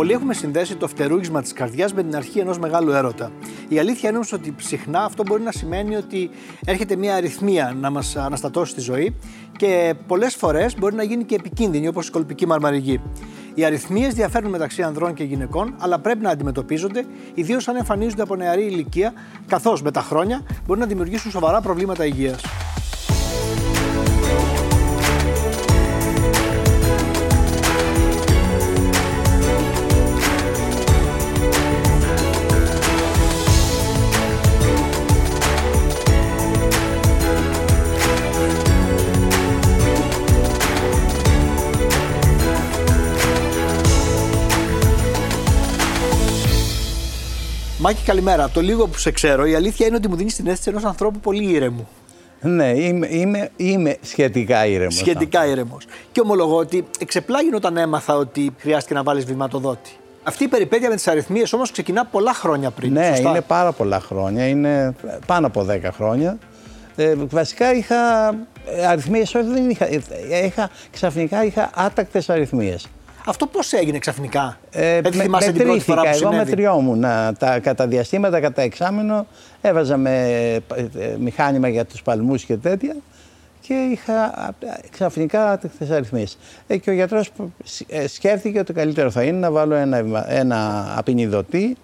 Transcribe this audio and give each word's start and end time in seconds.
Πολλοί 0.00 0.12
έχουμε 0.12 0.34
συνδέσει 0.34 0.76
το 0.76 0.88
φτερούγισμα 0.88 1.42
της 1.42 1.52
καρδιάς 1.52 1.94
με 1.94 2.02
την 2.02 2.16
αρχή 2.16 2.38
ενός 2.38 2.58
μεγάλου 2.58 2.90
έρωτα. 2.90 3.30
Η 3.68 3.78
αλήθεια 3.78 4.08
είναι 4.08 4.18
όμως 4.18 4.32
ότι 4.32 4.54
συχνά 4.58 5.04
αυτό 5.04 5.22
μπορεί 5.26 5.42
να 5.42 5.52
σημαίνει 5.52 5.96
ότι 5.96 6.30
έρχεται 6.64 6.96
μια 6.96 7.14
αριθμία 7.14 7.76
να 7.80 7.90
μας 7.90 8.16
αναστατώσει 8.16 8.74
τη 8.74 8.80
ζωή 8.80 9.14
και 9.56 9.94
πολλές 10.06 10.34
φορές 10.34 10.78
μπορεί 10.78 10.94
να 10.94 11.02
γίνει 11.02 11.24
και 11.24 11.34
επικίνδυνη, 11.34 11.88
όπως 11.88 12.04
η 12.04 12.06
σκολπική 12.06 12.46
μαρμαριγή. 12.46 13.00
Οι 13.54 13.64
αριθμίες 13.64 14.14
διαφέρουν 14.14 14.50
μεταξύ 14.50 14.82
ανδρών 14.82 15.14
και 15.14 15.24
γυναικών, 15.24 15.74
αλλά 15.78 15.98
πρέπει 15.98 16.22
να 16.22 16.30
αντιμετωπίζονται, 16.30 17.04
ιδίως 17.34 17.68
αν 17.68 17.76
εμφανίζονται 17.76 18.22
από 18.22 18.36
νεαρή 18.36 18.64
ηλικία, 18.64 19.12
καθώς 19.46 19.82
με 19.82 19.90
τα 19.90 20.00
χρόνια 20.00 20.42
μπορεί 20.66 20.80
να 20.80 20.86
δημιουργήσουν 20.86 21.30
σοβαρά 21.30 21.60
προβλήματα 21.60 22.04
υγείας. 22.04 22.40
Μάκη, 47.82 48.02
καλημέρα. 48.04 48.44
Από 48.44 48.54
το 48.54 48.60
λίγο 48.60 48.86
που 48.86 48.98
σε 48.98 49.10
ξέρω, 49.10 49.46
η 49.46 49.54
αλήθεια 49.54 49.86
είναι 49.86 49.96
ότι 49.96 50.08
μου 50.08 50.16
δίνεις 50.16 50.34
την 50.34 50.46
αίσθηση 50.46 50.68
ενός 50.70 50.84
ανθρώπου 50.84 51.18
πολύ 51.18 51.44
ήρεμου. 51.44 51.88
Ναι, 52.40 52.68
είμαι, 52.68 53.08
είμαι, 53.10 53.50
είμαι 53.56 53.96
σχετικά 54.00 54.66
ήρεμος. 54.66 54.94
Σχετικά 54.94 55.46
ήρεμος. 55.46 55.84
Και 56.12 56.20
ομολογώ 56.20 56.56
ότι 56.56 56.86
εξεπλάγει 56.98 57.54
όταν 57.54 57.76
έμαθα 57.76 58.16
ότι 58.16 58.54
χρειάστηκε 58.58 58.94
να 58.94 59.02
βάλεις 59.02 59.24
βηματοδότη. 59.24 59.90
Αυτή 60.22 60.44
η 60.44 60.48
περιπέτεια 60.48 60.88
με 60.88 60.94
τις 60.94 61.08
αριθμίες 61.08 61.52
όμως 61.52 61.70
ξεκινά 61.70 62.04
πολλά 62.04 62.34
χρόνια 62.34 62.70
πριν. 62.70 62.92
Ναι, 62.92 63.06
σωστά; 63.06 63.30
είναι 63.30 63.40
πάρα 63.40 63.72
πολλά 63.72 64.00
χρόνια. 64.00 64.46
Είναι 64.46 64.94
πάνω 65.26 65.46
από 65.46 65.66
10 65.70 65.80
χρόνια. 65.94 66.38
Ε, 66.96 67.14
βασικά 67.16 67.74
είχα 67.74 68.28
ε, 68.66 68.86
αριθμίες, 68.86 69.34
όχι 69.34 69.46
δεν 69.46 69.70
είχα, 69.70 69.86
ε, 69.86 70.44
είχα, 70.44 70.70
ξαφνικά 70.90 71.44
είχα 71.44 71.70
άτακτες 71.74 72.30
αριθμίες. 72.30 72.86
Αυτό 73.26 73.46
πώς 73.46 73.72
έγινε 73.72 73.98
ξαφνικά; 73.98 74.58
Ε, 74.70 75.00
Δεν 75.00 75.12
θυμάσαι 75.12 75.52
την 75.52 75.62
πρώτη 75.64 75.80
φορά 75.80 76.00
που 76.00 76.06
εγώ 76.06 76.16
συνέβη; 76.16 76.36
μετριόμουν. 76.36 77.00
Τα, 77.38 77.58
κατά 77.62 77.86
διαστήματα, 77.86 78.40
κατά 78.40 78.62
εξάμεινο, 78.62 79.26
έβαζα 79.60 79.96
με 79.96 80.26
ε, 80.74 81.16
μηχάνημα 81.18 81.68
για 81.68 81.84
τους 81.84 82.02
παλμούς 82.02 82.44
και 82.44 82.56
τέτοια 82.56 82.96
και 83.60 83.74
είχα 83.74 84.22
α, 84.22 84.50
ξαφνικά 84.90 85.60
τις 85.78 85.90
αριθμίες. 85.90 86.38
Ε, 86.66 86.76
και 86.76 86.90
ο 86.90 86.92
γιατρός 86.92 87.30
ε, 87.86 88.06
σκέφτηκε 88.06 88.58
ότι 88.58 88.72
καλύτερο 88.72 89.10
θα 89.10 89.22
είναι 89.22 89.38
να 89.38 89.50
βάλω 89.50 89.74
ένα, 89.74 90.24
ένα 90.28 90.92
απεινιδωτή 90.96 91.76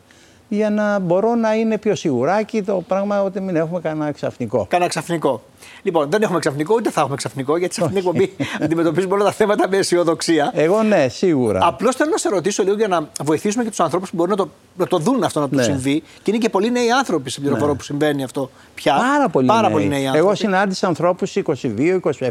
για 0.49 0.71
να 0.71 0.99
μπορώ 0.99 1.35
να 1.35 1.55
είναι 1.55 1.79
πιο 1.79 1.95
σιγουράκι 1.95 2.63
το 2.63 2.83
πράγμα 2.89 3.23
ότι 3.23 3.41
μην 3.41 3.57
έχουμε 3.57 3.81
κανένα 3.81 4.13
ξαφνικό. 4.13 4.67
Κάνα 4.71 4.87
ξαφνικό. 4.89 5.43
Λοιπόν, 5.83 6.11
δεν 6.11 6.23
έχουμε 6.23 6.39
ξαφνικό, 6.39 6.75
ούτε 6.75 6.91
θα 6.91 7.01
έχουμε 7.01 7.17
ξαφνικό, 7.17 7.57
γιατί 7.57 7.75
σε 7.75 7.85
αυτήν 7.85 8.01
την 8.01 8.09
εκπομπή 8.09 8.37
αντιμετωπίζουμε 8.65 9.15
όλα 9.15 9.25
τα 9.25 9.33
θέματα 9.33 9.69
με 9.69 9.77
αισιοδοξία. 9.77 10.51
Εγώ 10.55 10.83
ναι, 10.83 11.09
σίγουρα. 11.09 11.61
Απλώς 11.63 11.97
θέλω 11.97 12.11
να 12.11 12.17
σε 12.17 12.29
ρωτήσω 12.29 12.63
λίγο 12.63 12.77
για 12.77 12.89
να 12.89 13.09
βοηθήσουμε 13.23 13.63
και 13.65 13.69
τους 13.69 13.81
ανθρώπους 13.81 14.11
που 14.11 14.17
μπορεί 14.17 14.31
να 14.31 14.37
το, 14.37 14.49
να 14.77 14.87
το 14.87 14.99
δουν 14.99 15.23
αυτό 15.25 15.41
να 15.41 15.49
του 15.49 15.55
Ναι. 15.57 15.63
συμβεί. 15.63 16.01
Και 16.23 16.31
είναι 16.31 16.39
και 16.39 16.49
πολλοί 16.49 16.71
νέοι 16.71 16.91
άνθρωποι 16.91 17.31
σε 17.31 17.41
πληροφορώ 17.41 17.75
που 17.75 17.83
συμβαίνει 17.83 18.25
αυτό 18.25 18.51
πια. 18.75 18.95
Πάρα 18.97 19.29
πολύ 19.29 19.47
Πάρα 19.47 19.61
νέοι. 19.63 19.71
πολλοί 19.71 19.87
νέοι 19.89 20.07
άνθρωποι. 20.07 20.19
Εγώ 20.19 20.35
συνάντησα 20.35 20.87
ανθρώπους 20.87 21.37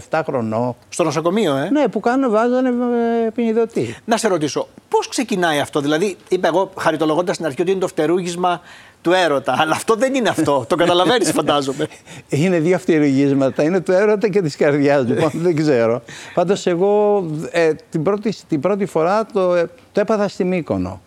22-27 0.10 0.22
χρονών. 0.26 0.76
Στο 0.90 1.04
νοσοκομείο, 1.04 1.56
ε; 1.56 1.70
Ναι, 1.72 1.88
που 1.88 2.00
κάνουν, 2.00 2.32
βάζανε 2.32 2.70
ε, 2.70 3.30
ποινιδωτή. 3.36 3.96
Να 4.06 4.18
σε 4.18 4.28
ρωτήσω, 4.28 4.68
πώς 4.96 5.08
ξεκινάει 5.08 5.60
αυτό. 5.60 5.82
Δηλαδή, 5.82 6.16
είπα 6.30 6.48
εγώ 6.48 6.72
χαριτολογώντας 6.78 7.36
στην 7.36 7.48
αρχή 7.48 7.62
ότι 7.62 7.72
είναι 7.72 7.80
το 7.80 7.88
φτερούγισμα 7.88 8.62
του 9.02 9.12
έρωτα. 9.12 9.56
Αλλά 9.58 9.72
αυτό 9.72 9.96
δεν 9.96 10.16
είναι 10.16 10.30
αυτό. 10.30 10.66
το 10.70 10.76
καταλαβαίνεις, 10.82 11.32
φαντάζομαι. 11.32 11.88
Είναι 12.30 12.60
δύο 12.60 12.78
φτυριγίσματα. 12.78 13.64
Είναι 13.64 13.80
του 13.80 13.92
έρωτα 13.92 14.30
και 14.30 14.42
της 14.42 14.56
καρδιάς. 14.56 15.06
Λοιπόν, 15.06 15.32
δεν 15.34 15.56
ξέρω. 15.56 16.02
Πάντως, 16.34 16.66
εγώ 16.66 17.24
ε, 17.52 17.72
την, 17.90 18.04
πρώτη, 18.04 18.34
την 18.48 18.60
πρώτη 18.60 18.86
φορά 18.86 19.26
το, 19.26 19.56
ε, 19.56 19.70
το 19.92 20.00
έπαθα 20.00 20.28
στη 20.28 20.44
μυκονο 20.44 21.02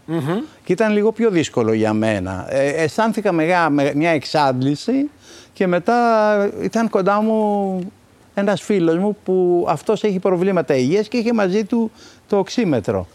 Και 0.65 0.73
ήταν 0.73 0.93
λίγο 0.93 1.13
πιο 1.13 1.31
δύσκολο 1.31 1.73
για 1.73 1.93
μένα. 1.93 2.47
Ε, 2.49 2.69
αισθάνθηκα 2.69 3.33
μεγά, 3.33 3.71
με, 3.71 3.93
μια 3.95 4.11
εξάντληση 4.11 5.11
και 5.53 5.67
μετά 5.67 6.51
ήταν 6.63 6.89
κοντά 6.89 7.21
μου 7.23 7.79
ένας 8.35 8.63
φίλος 8.63 8.97
μου 8.97 9.17
που 9.25 9.67
αυτός 9.69 10.05
έχει 10.05 10.19
προβλήματα 10.19 10.75
υγείας 10.75 11.09
και 11.09 11.17
είχε 11.17 11.33
μαζί 11.33 11.65
του 11.65 11.91
το 12.29 12.39
οξύμετρο. 12.39 13.07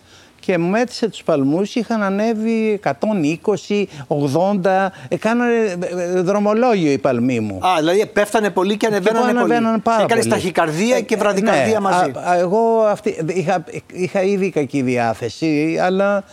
Και 0.45 0.57
μου 0.57 0.69
μέτρησε 0.69 1.09
τους 1.09 1.23
παλμούς, 1.23 1.75
είχαν 1.75 2.03
ανέβει 2.03 2.79
120, 2.83 3.85
80, 4.07 4.89
ε, 5.07 5.17
κάνανε 5.17 5.53
ε, 5.53 6.17
ε, 6.17 6.21
δρομολόγιο 6.21 6.91
οι 6.91 6.97
παλμοί 6.97 7.39
μου. 7.39 7.55
Α, 7.67 7.75
δηλαδή 7.79 8.05
πέφτανε 8.05 8.49
πολύ 8.49 8.77
και 8.77 8.85
ανεβαίνανε, 8.85 9.31
Και 9.31 9.37
ανεβαίνανε 9.37 9.67
πολύ. 9.67 9.81
πάρα 9.81 10.03
Έκανες 10.03 10.23
πολύ. 10.27 10.35
ταχυκαρδία 10.35 10.95
Ε, 10.95 11.01
και 11.01 11.13
ε, 11.13 11.17
βραδικαρδία 11.17 11.73
ναι, 11.73 11.79
μαζί. 11.79 12.11
α, 12.15 12.29
α, 12.31 12.37
εγώ 12.37 12.79
αυτή, 12.89 13.17
είχα, 13.27 13.63
είχα 13.93 14.21
ήδη 14.23 14.49
κακή 14.49 14.81
διάθεση, 14.81 15.77
αλλά 15.81 16.23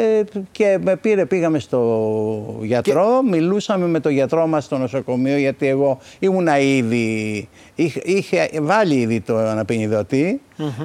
ε, 0.00 0.22
και 0.52 0.78
με 0.84 0.96
πήρε, 0.96 1.26
πήγαμε 1.26 1.58
στο 1.58 2.58
γιατρό, 2.62 3.22
μιλούσαμε 3.30 3.86
με 3.86 4.00
τον 4.00 4.12
γιατρό 4.12 4.46
μας 4.46 4.64
στο 4.64 4.78
νοσοκομείο, 4.78 5.36
γιατί 5.36 5.66
εγώ 5.66 5.98
ήμουνα 6.18 6.58
ήδη, 6.58 7.48
είχε, 7.74 8.00
είχε 8.04 8.48
βάλει 8.60 8.94
ήδη 8.94 9.20
το 9.20 9.36
αναπηνιδωτή 9.36 10.40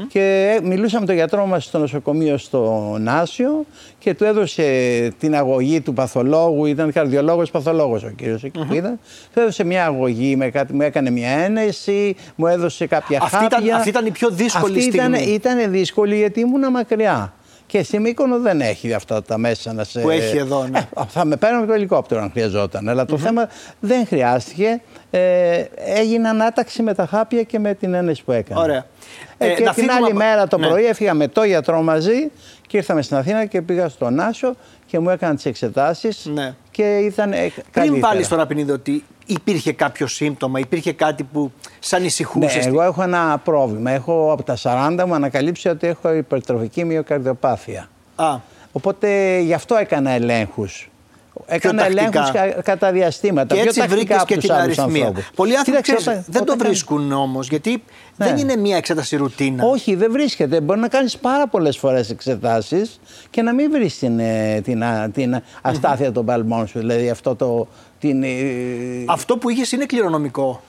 και 0.07 0.59
μιλούσαμε 0.63 0.99
με 1.01 1.05
τον 1.05 1.15
γιατρό 1.15 1.45
μας 1.45 1.63
στο 1.63 1.77
νοσοκομείο 1.79 2.37
στο 2.37 2.95
Νάσιο 2.99 3.65
και 3.99 4.13
του 4.13 4.23
έδωσε 4.23 4.63
την 5.19 5.35
αγωγή 5.35 5.81
του 5.81 5.93
παθολόγου, 5.93 6.65
ήταν 6.65 6.91
καρδιολόγος 6.91 7.51
παθολόγος 7.51 8.03
ο 8.03 8.09
κύριος 8.15 8.43
εκεί 8.43 8.65
που 8.67 8.73
ήταν, 8.73 8.99
του 9.33 9.39
έδωσε 9.39 9.63
μια 9.63 9.85
αγωγή, 9.85 10.35
με 10.35 10.49
κάτι, 10.49 10.73
μου 10.73 10.81
έκανε 10.81 11.09
μια 11.09 11.29
ένεση, 11.29 12.15
μου 12.35 12.47
έδωσε 12.47 12.87
κάποια 12.87 13.19
Αυτή 13.21 13.35
ήταν- 13.45 13.49
χάπια. 13.59 13.75
αυτή 13.75 13.89
ήταν 13.89 14.05
η 14.05 14.11
πιο 14.11 14.29
δύσκολη 14.29 14.77
Αυτή 14.77 14.87
ήταν, 14.97 15.13
στιγμή. 15.13 15.33
ήταν 15.33 15.71
δύσκολη 15.71 16.15
γιατί 16.17 16.39
ήμουνα 16.39 16.71
μακριά. 16.71 17.33
Και 17.73 17.83
στη 17.83 17.99
Μύκονο 17.99 18.39
δεν 18.39 18.61
έχει 18.61 18.93
αυτά 18.93 19.23
τα 19.23 19.37
μέσα 19.37 19.73
να 19.73 19.83
σε. 19.83 19.99
Που 19.99 20.09
έχει 20.09 20.37
εδώ, 20.37 20.67
ναι. 20.67 20.79
Ε, 20.79 21.01
θα 21.07 21.25
με 21.25 21.35
παίρνω 21.35 21.59
με 21.59 21.65
το 21.65 21.73
ελικόπτερο 21.73 22.21
αν 22.21 22.29
χρειαζόταν. 22.31 22.89
Αλλά 22.89 23.05
το 23.05 23.17
θέμα 23.17 23.49
δεν 23.79 24.05
χρειάστηκε. 24.07 24.81
Ε, 25.11 25.63
έγινε 25.75 26.27
ανάταξη 26.29 26.81
με 26.83 26.93
τα 26.93 27.05
χάπια 27.05 27.43
και 27.43 27.59
με 27.59 27.73
την 27.73 27.93
ένεση 27.93 28.23
που 28.23 28.31
έκανα. 28.31 28.61
Ωραία. 28.61 28.85
Ε, 29.37 29.47
Ε, 29.51 29.53
και 29.53 29.63
να 29.63 29.73
την 29.73 29.83
φύγουμε 29.83 29.93
άλλη 29.93 30.05
από- 30.05 30.15
μέρα 30.15 30.47
το 30.47 30.57
Ναι. 30.57 30.67
πρωί 30.67 30.85
έφυγα 30.85 31.13
με 31.13 31.27
το 31.27 31.43
γιατρό 31.43 31.81
μαζί 31.81 32.31
και 32.73 32.79
ήρθαμε 32.79 33.01
στην 33.01 33.17
Αθήνα 33.17 33.45
και 33.45 33.61
πήγα 33.61 33.89
στο 33.89 34.09
Νάσο 34.09 34.55
και 34.85 34.99
μου 34.99 35.09
έκαναν 35.09 35.35
τις 35.35 35.45
εξετάσεις. 35.45 36.25
Ναι. 36.33 36.53
Και 36.71 36.97
ήταν. 36.97 37.31
ε, 37.33 37.37
Πριν 37.37 37.63
καλύτερα. 37.71 38.07
βάλεις 38.07 38.27
τον 38.27 38.39
απεινιδωτή, 38.39 39.03
υπήρχε 39.25 39.73
κάποιο 39.73 40.07
σύμπτωμα, 40.07 40.59
υπήρχε 40.59 40.93
κάτι 40.93 41.23
που 41.23 41.51
σε 41.79 41.95
Ναι, 41.95 42.01
ανησυχούσε. 42.01 42.59
εγώ 42.59 42.81
έχω 42.83 43.03
ένα 43.03 43.41
πρόβλημα. 43.43 43.91
Έχω 43.91 44.31
από 44.31 44.43
τα 44.43 44.57
40 44.63 45.03
μου 45.07 45.13
ανακαλύψει 45.13 45.67
ότι 45.69 45.87
έχω 45.87 46.13
υπερτροφική 46.13 46.83
μυοκαρδιοπάθεια. 46.85 47.89
Α, 48.15 48.35
Οπότε 48.71 49.39
γι' 49.39 49.53
αυτό 49.53 49.75
έκανα 49.75 50.09
ελέγχους. 50.11 50.89
Έκανα 51.45 51.81
τακτικά. 51.81 52.01
ελέγχους 52.29 52.63
κατά 52.63 52.91
διαστήματα. 52.91 53.47
και 53.55 53.61
πιο 53.61 53.63
έτσι 53.69 53.79
τακτικά 53.79 53.97
βρήκες 53.97 54.17
από 54.17 54.25
και 54.25 54.35
τους 54.35 54.43
την 54.43 54.53
άλλους 54.53 54.77
αριθμία. 54.77 55.05
ανθρώπους. 55.05 55.31
Πολλοί 55.35 55.57
άνθρωποι 55.57 55.81
Κοίταξε, 55.81 55.93
ξέρεις, 56.03 56.07
όταν- 56.07 56.33
δεν 56.33 56.45
το 56.45 56.51
όταν 56.53 56.57
κάνεις- 56.57 56.83
βρίσκουν 56.83 57.11
όμως, 57.11 57.47
γιατί 57.47 57.83
Ναι. 58.17 58.25
δεν 58.25 58.37
είναι 58.37 58.55
μια 58.55 58.77
εξέταση 58.77 59.15
ρουτίνα. 59.15 59.63
Όχι, 59.65 59.95
δεν 59.95 60.11
βρίσκεται. 60.11 60.61
Μπορεί 60.61 60.79
να 60.79 60.87
κάνεις 60.87 61.17
πάρα 61.17 61.47
πολλές 61.47 61.77
φορές 61.77 62.09
εξετάσεις 62.09 62.99
και 63.29 63.41
να 63.41 63.53
μην 63.53 63.71
βρεις 63.71 63.97
την, 63.97 64.19
ε, 64.19 64.61
την, 64.63 64.83
α- 64.83 65.09
την 65.13 65.41
αστάθεια 65.61 66.11
των 66.11 66.25
παλμών 66.25 66.67
σου. 66.67 66.79
Δηλαδή 66.79 67.09
αυτό 67.09 67.35
το. 67.35 67.67
Την, 67.99 68.23
ε, 68.23 68.27
Αυτό 69.07 69.37
που 69.37 69.49
είχες 69.49 69.71
είναι 69.71 69.85
κληρονομικό. 69.85 70.61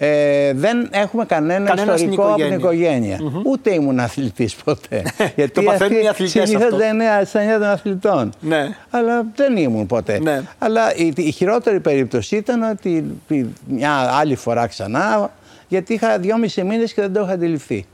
Ε, 0.00 0.52
δεν 0.54 0.88
έχουμε 0.92 1.24
κανένα 1.24 1.68
Κανένας 1.68 1.98
στην 1.98 2.10
ιστορικό 2.10 2.32
από 2.32 2.42
την 2.44 2.52
οικογένεια. 2.52 3.14
οικογένεια. 3.16 3.42
Ούτε 3.44 3.74
ήμουν 3.74 3.98
αθλητής 4.00 4.54
ποτέ. 4.54 5.02
Το 5.54 5.62
παθαίνουν 5.62 6.02
οι 6.02 6.08
αθλητές 6.08 6.30
συνήθως 6.48 6.62
αυτό. 6.64 6.76
δεν 6.76 6.94
είναι 6.94 7.08
ασθενεία 7.08 7.58
των 7.58 7.68
αθλητών. 7.68 8.32
Ναι. 8.40 8.76
Αλλά 8.90 9.26
δεν 9.36 9.56
ήμουν 9.56 9.86
ποτέ. 9.86 10.18
Ναι. 10.20 10.42
Αλλά 10.58 10.94
η, 10.94 11.12
η 11.16 11.30
χειρότερη 11.30 11.80
περίπτωση 11.80 12.36
ήταν 12.36 12.62
ότι 12.62 13.04
η- 13.28 13.46
μια 13.68 13.92
άλλη 13.94 14.34
φορά 14.36 14.66
ξανά, 14.66 15.30
γιατί 15.68 15.92
είχα 15.94 16.18
δυόμιση 16.18 16.62
μήνες 16.64 16.92
και 16.92 17.00
δεν 17.00 17.12
το 17.12 17.20
είχα 17.22 17.32
αντιληφθεί. 17.32 17.86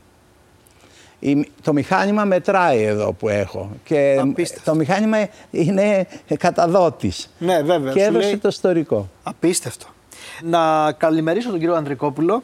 Η- 1.19 1.49
το 1.61 1.73
μηχάνημα 1.73 2.23
μετράει 2.23 2.83
εδώ 2.83 3.11
που 3.11 3.29
έχω. 3.29 3.71
Και 3.83 4.17
Απίστευτο. 4.21 4.71
το 4.71 4.77
μηχάνημα 4.77 5.27
είναι 5.51 6.07
καταδότης. 6.37 7.29
Ναι, 7.37 7.61
βέβαια. 7.61 7.93
Και 7.93 7.99
σου 7.99 8.05
έδωσε 8.05 8.25
λέει- 8.27 8.37
το 8.37 8.47
ιστορικό. 8.47 9.09
Απίστευτο. 9.23 9.85
Να 10.43 10.91
καλημερίσω 10.91 11.49
τον 11.49 11.59
κύριο 11.59 11.75
Ανδρικόπουλο. 11.75 12.43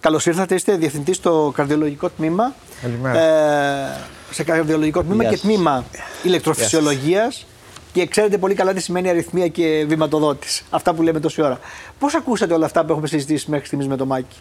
Καλώς 0.00 0.26
ήρθατε. 0.26 0.54
Είστε 0.54 0.76
διευθυντής 0.76 1.16
στο 1.16 1.52
καρδιολογικό 1.54 2.08
τμήμα. 2.08 2.54
Καλημέρα. 2.82 3.18
Ε, 3.18 3.96
σε 4.30 4.44
καρδιολογικό 4.44 5.02
τμήμα 5.02 5.22
Γεια 5.22 5.30
και 5.30 5.36
σας. 5.36 5.46
τμήμα 5.46 5.84
ηλεκτροφυσιολογίας. 6.22 7.46
Και 7.92 8.06
ξέρετε 8.06 8.38
πολύ 8.38 8.54
καλά 8.54 8.72
τι 8.72 8.80
σημαίνει 8.80 9.08
αριθμία 9.08 9.48
και 9.48 9.84
βηματοδότη. 9.88 10.46
Αυτά 10.70 10.94
που 10.94 11.02
λέμε 11.02 11.20
τόση 11.20 11.42
ώρα. 11.42 11.58
Πώς 11.98 12.14
ακούσατε 12.14 12.54
όλα 12.54 12.66
αυτά 12.66 12.84
που 12.84 12.92
έχουμε 12.92 13.06
συζητήσει 13.06 13.50
μέχρι 13.50 13.66
στιγμής 13.66 13.88
με 13.88 13.96
το 13.96 14.06
Μάκη; 14.06 14.36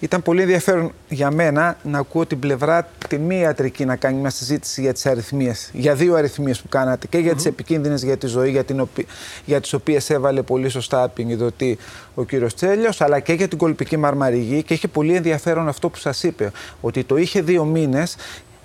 Ήταν 0.00 0.22
πολύ 0.22 0.40
ενδιαφέρον 0.40 0.92
για 1.08 1.30
μένα 1.30 1.76
να 1.82 1.98
ακούω 1.98 2.26
την 2.26 2.38
πλευρά 2.38 2.88
τη 3.08 3.18
μη 3.18 3.38
ιατρική 3.38 3.84
να 3.84 3.96
κάνει 3.96 4.20
μια 4.20 4.30
συζήτηση 4.30 4.80
για 4.80 4.92
τις 4.92 5.06
αριθμίες. 5.06 5.70
Για 5.72 5.94
δύο 5.94 6.14
αριθμίες 6.14 6.60
που 6.60 6.68
κάνατε 6.68 7.06
και 7.06 7.18
για 7.18 7.34
τις 7.34 7.44
επικίνδυνες 7.44 8.02
για 8.02 8.16
τη 8.16 8.26
ζωή, 8.26 8.50
για, 8.50 8.64
την 8.64 8.80
οπι... 8.80 9.06
για 9.44 9.60
τις 9.60 9.72
οποίες 9.72 10.10
έβαλε 10.10 10.42
πολύ 10.42 10.68
σωστά 10.68 11.04
επικοινωνητή 11.04 11.78
ο 12.14 12.24
κύριος 12.24 12.54
Τσέλιος, 12.54 13.00
αλλά 13.00 13.20
και 13.20 13.32
για 13.32 13.48
την 13.48 13.58
κολπική 13.58 13.96
μαρμαριγή 13.96 14.62
και 14.62 14.74
είχε 14.74 14.88
πολύ 14.88 15.14
ενδιαφέρον 15.14 15.68
αυτό 15.68 15.88
που 15.88 15.98
σας 15.98 16.22
είπε, 16.22 16.52
ότι 16.80 17.04
το 17.04 17.16
είχε 17.16 17.42
δύο 17.42 17.64
μήνες 17.64 18.16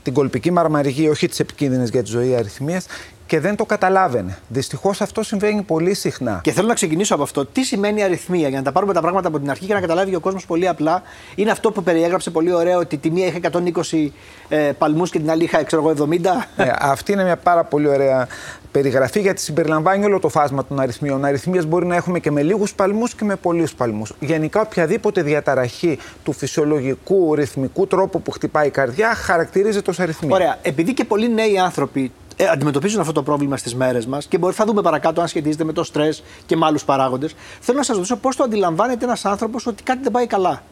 την 0.04 0.14
κολπική 0.14 0.52
μαρμαριγή, 0.52 1.10
όχι 1.10 1.28
τις 1.28 1.40
επικίνδυνες 1.40 1.90
για 1.90 2.04
τη 2.04 2.10
ζωή 2.10 2.36
αριθμίες 2.36 2.86
και 3.28 3.40
δεν 3.40 3.56
το 3.56 3.66
καταλάβαινε. 3.66 4.38
Δυστυχώς 4.48 5.02
αυτό 5.02 5.24
συμβαίνει 5.24 5.62
πολύ 5.62 5.94
συχνά. 5.94 6.40
Και 6.44 6.52
θέλω 6.52 6.68
να 6.68 6.74
ξεκινήσω 6.74 7.14
από 7.14 7.24
αυτό. 7.24 7.46
Τι 7.46 7.64
σημαίνει 7.64 8.04
αριθμία, 8.04 8.48
για 8.48 8.58
να 8.58 8.64
τα 8.64 8.72
πάρουμε 8.72 8.94
τα 8.94 9.02
πράγματα 9.02 9.28
από 9.28 9.40
την 9.40 9.50
αρχή 9.50 9.66
και 9.66 9.74
να 9.74 9.80
καταλάβει 9.80 10.16
ο 10.16 10.20
κόσμος 10.20 10.46
πολύ 10.46 10.68
απλά. 10.68 11.02
Είναι 11.36 11.52
αυτό 11.52 11.72
που 11.72 11.84
περιέγραψε 11.84 12.30
πολύ 12.30 12.54
ωραίο 12.54 12.80
ότι 12.80 12.98
τη 12.98 13.12
μία 13.12 13.26
είχε 13.26 13.40
120 13.52 14.10
ε, 14.50 14.58
παλμούς 14.58 15.10
και 15.10 15.20
την 15.20 15.30
άλλη 15.30 15.44
είχα, 15.44 15.64
ξέρω 15.64 15.90
εγώ, 15.90 16.08
70. 16.10 16.16
Ε, 16.58 16.72
αυτή 16.80 17.12
είναι 17.12 17.24
μια 17.24 17.38
πάρα 17.38 17.64
πολύ 17.64 17.88
ωραία 17.88 18.28
περιγραφή 18.72 19.20
γιατί 19.20 19.42
συμπεριλαμβάνει 19.42 20.06
όλο 20.06 20.20
το 20.20 20.30
φάσμα 20.30 20.66
των 20.66 20.80
αριθμίων. 20.80 21.26
Αριθμίες 21.26 21.68
μπορεί 21.68 21.86
να 21.86 21.96
έχουμε 21.96 22.20
και 22.20 22.32
με 22.32 22.42
λίγους 22.42 22.74
παλμούς 22.74 23.14
και 23.14 23.26
με 23.26 23.36
πολλούς 23.36 23.74
παλμούς. 23.74 24.14
Γενικά, 24.20 24.62
οποιαδήποτε 24.62 25.22
διαταραχή 25.22 26.00
του 26.24 26.34
φυσιολογικού 26.34 27.36
ρυθμικού 27.36 27.88
τρόπου 27.88 28.22
που 28.22 28.32
χτυπάει 28.32 28.68
η 28.68 28.70
καρδιά 28.70 29.16
χαρακτηρίζεται 29.16 29.90
ως 29.90 30.00
αριθμία. 30.00 30.36
Ωραία. 30.36 30.58
Επειδή 30.62 30.94
και 30.94 31.04
πολλοί 31.06 31.34
νέοι 31.34 31.58
άνθρωποι 31.60 32.12
ε, 32.36 32.48
αντιμετωπίζουν 32.48 33.00
αυτό 33.00 33.12
το 33.12 33.24
πρόβλημα 33.24 33.58
στις 33.58 33.76
μέρες 33.76 34.06
μας 34.06 34.26
και 34.26 34.38
μπορεί, 34.38 34.56
θα 34.56 34.66
δούμε 34.66 34.82
παρακάτω 34.82 35.22
αν 35.22 35.28
σχετίζεται 35.28 35.64
με 35.64 35.74
το 35.74 35.84
στρες 35.84 36.24
και 36.46 36.56
με 36.56 36.66
άλλους 36.66 36.84
παράγοντες, 36.84 37.36
θέλω 37.60 37.78
να 37.78 37.84
σας 37.84 37.96
ρωτήσω 37.96 38.16
πώς 38.16 38.36
το 38.36 38.44
αντιλαμβάνεται 38.44 39.06
ένας 39.06 39.26
άνθρωπος 39.26 39.68
ότι 39.68 39.84
κάτι 39.84 40.00
δεν 40.04 40.12
πάει 40.12 40.28
καλά. 40.28 40.64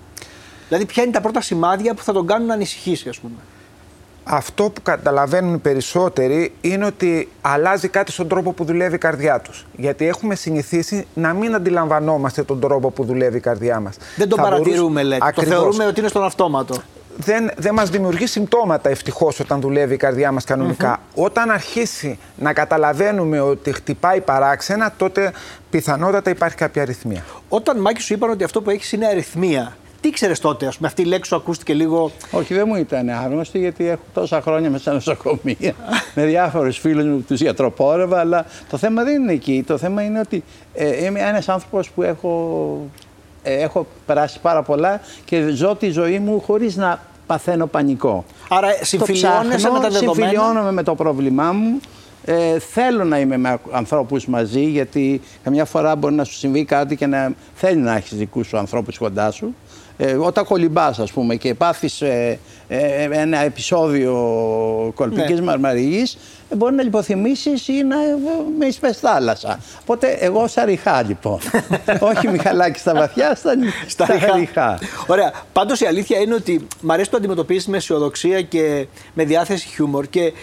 Δηλαδή, 0.68 0.86
ποια 0.86 1.04
είναι 1.04 1.12
τα 1.12 1.22
πρώτα 1.22 1.42
σημάδια 1.42 1.94
που 1.94 2.04
θα 2.04 2.14
τον 2.14 2.28
κάνουν 2.28 2.48
να 2.48 2.54
ανησυχήσει, 2.54 3.10
ας 3.10 3.20
πούμε. 3.20 3.36
Αυτό 4.26 4.64
που 4.70 4.82
καταλαβαίνουν 4.82 5.54
οι 5.54 5.58
περισσότεροι 5.58 6.54
είναι 6.62 6.86
ότι 6.86 7.30
αλλάζει 7.42 7.88
κάτι 7.88 8.12
στον 8.12 8.28
τρόπο 8.28 8.52
που 8.52 8.64
δουλεύει 8.66 8.96
η 8.96 8.98
καρδιά 8.98 9.40
τους. 9.40 9.66
Γιατί 9.78 10.08
έχουμε 10.08 10.36
συνηθίσει 10.36 11.08
να 11.14 11.34
μην 11.34 11.56
αντιλαμβανόμαστε 11.56 12.44
τον 12.44 12.60
τρόπο 12.60 12.90
που 12.92 13.04
δουλεύει 13.06 13.38
η 13.38 13.40
καρδιά 13.40 13.80
μας. 13.80 13.98
Δεν 14.18 14.30
τον 14.30 14.38
Θα 14.38 14.44
παρατηρούμε, 14.44 14.80
μπορούσε- 14.82 15.04
λέτε. 15.06 15.18
Το 15.20 15.26
Ακριβώς. 15.26 15.54
θεωρούμε 15.54 15.86
ότι 15.86 16.00
είναι 16.00 16.10
στον 16.10 16.24
αυτόματο. 16.24 16.76
Δεν, 17.18 17.52
δεν 17.58 17.74
μας 17.74 17.90
δημιουργεί 17.90 18.26
συμπτώματα 18.26 18.90
ευτυχώς 18.90 19.40
όταν 19.40 19.60
δουλεύει 19.62 19.94
η 19.94 19.98
καρδιά 19.98 20.32
μας 20.32 20.44
κανονικα 20.44 21.00
Όταν 21.16 21.52
αρχίσει 21.52 22.20
να 22.38 22.54
καταλαβαίνουμε 22.54 23.40
ότι 23.40 23.72
χτυπάει 23.72 24.22
παράξενα, 24.22 24.94
τότε 24.98 25.32
πιθανότατα 25.70 26.30
υπάρχει 26.30 26.56
κάποια 26.56 26.82
αριθμία. 26.82 27.26
Όταν 27.50 27.80
Μάκη 27.80 28.02
σου 28.02 28.14
είπαν 28.14 28.30
ότι 28.30 28.44
αυτό 28.44 28.62
που 28.62 28.70
έχεις 28.70 28.92
είναι 28.92 29.08
αριθμία, 29.08 29.76
τι 30.04 30.10
ξέρεις 30.10 30.40
τότε, 30.40 30.66
ας 30.68 30.76
πούμε, 30.76 30.88
αυτή 30.88 31.02
η 31.02 31.06
λέξη 31.06 31.30
σου 31.30 31.36
ακούστηκε 31.36 31.74
λίγο; 31.74 32.12
Όχι, 32.32 32.54
δεν 32.54 32.64
μου 32.68 32.76
ήταν 32.76 33.10
άγνωστη 33.10 33.60
γιατί 33.60 33.88
έχω 33.88 34.02
τόσα 34.14 34.42
χρόνια 34.42 34.70
μέσα 34.70 34.82
στα 34.82 34.94
νοσοκομεία 34.94 35.74
με 36.16 36.26
διάφορους 36.26 36.78
φίλους 36.78 37.06
μου 37.06 37.22
τους 37.28 37.42
γιατροπόρευα. 37.42 38.20
Αλλά 38.20 38.46
το 38.70 38.78
θέμα 38.78 39.04
δεν 39.04 39.22
είναι 39.22 39.34
εκεί. 39.34 39.64
Το 39.68 39.78
θέμα 39.78 40.04
είναι 40.04 40.20
ότι 40.20 40.44
ε, 40.74 41.06
είμαι 41.06 41.20
ένας 41.20 41.50
άνθρωπος 41.50 41.90
που 41.90 42.04
έχω, 42.04 42.88
ε, 42.92 43.13
έχω 43.44 43.88
περάσει 44.06 44.40
πάρα 44.40 44.62
πολλά 44.62 45.02
και 45.26 45.50
ζω 45.50 45.76
τη 45.76 45.90
ζωή 45.90 46.20
μου 46.20 46.42
χωρίς 46.42 46.76
να 46.76 47.00
παθαίνω 47.26 47.66
πανικό. 47.66 48.26
Άρα 48.50 48.68
Το 48.80 48.86
συμφιλιώνεσαι 48.86 49.56
ψάχνω, 49.58 49.78
με 49.78 49.84
τα 49.84 49.90
δεδομένα; 49.90 50.14
Συμφιλιώνομαι 50.14 50.72
με 50.72 50.84
το 50.84 50.96
πρόβλημά 50.96 51.52
μου. 51.52 51.80
Ε, 52.26 52.60
θέλω 52.60 53.04
να 53.04 53.20
είμαι 53.20 53.38
με 53.38 53.58
ανθρώπους 53.72 54.26
μαζί 54.28 54.64
γιατί 54.64 55.22
καμιά 55.44 55.66
φορά 55.66 55.96
μπορεί 55.96 56.14
να 56.14 56.24
σου 56.24 56.34
συμβεί 56.34 56.66
κάτι 56.66 56.96
και 56.96 57.06
να 57.06 57.32
θέλει 57.56 57.80
να 57.80 57.96
έχεις 57.96 58.18
δικούς 58.18 58.48
σου 58.48 58.58
ανθρώπους 58.58 58.98
κοντά 58.98 59.32
σου. 59.32 59.56
Ε, 59.98 60.14
όταν 60.14 60.46
κολυμπάς 60.46 61.00
ας 61.00 61.12
πούμε 61.12 61.36
και 61.36 61.54
πάθεις 61.54 62.02
ε, 62.02 62.40
ε, 62.68 63.08
ένα 63.12 63.38
επεισόδιο 63.38 64.14
κολπικής 64.96 65.40
Ναι. 65.40 65.46
μαρμαριγής 65.46 66.18
ε, 66.50 66.56
μπορεί 66.56 66.76
να 66.76 66.84
λιποθυμήσεις 66.84 67.68
ή 67.68 67.84
να 67.84 67.96
ε, 68.04 68.16
με 68.60 68.66
εισπες 68.66 68.98
θάλασσα. 68.98 69.60
Οπότε 69.82 70.08
εγώ 70.20 70.48
στα 70.48 70.66
ριχά 70.66 71.04
λοιπόν. 71.04 71.40
Όχι 72.12 72.28
Μιχαλάκη 72.28 72.80
στα 72.80 72.94
βαθιά, 72.94 73.36
στα, 73.36 73.54
Στα 73.88 74.08
ριχά. 74.36 74.80
Ωραία. 75.08 75.32
Πάντως 75.54 75.80
η 75.82 75.86
αλήθεια 75.86 76.20
είναι 76.20 76.34
ότι 76.34 76.68
μ' 76.82 76.92
αρέσει 76.92 77.10
το 77.10 77.18
αντιμετωπίσει 77.18 77.70
με 77.70 77.78
αισιοδοξία 77.78 78.42
και 78.42 78.88
με 79.14 79.24
διάθεση 79.24 79.68
χιούμορ. 79.68 80.08
Και 80.08 80.34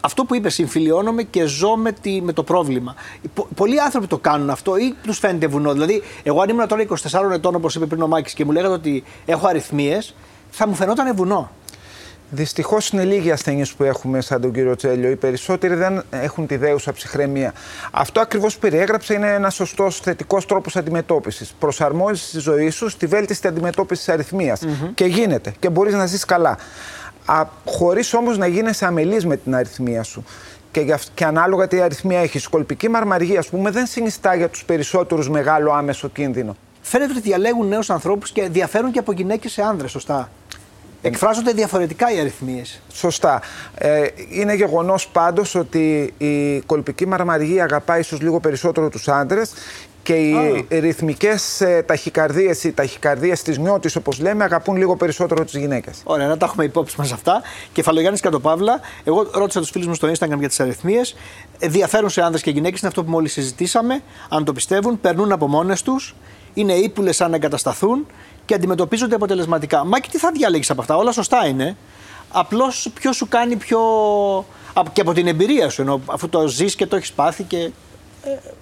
αυτό 0.00 0.24
που 0.24 0.34
είπες, 0.34 0.54
συμφιλιώνομαι 0.54 1.22
και 1.22 1.44
ζω 1.44 1.76
με, 1.76 1.92
τη, 1.92 2.22
με 2.22 2.32
το 2.32 2.42
πρόβλημα. 2.42 2.94
Πο- 3.34 3.48
πολλοί 3.54 3.80
άνθρωποι 3.80 4.06
το 4.06 4.18
κάνουν 4.18 4.50
αυτό 4.50 4.76
ή 4.76 4.94
τους 5.02 5.18
φαίνεται 5.18 5.46
βουνό. 5.46 5.72
Δηλαδή, 5.72 6.02
εγώ 6.22 6.40
αν 6.40 6.48
ήμουν 6.48 6.68
τώρα 6.68 6.82
24 6.88 7.30
ετών, 7.32 7.54
όπως 7.54 7.74
είπε 7.74 7.86
πριν 7.86 8.02
ο 8.02 8.06
Μάκης, 8.06 8.32
και 8.34 8.44
μου 8.44 8.52
λέγατε 8.52 8.72
ότι 8.72 9.04
έχω 9.26 9.46
αριθμίες, 9.46 10.14
θα 10.50 10.68
μου 10.68 10.74
φαινόταν 10.74 11.14
βουνό. 11.16 11.50
Δυστυχώς 12.30 12.88
είναι 12.88 13.04
λίγοι 13.04 13.30
ασθενείς 13.30 13.72
που 13.74 13.84
έχουμε 13.84 14.20
σαν 14.20 14.40
τον 14.40 14.52
κύριο 14.52 14.76
Τσέλιο. 14.76 15.10
Οι 15.10 15.16
περισσότεροι 15.16 15.74
δεν 15.74 16.02
έχουν 16.10 16.46
τη 16.46 16.56
δέουσα 16.56 16.92
ψυχραιμία. 16.92 17.52
Αυτό 17.90 18.20
ακριβώς 18.20 18.54
που 18.54 18.60
περιέγραψε 18.60 19.14
είναι 19.14 19.34
ένας 19.34 19.54
σωστός 19.54 20.00
θετικός 20.00 20.46
τρόπος 20.46 20.76
αντιμετώπισης. 20.76 21.54
Προσαρμόζεις 21.58 22.30
τη 22.30 22.38
ζωή 22.38 22.70
σου 22.70 22.88
στη 22.88 23.06
βέλτιστη 23.06 23.46
αντιμετώπιση 23.46 24.04
της 24.04 24.14
αριθμίας. 24.14 24.60
Και 24.94 25.04
γίνεται 25.04 25.54
και 25.58 25.68
μπορείς 25.70 25.94
να 25.94 26.06
ζεις 26.06 26.24
καλά. 26.24 26.58
Χωρίς 27.64 28.14
όμως 28.14 28.38
να 28.38 28.46
γίνεσαι 28.46 28.86
αμελής 28.86 29.26
με 29.26 29.36
την 29.36 29.54
αριθμία 29.54 30.02
σου. 30.02 30.24
Και, 30.70 30.80
για 30.80 30.94
αυ- 30.94 31.08
και 31.14 31.24
ανάλογα 31.24 31.68
τι 31.68 31.80
αριθμία 31.80 32.20
έχεις. 32.20 32.44
Η 32.44 32.48
κολπική 32.48 32.88
μαρμαργή, 32.88 33.36
ας 33.36 33.48
πούμε, 33.48 33.70
δεν 33.70 33.86
συνιστά 33.86 34.34
για 34.34 34.48
τους 34.48 34.64
περισσότερους 34.64 35.30
μεγάλο 35.30 35.72
άμεσο 35.72 36.08
κίνδυνο. 36.08 36.56
Φαίνεται 36.80 37.12
ότι 37.12 37.20
διαλέγουν 37.20 37.68
νέους 37.68 37.90
ανθρώπους 37.90 38.30
και 38.30 38.48
διαφέρουν 38.48 38.90
και 38.90 38.98
από 38.98 39.12
γυναίκες 39.12 39.52
σε 39.52 39.62
άνδρες, 39.62 39.90
σωστά; 39.90 40.30
Εκφράζονται 41.02 41.52
διαφορετικά 41.52 42.12
οι 42.12 42.20
αριθμίες. 42.20 42.80
Σωστά. 42.92 43.42
Ε, 43.74 44.06
είναι 44.30 44.54
γεγονός 44.54 45.08
πάντως 45.08 45.54
ότι 45.54 46.14
η 46.18 46.60
κολπική 46.60 47.06
μαρμαργή 47.06 47.60
αγαπάει 47.60 48.00
ίσω 48.00 48.16
λίγο 48.20 48.40
περισσότερο 48.40 48.88
τους 48.88 49.08
άντρες 49.08 49.52
και 50.02 50.14
οι 50.14 50.66
ρυθμικές 50.70 51.62
ταχυκαρδίες, 51.86 52.64
οι 52.64 52.72
ταχυκαρδίες 52.72 53.42
της 53.42 53.58
νιώτης, 53.58 53.96
όπως 53.96 54.20
λέμε, 54.20 54.44
αγαπούν 54.44 54.76
λίγο 54.76 54.96
περισσότερο 54.96 55.44
τις 55.44 55.54
γυναίκες. 55.54 56.00
Ωραία, 56.04 56.26
να 56.26 56.36
τα 56.36 56.46
έχουμε 56.46 56.64
υπόψη 56.64 56.94
μας 56.98 57.12
αυτά. 57.12 57.42
Κεφαλογιάννης 57.72 58.20
Κατοπαύλα. 58.20 58.80
Εγώ 59.04 59.30
ρώτησα 59.32 59.60
τους 59.60 59.70
φίλους 59.70 59.86
μου 59.86 59.94
στο 59.94 60.08
Instagram 60.08 60.38
για 60.38 60.48
τις 60.48 60.60
αριθμίες. 60.60 61.16
Διαφέρουν 61.58 62.10
σε 62.10 62.22
άνδρες 62.22 62.42
και 62.42 62.50
γυναίκες, 62.50 62.78
είναι 62.78 62.88
αυτό 62.88 63.04
που 63.04 63.10
μόλις 63.10 63.32
συζητήσαμε. 63.32 64.02
Αν 64.28 64.44
το 64.44 64.52
πιστεύουν, 64.52 65.00
περνούν 65.00 65.32
από 65.32 65.48
μόνες 65.48 65.82
τους, 65.82 66.14
είναι 66.54 66.72
ύπουλες 66.72 67.20
αν 67.20 67.34
εγκατασταθούν 67.34 68.06
και 68.48 68.54
αντιμετωπίζονται 68.54 69.14
αποτελεσματικά. 69.14 69.84
Μάκη, 69.84 70.10
τι 70.10 70.18
θα 70.18 70.30
διαλέγει 70.32 70.64
από 70.72 70.80
αυτά, 70.80 70.96
όλα 70.96 71.12
σωστά 71.12 71.46
είναι. 71.46 71.76
Απλώς 72.32 72.88
ποιος 72.94 73.16
σου 73.16 73.28
κάνει 73.28 73.56
πιο. 73.56 73.80
απ- 74.72 74.92
και 74.92 75.00
από 75.00 75.12
την 75.12 75.26
εμπειρία 75.26 75.68
σου, 75.68 75.82
ενώ 75.82 76.00
αφού 76.06 76.28
το 76.28 76.46
ζεις 76.48 76.74
και 76.74 76.86
το 76.86 76.96
έχεις 76.96 77.12
πάθει 77.12 77.42
και. 77.42 77.70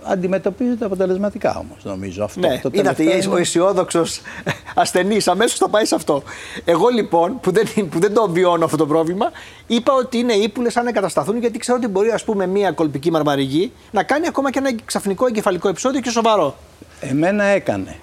Αντιμετωπίζεται 0.03 0.85
αποτελεσματικά 0.85 1.57
όμως 1.59 1.85
νομίζω 1.85 2.25
αυτό. 2.25 2.41
Ναι, 2.41 2.59
το 2.63 2.71
είδατε, 2.73 2.93
τελευταίο 3.05 3.31
ο 3.31 3.33
είναι- 3.33 3.41
αισιόδοξος 3.41 4.21
ασθενής 4.75 5.29
αμέσως 5.29 5.59
θα 5.59 5.69
πάει 5.69 5.85
σε 5.85 5.95
αυτό. 5.95 6.23
Εγώ 6.65 6.89
λοιπόν, 6.89 7.41
που 7.41 7.51
δεν, 7.51 7.89
που 7.91 7.99
δεν 7.99 8.15
το 8.15 8.29
βιώνω 8.31 8.65
αυτό 8.65 8.77
το 8.77 8.87
πρόβλημα, 8.87 9.31
είπα 9.67 9.93
ότι 9.95 10.19
είναι 10.19 10.33
ύπουλες 10.33 10.77
αν 10.77 10.87
εγκατασταθούν, 10.87 11.39
γιατί 11.39 11.59
ξέρω 11.59 11.79
ότι 11.79 11.87
μπορεί, 11.89 12.11
ας 12.11 12.25
πούμε, 12.25 12.47
μία 12.47 12.71
κολπική 12.73 13.11
μαρμαριγή 13.11 13.73
να 13.91 14.03
κάνει 14.03 14.27
ακόμα 14.27 14.51
και 14.51 14.59
ένα 14.59 14.71
ξαφνικό 14.85 15.27
εγκεφαλικό 15.27 15.69
επεισόδιο 15.69 16.01
και 16.01 16.11
σοβαρό. 16.11 16.57
Εμένα 17.01 17.45
έκανε. 17.45 17.97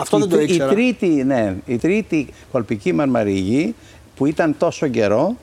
Αυτό 0.00 0.16
η, 0.16 0.20
δεν 0.20 0.28
το 0.28 0.36
τρί- 0.36 0.48
ήξερα. 0.50 0.70
Η 0.70 0.74
τρίτη, 0.74 1.06
ναι, 1.06 1.54
η 1.66 1.76
τρίτη 1.78 2.28
κολπική 2.52 2.92
μαρμαριγή 2.92 3.74
που 4.16 4.26
ήταν 4.26 4.54
τόσο 4.58 4.86
καιρό, 4.88 5.36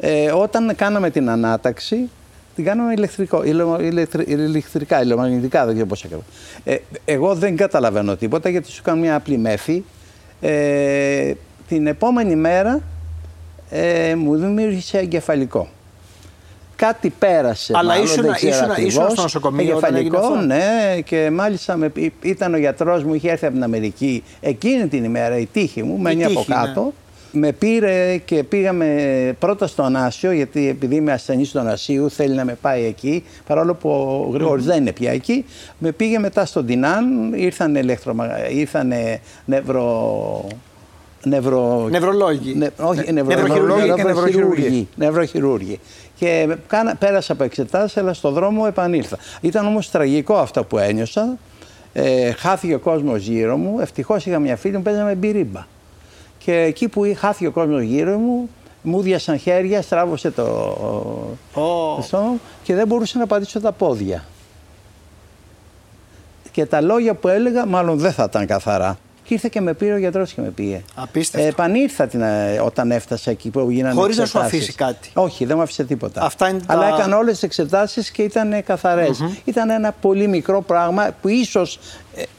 ε, 0.00 0.30
όταν 0.30 0.72
κάναμε 0.76 1.10
την 1.10 1.30
ανάταξη, 1.30 2.08
την 2.54 2.64
κάναμε 2.64 2.92
ηλεκτρικό, 2.92 3.44
ηλε- 3.44 3.80
ηλεκτρι- 3.80 4.28
ηλεκτρικά, 4.28 5.02
ηλεκτρομαγνητικά, 5.02 5.64
δεν 5.64 5.72
ξέρω 5.74 5.88
πώς 5.88 6.04
έκανα. 6.04 6.22
Ε, 6.64 6.76
εγώ 7.04 7.34
δεν 7.34 7.56
καταλαβαίνω 7.56 8.16
τίποτα 8.16 8.48
γιατί 8.48 8.70
σου 8.70 8.82
κάνω 8.82 9.00
μια 9.00 9.14
απλή 9.14 9.38
μέθη. 9.38 9.84
Ε, 10.40 11.32
την 11.68 11.86
επόμενη 11.86 12.36
μέρα 12.36 12.80
ε, 13.70 14.14
μου 14.14 14.36
δημιούργησε 14.36 14.98
εγκεφαλικό. 14.98 15.68
Κάτι 16.86 17.12
πέρασε. 17.18 17.72
Αλλά 17.76 17.88
μάλλον, 17.88 18.04
ήσουν- 18.04 18.22
δεν 18.22 18.32
ξέρω 18.32 18.52
ήσουν- 18.52 18.70
ακριβώς. 18.70 18.92
ήσουν 18.92 19.10
στο 19.10 19.22
νοσοκομείο 19.22 19.76
όταν 19.76 19.94
έγινε 19.94 20.06
Εγκεφαλικό, 20.16 20.34
αυτό; 20.34 20.46
ναι, 20.46 21.00
και 21.04 21.30
μάλιστα 21.32 21.76
με, 21.76 21.92
ήταν 22.22 22.54
ο 22.54 22.56
γιατρός 22.56 23.04
μου, 23.04 23.14
είχε 23.14 23.30
έρθει 23.30 23.44
από 23.44 23.54
την 23.54 23.62
Αμερική 23.64 24.22
εκείνη 24.40 24.86
την 24.86 25.04
ημέρα, 25.04 25.38
η 25.38 25.48
τύχη 25.52 25.82
μου, 25.82 25.98
μένει 25.98 26.24
από 26.24 26.34
τύχη, 26.34 26.50
ναι. 26.50 26.54
κάτω. 26.54 26.92
με 27.32 27.52
πήρε 27.52 28.16
και 28.16 28.42
πήγαμε 28.42 28.86
πρώτα 29.38 29.66
στον 29.66 29.96
Άσιο, 29.96 30.32
γιατί 30.32 30.68
επειδή 30.68 30.94
είμαι 30.94 31.12
ασθενής 31.12 31.48
στον 31.48 31.68
Ασίου, 31.68 32.10
θέλει 32.10 32.34
να 32.34 32.44
με 32.44 32.58
πάει 32.60 32.84
εκεί, 32.84 33.24
παρόλο 33.46 33.74
που 33.74 33.90
ο 33.90 34.30
γρηγορης 34.32 34.64
δεν 34.64 34.76
είναι 34.76 34.92
πια 34.92 35.12
εκεί. 35.12 35.44
Με 35.78 35.92
πήγε 35.92 36.18
μετά 36.18 36.44
στον 36.44 36.66
Τινάν, 36.66 37.32
ήρθαν, 37.32 37.74
ηλεκτρομαγα... 37.74 38.50
ήρθαν 38.50 38.92
νευρο... 39.44 40.46
Νευρο... 41.24 41.86
Νευρολόγοι. 41.90 42.54
Ναι, 42.54 42.66
όχι, 42.80 43.12
νευρο... 43.12 43.34
Νευροχειρουργοί 43.34 43.92
και 43.94 44.02
νευροχειρουργοί. 44.96 45.80
Νευροχειρούργοι. 46.18 46.56
Και 46.56 46.56
κάνα, 46.66 46.96
πέρασα 46.96 47.32
από 47.32 47.44
εξετάσεις, 47.44 47.96
αλλά 47.96 48.12
στον 48.12 48.32
δρόμο 48.32 48.64
επανήλθα. 48.68 49.18
Ήταν 49.40 49.66
όμως 49.66 49.90
τραγικό 49.90 50.36
αυτό 50.36 50.64
που 50.64 50.78
ένιωσα. 50.78 51.38
Ε, 51.92 52.32
χάθηκε 52.32 52.74
ο 52.74 52.78
κόσμος 52.78 53.26
γύρω 53.26 53.56
μου. 53.56 53.80
Ευτυχώς 53.80 54.26
είχα 54.26 54.38
μια 54.38 54.56
φίλη 54.56 54.76
μου, 54.76 54.82
παίζαμε 54.82 55.14
μπυρίμπα. 55.14 55.66
Και 56.38 56.60
εκεί 56.60 56.88
που 56.88 57.02
χάθηκε 57.16 57.46
ο 57.46 57.50
κόσμος 57.50 57.82
γύρω 57.82 58.16
μου, 58.16 58.48
μου 58.82 59.00
διασαν 59.00 59.38
χέρια, 59.38 59.82
στράβωσε 59.82 60.30
το, 60.30 60.42
Ω. 61.54 61.94
το 61.96 62.02
στόμα 62.02 62.26
μου 62.26 62.40
και 62.62 62.74
δεν 62.74 62.86
μπορούσα 62.86 63.18
να 63.18 63.26
πατήσω 63.26 63.60
τα 63.60 63.72
πόδια. 63.72 64.24
Και 66.52 66.66
τα 66.66 66.80
λόγια 66.80 67.14
που 67.14 67.28
έλεγα 67.28 67.66
μάλλον 67.66 67.98
δεν 67.98 68.12
θα 68.12 68.24
ήταν 68.28 68.46
καθαρά. 68.46 68.98
Και 69.24 69.34
ήρθε 69.34 69.48
και 69.50 69.60
με 69.60 69.74
πήρε 69.74 69.92
ο 69.92 69.98
γιατρός 69.98 70.32
και 70.32 70.40
με 70.40 70.48
πήγε. 70.48 70.82
Απίστευτο. 70.94 71.46
Ε, 71.46 71.50
επανήλθα 71.50 72.06
την, 72.06 72.20
ε, 72.22 72.60
όταν 72.64 72.90
έφτασα 72.90 73.30
εκεί 73.30 73.50
που 73.50 73.70
γίνανε 73.70 73.94
Χωρίς 73.94 74.16
να 74.16 74.24
σου 74.26 74.38
εξετάσεις. 74.38 74.58
αφήσει 74.58 74.72
κάτι. 74.78 75.10
Όχι, 75.14 75.44
δεν 75.44 75.56
μου 75.56 75.62
άφησε 75.62 75.84
τίποτα. 75.84 76.22
Αυτά 76.22 76.48
είναι 76.48 76.60
Αλλά 76.66 76.88
τα- 76.88 76.94
έκανε 76.96 77.14
όλες 77.14 77.32
τις 77.32 77.42
εξετάσεις 77.42 78.10
και 78.10 78.22
ήταν 78.22 78.62
καθαρές. 78.64 79.24
Ήταν 79.44 79.70
ένα 79.70 79.92
πολύ 80.00 80.28
μικρό 80.28 80.62
πράγμα 80.62 81.10
που 81.22 81.28
ίσως 81.28 81.78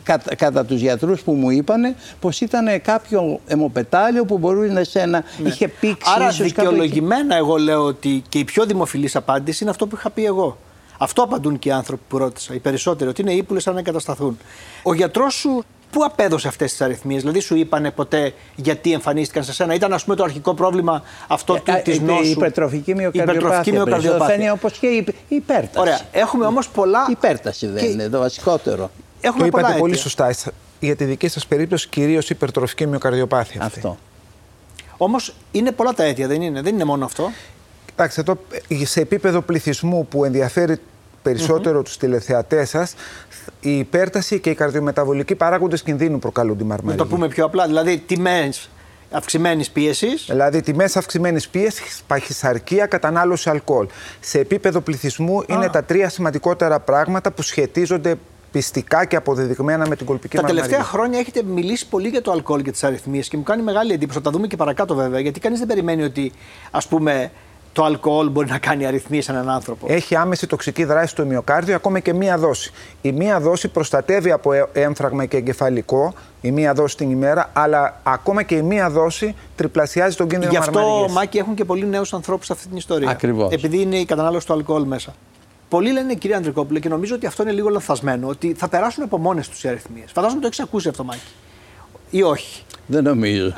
κατά, 0.04 0.36
κατά 0.36 0.66
τους 0.66 0.82
γιατρούς 0.82 1.22
που 1.22 1.32
μου 1.34 1.50
είπανε 1.50 1.96
πως 2.20 2.42
ήταν 2.42 2.82
κάποιο 2.82 3.40
αιμοπετάλιο 3.48 4.25
που 4.25 4.38
μπορούσε 4.38 4.72
να 4.74 4.84
σε 4.84 5.00
ένα. 5.00 5.24
είχε 5.46 5.68
πήξει. 5.68 6.10
Ναι. 6.10 6.16
Άρα 6.16 6.28
ίσως 6.30 6.38
κάπου 6.38 6.44
εκεί. 6.44 6.75
δικαιολογημένα 6.75 7.36
εγώ 7.36 7.56
λέω 7.58 7.82
ότι 7.84 8.24
και 8.30 8.40
η 8.40 8.44
πιο 8.44 8.66
δημοφιλής 8.66 9.16
απάντηση 9.16 9.60
είναι 9.63 9.72
αυτό 9.72 9.88
που 9.88 9.96
είχα 9.96 10.10
πει 10.10 10.25
εγώ. 10.25 10.58
Αυτό 10.98 11.22
απαντούν 11.24 11.60
και 11.60 11.70
οι 11.70 11.72
άνθρωποι 11.72 12.02
που 12.08 12.18
ρώτησα, 12.18 12.54
οι 12.54 12.60
περισσότεροι, 12.60 13.10
ότι 13.10 13.22
είναι 13.22 13.32
ύπουλες 13.34 13.68
αν 13.68 13.78
εγκατασταθούν. 13.78 14.38
Ο 14.84 14.94
γιατρός 14.94 15.34
σου 15.34 15.63
πού 15.93 16.03
απέδωσε 16.03 16.47
αυτές 16.47 16.71
τις 16.71 16.81
αριθμίες, 16.81 17.21
δηλαδή 17.21 17.39
σου 17.39 17.55
είπανε 17.55 17.91
ποτέ 17.91 18.33
γιατί 18.55 18.93
εμφανίστηκαν 18.93 19.43
σε 19.43 19.53
σένα, 19.53 19.73
ήταν 19.73 19.93
ας 19.93 20.03
πούμε 20.03 20.15
το 20.15 20.23
αρχικό 20.23 20.53
πρόβλημα 20.53 21.03
αυτό 21.27 21.53
του, 21.53 21.71
Ε, 21.71 21.75
της 21.75 21.97
ε, 21.97 22.01
νόσου; 22.01 22.23
Η 22.23 22.29
υπερτροφική 22.29 22.95
μυοκαρδιοπάθεια. 22.95 23.33
υπερτροφική 23.39 23.71
μυοκαρδιοπάθεια. 23.71 24.51
Όπως 24.53 24.77
και 24.77 24.88
η 24.88 25.05
η 25.27 25.35
υπέρταση. 25.35 25.79
Ωραία. 25.79 26.00
Έχουμε 26.12 26.45
όμως 26.45 26.69
πολλά. 26.69 27.05
Η 27.09 27.12
υπέρταση 27.12 27.67
δεν 27.67 27.83
και 27.83 27.89
είναι 27.89 28.09
το 28.09 28.19
βασικότερο. 28.19 28.91
Έχουμε 29.21 29.43
Το 29.43 29.50
πολλά 29.50 29.63
είπατε 29.67 29.79
πολύ 29.79 29.91
αίτια. 29.93 30.03
σωστά. 30.03 30.33
Για 30.79 30.95
τη 30.95 31.03
δική 31.05 31.27
σας 31.27 31.45
περίπτωση, 31.47 31.88
κυρίως 31.88 32.29
υπερτροφική 32.29 32.88
μυοκαρδιοπάθεια. 32.88 33.62
αυτή. 33.62 33.77
Αυτό. 33.79 33.97
Όμως 34.97 35.33
είναι 35.51 35.71
πολλά 35.71 35.93
τα 35.93 36.03
αίτια, 36.03 36.27
δεν 36.27 36.41
είναι; 36.41 36.62
Δεν 36.62 36.73
είναι 36.73 36.83
μόνο 36.83 37.05
αυτό; 37.05 37.31
Κοιτάξτε, 37.85 38.21
εδώ 38.21 38.38
σε 38.83 39.01
επίπεδο 39.01 39.41
πληθυσμού 39.41 40.07
που 40.07 40.25
ενδιαφέρει 40.25 40.77
περισσότερο 41.24 41.82
τους 41.82 41.98
τηλεθεατές 41.98 42.70
σας, 42.70 42.94
η 43.60 43.77
υπέρταση 43.77 44.39
και 44.39 44.50
οι 44.50 44.56
καρδιομεταβολικοί 44.56 45.36
παράγοντες 45.36 45.82
κινδύνου 45.84 46.20
προκαλούν 46.20 46.58
τη 46.58 46.63
Να 46.63 46.70
μαρμαρίγη. 46.70 46.98
το 47.03 47.06
πούμε 47.10 47.27
πιο 47.27 47.46
απλά. 47.46 47.65
Δηλαδή 47.65 47.98
τιμές 47.98 48.70
αυξημένης 49.12 49.70
πίεσης. 49.70 50.25
Δηλαδή, 50.30 50.62
τιμές 50.62 50.98
αυξημένης 50.98 51.48
πίεσης, 51.50 52.01
παχυσαρκία, 52.08 52.86
κατανάλωση 52.86 53.50
αλκοόλ. 53.50 53.88
Σε 54.20 54.39
επίπεδο 54.39 54.82
πληθυσμού 54.82 55.44
είναι 55.48 55.70
τα 55.70 55.84
τρία 55.84 56.10
σημαντικότερα 56.10 56.80
πράγματα 56.80 57.32
που 57.32 57.42
σχετίζονται 57.42 58.15
πιστικά 58.51 59.06
και 59.06 59.15
αποδεδειγμένα 59.15 59.88
με 59.88 59.96
την 59.96 60.06
κολπική 60.06 60.36
Τα 60.36 60.42
μαρμαρίγη. 60.42 60.68
τελευταία 60.68 60.92
χρόνια 60.94 61.20
έχετε 61.20 61.44
μιλήσει 61.44 61.88
πολύ 61.88 62.08
για 62.08 62.22
το 62.22 62.32
αλκοόλ 62.32 62.62
και 62.62 62.72
τις 62.72 62.84
αριθμίε 62.84 63.22
και 63.22 63.38
μου 63.38 63.44
κάνει 63.44 63.62
μεγάλη 63.63 63.94
εντύπωση. 63.94 64.18
Θα 64.18 64.24
τα 64.24 64.32
δούμε 64.32 64.48
και 64.48 64.56
παρακάτω 64.56 64.96
βέβαια, 64.96 65.20
γιατί 65.20 65.39
κανείς 65.39 65.60
δεν 65.60 65.68
περιμένει 65.68 66.03
ότι 66.03 66.32
ας 66.72 66.88
πούμε 66.88 67.32
το 67.74 67.84
αλκοόλ 67.84 68.30
μπορεί 68.30 68.50
να 68.50 68.58
κάνει 68.58 68.86
αριθμίε 68.86 69.22
σε 69.22 69.32
έναν 69.32 69.50
άνθρωπο. 69.50 69.86
Έχει 69.89 70.15
άμεση 70.15 70.48
τοξική 70.48 70.84
δράση 70.84 71.08
στο 71.08 71.25
μυοκάρδιο, 71.25 71.75
ακόμα 71.75 72.00
και 72.00 72.13
μία 72.13 72.38
δόση. 72.38 72.72
Η 73.01 73.12
μία 73.12 73.39
δόση 73.39 73.68
προστατεύει 73.68 74.32
από 74.32 74.53
ε- 74.53 74.70
έμφραγμα 74.74 75.25
και 75.25 75.38
εγκεφαλικό, 75.38 76.13
η 76.42 76.51
μία 76.51 76.74
δόση 76.74 76.98
την 76.98 77.12
ημέρα, 77.12 77.50
αλλά 77.53 78.00
ακόμα 78.03 78.44
και 78.44 78.56
η 78.56 78.62
μία 78.62 78.89
δόση 78.89 79.36
τριπλασιάζει 79.56 80.15
τον 80.15 80.27
κίνδυνο 80.27 80.51
Γι' 80.51 80.58
αυτό, 80.58 80.80
μαρμαριγής. 80.80 81.13
Μάκη, 81.13 81.38
έχουν 81.38 81.53
και 81.56 81.65
πολλοί 81.65 81.86
νέους 81.86 82.13
ανθρώπους 82.13 82.46
σε 82.46 82.53
αυτή 82.53 82.68
την 82.68 82.77
ιστορία. 82.77 83.10
Ακριβώς. 83.10 83.53
Επειδή 83.53 83.82
είναι 83.82 83.96
η 83.96 84.06
κατανάλωση 84.06 84.46
του 84.46 84.53
αλκοόλ 84.53 84.84
μέσα. 84.84 85.13
Πολλοί 85.70 85.92
λένε, 85.92 86.13
κύριε 86.13 86.36
Ανδρικόπουλε, 86.36 86.80
και 86.80 86.89
νομίζω 86.89 87.15
ότι 87.15 87.25
αυτό 87.25 87.44
είναι 87.44 87.51
λίγο 87.51 87.70
λανθασμένο, 87.70 88.27
ότι 88.27 88.53
θα 88.58 88.68
περάσουν 88.68 89.03
από 89.03 89.18
μόνες 89.18 89.50
τους 89.50 89.63
οι 89.63 89.68
αριθμίε. 89.68 90.03
Φαντάζομαι 90.13 90.42
το 90.42 90.48
έχεις 90.48 90.60
ακούσει 90.60 90.89
αυτό, 90.89 91.03
Μάκη. 91.03 91.22
Ή 92.10 92.24
όχι. 92.24 92.63
Δεν 92.86 93.03
νομίζω. 93.03 93.53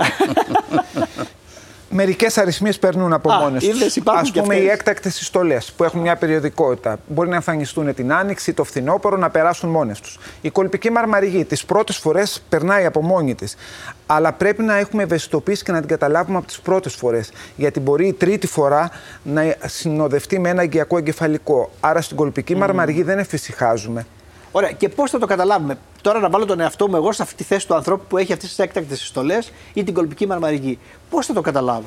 Μερικές 1.98 2.38
αριθμίες 2.38 2.80
περνούν 2.80 3.14
από 3.14 3.32
Α, 3.32 3.40
μόνες 3.40 3.64
τους. 3.68 3.76
είδες, 3.76 3.96
υπάρχουν 3.96 4.28
Α 4.28 4.32
και 4.32 4.42
πούμε, 4.42 4.54
αυτές. 4.54 4.68
οι 4.68 4.72
έκτακτες 4.72 5.16
συστολές 5.16 5.72
που 5.78 5.84
έχουν 5.84 6.02
μια 6.02 6.16
περιοδικότητα. 6.16 7.00
Μπορεί 7.08 7.30
να 7.30 7.36
εμφανιστούν 7.36 7.94
την 7.94 8.14
άνοιξη, 8.14 8.54
το 8.54 8.64
φθινόπωρο, 8.64 9.18
να 9.18 9.30
περάσουν 9.30 9.70
μόνες 9.70 10.00
τους. 10.00 10.20
Η 10.42 10.50
κολπική 10.50 10.90
μαρμαριγή 10.90 11.46
τις 11.46 11.66
πρώτες 11.66 11.98
φορές 11.98 12.44
περνάει 12.50 12.86
από 12.86 13.02
μόνη 13.02 13.36
της. 13.36 13.56
Αλλά 14.06 14.34
πρέπει 14.34 14.64
να 14.64 14.78
έχουμε 14.78 15.04
ευαισθητοποιήσει 15.04 15.64
και 15.64 15.72
να 15.72 15.80
την 15.80 15.88
καταλάβουμε 15.88 16.38
από 16.38 16.48
τις 16.48 16.60
πρώτες 16.60 16.94
φορές. 16.94 17.32
Γιατί 17.56 17.80
μπορεί 17.80 18.08
η 18.08 18.14
τρίτη 18.14 18.48
φορά 18.48 18.90
να 19.24 19.56
συνοδευτεί 19.66 20.40
με 20.40 20.50
ένα 20.50 20.62
εγκυακό 20.62 20.98
εγκεφαλικό. 20.98 21.72
Άρα 21.80 22.02
στην 22.02 22.18
κολπική 22.18 22.56
μαρμαριγή 22.56 23.04
δεν 23.04 23.20
εφησυχάζουμε. 23.20 24.06
Ωραία, 24.58 24.72
και 24.72 24.90
πώς 24.90 25.12
θα 25.12 25.20
το 25.20 25.26
καταλάβουμε; 25.26 25.78
Τώρα 26.02 26.20
να 26.20 26.30
βάλω 26.30 26.46
τον 26.46 26.60
εαυτό 26.60 26.90
μου 26.90 26.96
εγώ 26.96 27.12
σε 27.12 27.22
αυτή 27.22 27.36
τη 27.36 27.44
θέση 27.44 27.68
του 27.68 27.76
ανθρώπου 27.76 28.04
που 28.10 28.18
έχει 28.18 28.34
αυτές 28.34 28.50
τις 28.50 28.60
έκτακτες 28.60 29.00
συστολέ 29.00 29.38
ή 29.74 29.84
την 29.84 29.94
κολπική 29.94 30.28
μαρμαρική. 30.28 30.80
Πώς 31.10 31.26
θα 31.26 31.34
το 31.34 31.42
καταλάβω; 31.42 31.84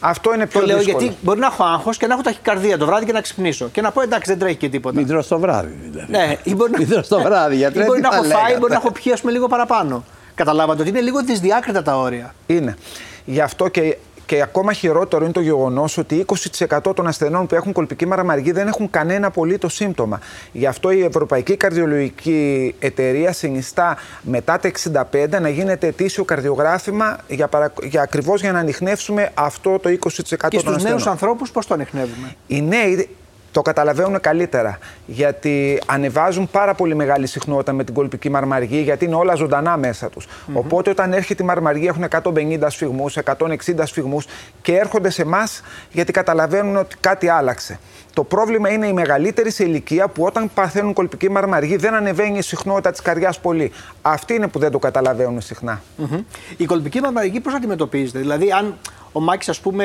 Αυτό 0.00 0.34
είναι 0.34 0.46
πιο 0.46 0.60
Το 0.60 0.66
λέω 0.66 0.76
δύσκολο. 0.76 0.98
γιατί 0.98 1.16
μπορεί 1.22 1.40
να 1.40 1.46
έχω 1.46 1.64
άγχος 1.64 1.96
και 1.96 2.06
να 2.06 2.14
έχω 2.14 2.22
ταχυκαρδία 2.22 2.78
το 2.78 2.86
βράδυ 2.86 3.04
και 3.04 3.12
να 3.12 3.20
ξυπνήσω. 3.20 3.68
Και 3.68 3.80
να 3.80 3.90
πω 3.90 4.00
εντάξει, 4.00 4.30
δεν 4.30 4.38
τρέχει 4.38 4.56
και 4.56 4.68
τίποτα. 4.68 4.96
Μην 4.96 5.06
τρως 5.06 5.26
το 5.28 5.38
βράδυ 5.38 5.78
δηλαδή. 5.82 6.12
Ναι, 6.12 6.36
ή 6.42 6.54
μπορεί 6.54 6.70
να, 6.70 6.78
Μην 6.78 6.88
τρως 6.88 7.08
το 7.08 7.20
βράδυ, 7.20 7.56
γιατρέ, 7.56 7.82
ή 7.82 7.86
μπορεί 7.86 8.00
τι 8.00 8.04
να 8.04 8.10
θα 8.10 8.16
έχω 8.16 8.24
φάει, 8.24 8.36
λέγατε. 8.42 8.58
μπορεί 8.58 8.72
να 8.72 8.78
έχω 8.78 8.90
πιει 8.90 9.12
ας 9.12 9.20
πούμε, 9.20 9.32
λίγο 9.32 9.46
παραπάνω. 9.46 10.04
Καταλάβατε 10.34 10.80
ότι 10.80 10.90
είναι 10.90 11.00
λίγο 11.00 11.22
δυσδιάκριτα 11.22 11.82
τα 11.82 11.98
όρια. 11.98 12.34
Είναι. 12.46 12.76
Γι' 13.24 13.40
αυτό 13.40 13.68
και, 13.68 13.96
και 14.30 14.42
ακόμα 14.42 14.72
χειρότερο 14.72 15.24
είναι 15.24 15.32
το 15.32 15.40
γεγονός 15.40 15.98
ότι 15.98 16.24
20% 16.58 16.78
των 16.94 17.06
ασθενών 17.06 17.46
που 17.46 17.54
έχουν 17.54 17.72
κολπική 17.72 18.06
μαραμαργή 18.06 18.52
δεν 18.52 18.66
έχουν 18.68 18.90
κανένα 18.90 19.26
απολύτω 19.26 19.68
σύμπτωμα. 19.68 20.20
Γι' 20.52 20.66
αυτό 20.66 20.90
η 20.90 21.04
Ευρωπαϊκή 21.04 21.56
Καρδιολογική 21.56 22.74
Εταιρεία 22.78 23.32
συνιστά 23.32 23.96
μετά 24.22 24.58
τα 24.58 24.70
65 25.12 25.40
να 25.40 25.48
γίνεται 25.48 25.86
ετήσιο 25.86 26.24
καρδιογράφημα 26.24 27.18
για, 27.28 27.48
παρα... 27.48 27.72
για 27.82 28.02
ακριβώς 28.02 28.40
για 28.40 28.52
να 28.52 28.58
ανοιχνεύσουμε 28.58 29.30
αυτό 29.34 29.78
το 29.78 29.88
20% 29.88 29.96
Και 29.96 30.36
των 30.36 30.50
στους 30.50 30.74
ασθενών. 30.74 30.98
νέου 30.98 31.10
ανθρώπους 31.10 31.50
πώς 31.50 31.66
το 31.66 31.74
ανοιχνεύουμε; 31.74 32.34
Οι 32.46 32.62
νέοι 32.62 33.08
το 33.52 33.62
καταλαβαίνουν 33.62 34.20
καλύτερα. 34.20 34.78
Γιατί 35.06 35.80
ανεβάζουν 35.86 36.48
πάρα 36.50 36.74
πολύ 36.74 36.94
μεγάλη 36.94 37.26
συχνότητα 37.26 37.72
με 37.72 37.84
την 37.84 37.94
κολπική 37.94 38.30
μαρμαργή, 38.30 38.80
γιατί 38.80 39.04
είναι 39.04 39.14
όλα 39.14 39.34
ζωντανά 39.34 39.76
μέσα 39.76 40.08
τους. 40.08 40.26
Οπότε, 40.52 40.90
όταν 40.90 41.12
έρχεται 41.12 41.42
η 41.42 41.46
μαρμαργή, 41.46 41.86
έχουν 41.86 42.02
150 42.02 42.70
σφιγμούς, 42.70 43.16
160 43.16 43.86
σφιγμούς 43.86 44.26
και 44.62 44.76
έρχονται 44.76 45.10
σε 45.10 45.22
εμάς 45.22 45.62
γιατί 45.92 46.12
καταλαβαίνουν 46.12 46.76
ότι 46.76 46.96
κάτι 47.00 47.28
άλλαξε. 47.28 47.78
Το 48.14 48.24
πρόβλημα 48.24 48.68
είναι 48.70 48.86
οι 48.86 48.92
μεγαλύτεροι 48.92 49.50
σε 49.50 49.64
ηλικία 49.64 50.08
που 50.08 50.24
όταν 50.24 50.50
παθαίνουν 50.54 50.92
κολπική 50.92 51.30
μαρμαργή 51.30 51.76
δεν 51.76 51.94
ανεβαίνει 51.94 52.38
η 52.38 52.42
συχνότητα 52.42 52.90
της 52.90 53.00
καρδιάς 53.00 53.40
πολύ. 53.40 53.72
Αυτοί 54.02 54.34
είναι 54.34 54.48
που 54.48 54.58
δεν 54.58 54.70
το 54.70 54.78
καταλαβαίνουν 54.78 55.40
συχνά. 55.40 55.82
Μμμ. 55.96 56.18
Η 56.56 56.64
κολπική 56.64 57.00
μαρμαρική 57.00 57.40
πώς 57.40 57.54
αντιμετωπίζεται; 57.54 58.18
Δηλαδή, 58.18 58.52
αν 58.52 58.74
ο 59.12 59.20
Μάκης, 59.20 59.48
ας 59.48 59.60
πούμε, 59.60 59.84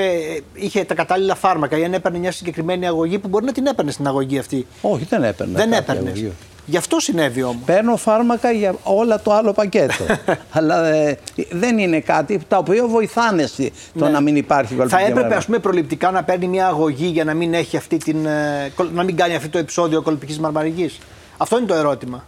είχε 0.53 0.83
τα 0.83 0.93
κατάλληλα 0.93 1.35
φάρμακα 1.35 1.77
ή 1.77 1.83
αν 1.83 1.93
έπαιρνε 1.93 2.17
μια 2.17 2.31
συγκεκριμένη 2.31 2.87
αγωγή 2.87 3.19
που 3.19 3.27
μπορεί 3.27 3.45
να 3.45 3.51
την 3.51 3.65
έπαιρνε 3.65 3.91
στην 3.91 4.07
αγωγή 4.07 4.39
αυτή. 4.39 4.65
Όχι, 4.81 5.05
δεν 5.09 5.23
έπαιρνα. 5.23 5.53
δεν 5.53 5.69
κάποια 5.71 5.77
έπαιρνες. 5.77 6.11
αγωγή. 6.11 6.31
Γι' 6.67 6.77
αυτό 6.77 6.99
συνέβη 6.99 7.43
όμως. 7.43 7.61
Παίρνω 7.65 7.95
φάρμακα 7.97 8.51
για 8.51 8.75
όλα 8.83 9.21
το 9.21 9.33
άλλο 9.33 9.53
πακέτο. 9.53 9.93
Αλλά 10.57 10.85
ε, 10.87 11.17
δεν 11.51 11.77
είναι 11.77 11.99
κάτι 11.99 12.41
τα 12.47 12.57
οποία 12.57 12.87
βοηθάνε 12.87 13.45
στη- 13.45 13.73
το 13.99 14.05
Ναι. 14.05 14.11
να 14.11 14.21
μην 14.21 14.35
υπάρχει 14.35 14.73
κολπική 14.73 14.89
Θα 14.95 14.99
έπρεπε, 14.99 15.13
μαρμαργή. 15.19 15.37
ας 15.37 15.45
πούμε, 15.45 15.59
προληπτικά 15.59 16.11
να 16.11 16.23
παίρνει 16.23 16.47
μια 16.47 16.67
αγωγή 16.67 17.05
για 17.07 17.23
να 17.23 17.33
μην, 17.33 17.53
έχει 17.53 17.77
αυτή 17.77 17.97
την, 17.97 18.25
ε, 18.25 18.71
κολ- 18.75 18.93
να 18.93 19.03
μην 19.03 19.15
κάνει 19.15 19.35
αυτό 19.35 19.49
το 19.49 19.57
επεισόδιο 19.57 20.01
κολπικής 20.01 20.39
μαρμαρικής. 20.39 20.97
Αυτό 21.37 21.57
είναι 21.57 21.67
το 21.67 21.73
ερώτημα. 21.73 22.23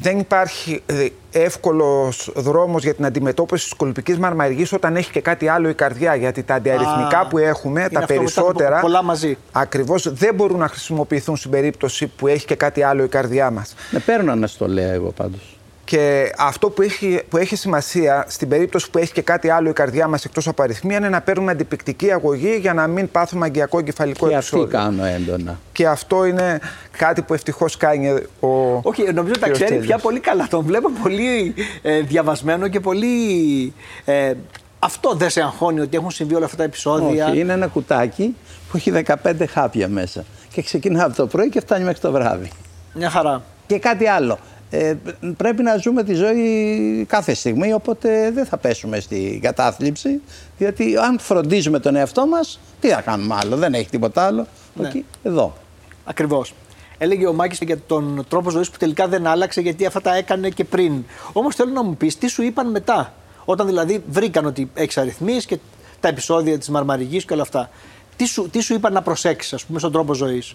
Δεν 0.00 0.18
υπάρχει 0.18 0.82
ε, 0.86 1.06
εύκολος 1.32 2.32
δρόμος 2.34 2.82
για 2.82 2.94
την 2.94 3.04
αντιμετώπιση 3.04 3.64
της 3.64 3.74
κολπικής 3.74 4.18
μαρμαριγής 4.18 4.72
όταν 4.72 4.96
έχει 4.96 5.10
και 5.10 5.20
κάτι 5.20 5.48
άλλο 5.48 5.68
η 5.68 5.74
καρδιά. 5.74 6.14
Γιατί 6.14 6.42
τα 6.42 6.54
αντιαριθμικά 6.54 7.18
Α, 7.18 7.26
που 7.26 7.38
έχουμε, 7.38 7.80
είναι 7.80 7.88
τα 7.88 7.98
αυτό 7.98 8.14
που 8.14 8.22
ήταν 8.22 8.34
περισσότερα, 8.34 8.80
πολλά 8.80 9.02
μαζί. 9.02 9.38
ακριβώς 9.52 10.12
δεν 10.12 10.34
μπορούν 10.34 10.58
να 10.58 10.68
χρησιμοποιηθούν 10.68 11.36
στην 11.36 11.50
περίπτωση 11.50 12.06
που 12.06 12.26
έχει 12.26 12.46
και 12.46 12.54
κάτι 12.54 12.82
άλλο 12.82 13.02
η 13.02 13.08
καρδιά 13.08 13.50
μας. 13.50 13.74
Ναι, 13.90 13.98
παίρνω 13.98 14.32
αναστολέα 14.32 14.92
εγώ 14.92 15.10
πάντως. 15.10 15.57
Και 15.88 16.32
αυτό 16.38 16.70
που 16.70 16.82
έχει, 16.82 17.20
που 17.28 17.36
έχει 17.36 17.56
σημασία 17.56 18.24
στην 18.28 18.48
περίπτωση 18.48 18.90
που 18.90 18.98
έχει 18.98 19.12
και 19.12 19.22
κάτι 19.22 19.50
άλλο 19.50 19.68
η 19.68 19.72
καρδιά 19.72 20.08
μας 20.08 20.24
εκτός 20.24 20.48
από 20.48 20.62
αριθμία 20.62 20.96
είναι 20.96 21.08
να 21.08 21.20
παίρνουμε 21.20 21.50
αντιπικτική 21.50 22.12
αγωγή 22.12 22.56
για 22.60 22.74
να 22.74 22.86
μην 22.86 23.10
πάθουμε 23.10 23.44
αγκιακό 23.46 23.78
εγκεφαλικό 23.78 24.28
Και 24.28 24.34
αυτή 24.36 24.56
επεισόδιο. 24.56 24.78
κάνω 24.78 25.04
έντονα. 25.04 25.58
Και 25.72 25.86
αυτό 25.86 26.24
είναι 26.24 26.60
κάτι 26.98 27.22
που 27.22 27.34
ευτυχώς 27.34 27.76
κάνει 27.76 28.08
ο 28.40 28.48
Όχι, 28.82 29.02
νομίζω 29.12 29.32
τα 29.32 29.38
κύριος 29.38 29.52
ξέρει 29.52 29.68
Τέλειος. 29.70 29.86
πια 29.86 29.98
πολύ 29.98 30.20
καλά. 30.20 30.46
Τον 30.50 30.64
βλέπω 30.64 30.90
πολύ 31.02 31.54
ε, 31.82 32.00
διαβασμένο 32.00 32.68
και 32.68 32.80
πολύ 32.80 33.72
ε, 34.04 34.32
Αυτό 34.78 35.14
δεν 35.14 35.30
σε 35.30 35.40
αγχώνει 35.40 35.80
ότι 35.80 35.96
έχουν 35.96 36.10
συμβεί 36.10 36.34
όλα 36.34 36.44
αυτά 36.44 36.56
τα 36.56 36.64
επεισόδια; 36.64 37.28
Όχι, 37.28 37.38
είναι 37.38 37.52
ένα 37.52 37.66
κουτάκι 37.66 38.36
που 38.70 38.76
έχει 38.76 38.92
15 39.24 39.32
χάπια 39.48 39.88
μέσα. 39.88 40.24
Και 40.52 40.62
ξεκινά 40.62 41.04
από 41.04 41.16
το 41.16 41.26
πρωί 41.26 41.48
και 41.48 41.60
φτάνει 41.60 41.84
μέχρι 41.84 42.00
το 42.00 42.12
βράδυ. 42.12 42.50
Μια 42.94 43.10
χαρά. 43.10 43.42
Και 43.66 43.78
κάτι 43.78 44.06
άλλο. 44.06 44.38
Ε, 44.70 44.94
πρέπει 45.36 45.62
να 45.62 45.76
ζούμε 45.76 46.04
τη 46.04 46.14
ζωή 46.14 47.04
κάθε 47.08 47.34
στιγμή, 47.34 47.72
οπότε 47.72 48.30
δεν 48.30 48.46
θα 48.46 48.56
πέσουμε 48.56 49.00
στην 49.00 49.40
κατάθλιψη. 49.40 50.20
Διότι 50.58 50.96
αν 50.96 51.18
φροντίζουμε 51.18 51.78
τον 51.80 51.96
εαυτό 51.96 52.26
μας, 52.26 52.60
τι 52.80 52.88
θα 52.88 53.00
κάνουμε 53.00 53.34
άλλο, 53.42 53.56
δεν 53.56 53.74
έχει 53.74 53.88
τίποτα 53.88 54.26
άλλο. 54.26 54.46
Ναι. 54.74 54.88
Εκεί, 54.88 55.04
εδώ. 55.22 55.56
Ακριβώς. 56.04 56.54
Έλεγε 56.98 57.26
ο 57.26 57.32
Μάκης 57.32 57.58
για 57.60 57.78
τον 57.86 58.26
τρόπο 58.28 58.50
ζωής 58.50 58.70
που 58.70 58.76
τελικά 58.78 59.08
δεν 59.08 59.26
άλλαξε 59.26 59.60
γιατί 59.60 59.86
αυτά 59.86 60.00
τα 60.00 60.16
έκανε 60.16 60.48
και 60.48 60.64
πριν. 60.64 61.04
Όμως 61.32 61.54
θέλω 61.54 61.72
να 61.72 61.82
μου 61.82 61.96
πεις 61.96 62.18
τι 62.18 62.28
σου 62.28 62.42
είπαν 62.42 62.70
μετά. 62.70 63.14
Όταν 63.44 63.66
δηλαδή 63.66 64.02
βρήκαν 64.10 64.46
ότι 64.46 64.70
έχεις 64.74 64.98
αριθμίες 64.98 65.46
και 65.46 65.58
τα 66.00 66.08
επεισόδια 66.08 66.58
της 66.58 66.68
Μαρμαριγής 66.68 67.24
και 67.24 67.32
όλα 67.32 67.42
αυτά. 67.42 67.70
Τι 68.16 68.26
σου, 68.26 68.48
τι 68.50 68.60
σου 68.60 68.74
είπαν 68.74 68.92
να 68.92 69.02
προσέξεις, 69.02 69.52
ας 69.52 69.64
πούμε, 69.64 69.78
στον 69.78 69.92
τρόπο 69.92 70.14
ζωής; 70.14 70.54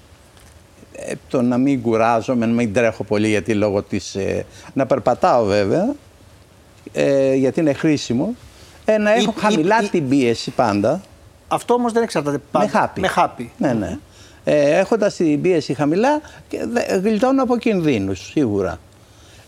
Ε, 0.96 1.14
το 1.30 1.42
να 1.42 1.58
μην 1.58 1.82
κουράζομαι, 1.82 2.46
να 2.46 2.52
μην 2.54 2.74
τρέχω 2.74 3.04
πολύ 3.04 3.28
γιατί 3.28 3.54
λόγω 3.54 3.82
της... 3.82 4.16
Ε, 4.16 4.46
να 4.74 4.86
περπατάω 4.86 5.44
βέβαια, 5.44 5.94
ε, 6.94 7.34
γιατί 7.34 7.60
είναι 7.60 7.74
χρήσιμο. 7.74 8.36
Ε, 8.86 8.98
να 8.98 9.14
έχω 9.14 9.34
Ή- 9.38 9.40
χαμηλά 9.40 9.82
ή- 9.84 9.88
την 9.88 10.10
πίεση 10.10 10.52
πάντα. 10.52 11.02
Αυτό 11.48 11.74
όμως 11.74 11.92
δεν 11.92 12.04
εξαρτάται 12.04 12.40
πάντα. 12.52 12.66
Με 12.66 12.72
χάπι. 12.72 13.00
Με 13.02 13.08
χάπι. 13.08 13.52
Ναι, 13.58 13.74
ναι. 13.74 13.98
Ε, 14.44 14.80
Έχοντας 14.80 15.16
την 15.16 15.42
πίεση 15.42 15.74
χαμηλά, 15.74 16.22
και 16.48 16.66
δε- 16.72 16.98
γλιτώνω 16.98 17.44
από 17.44 17.58
κινδύνους 17.58 18.20
σίγουρα. 18.20 18.80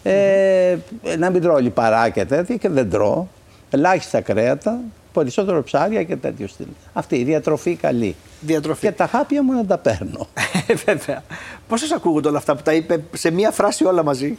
Ε, 0.04 0.78
Να 1.18 1.30
μην 1.30 1.42
τρώω 1.42 1.58
λιπαρά 1.58 2.10
και 2.10 2.26
τέτοια 2.26 2.56
και 2.56 2.70
δεν 2.70 2.90
τρώω. 2.90 3.26
Ελάχιστα 3.70 4.22
κρέατα, 4.22 4.80
περισσότερο 5.20 5.64
ψάρια 5.64 6.04
και 6.04 6.16
τέτοιο 6.16 6.48
στυλ. 6.48 6.68
Αυτή 6.94 7.16
η 7.16 7.24
διατροφή 7.24 7.76
καλή. 7.76 8.16
Διατροφή. 8.40 8.88
Και 8.88 8.92
τα 8.92 9.08
χάπια 9.08 9.44
μου 9.44 9.54
να 9.54 9.66
τα 9.66 9.78
παίρνω. 9.78 10.28
Βέβαια. 10.86 11.24
Πώς 11.68 11.80
σας 11.80 11.92
ακούγονται 11.92 12.28
όλα 12.28 12.38
αυτά 12.38 12.56
που 12.56 12.62
τα 12.62 12.74
είπε 12.74 13.04
σε 13.14 13.32
μία 13.32 13.52
φράση 13.52 13.86
όλα 13.86 14.04
μαζί; 14.04 14.38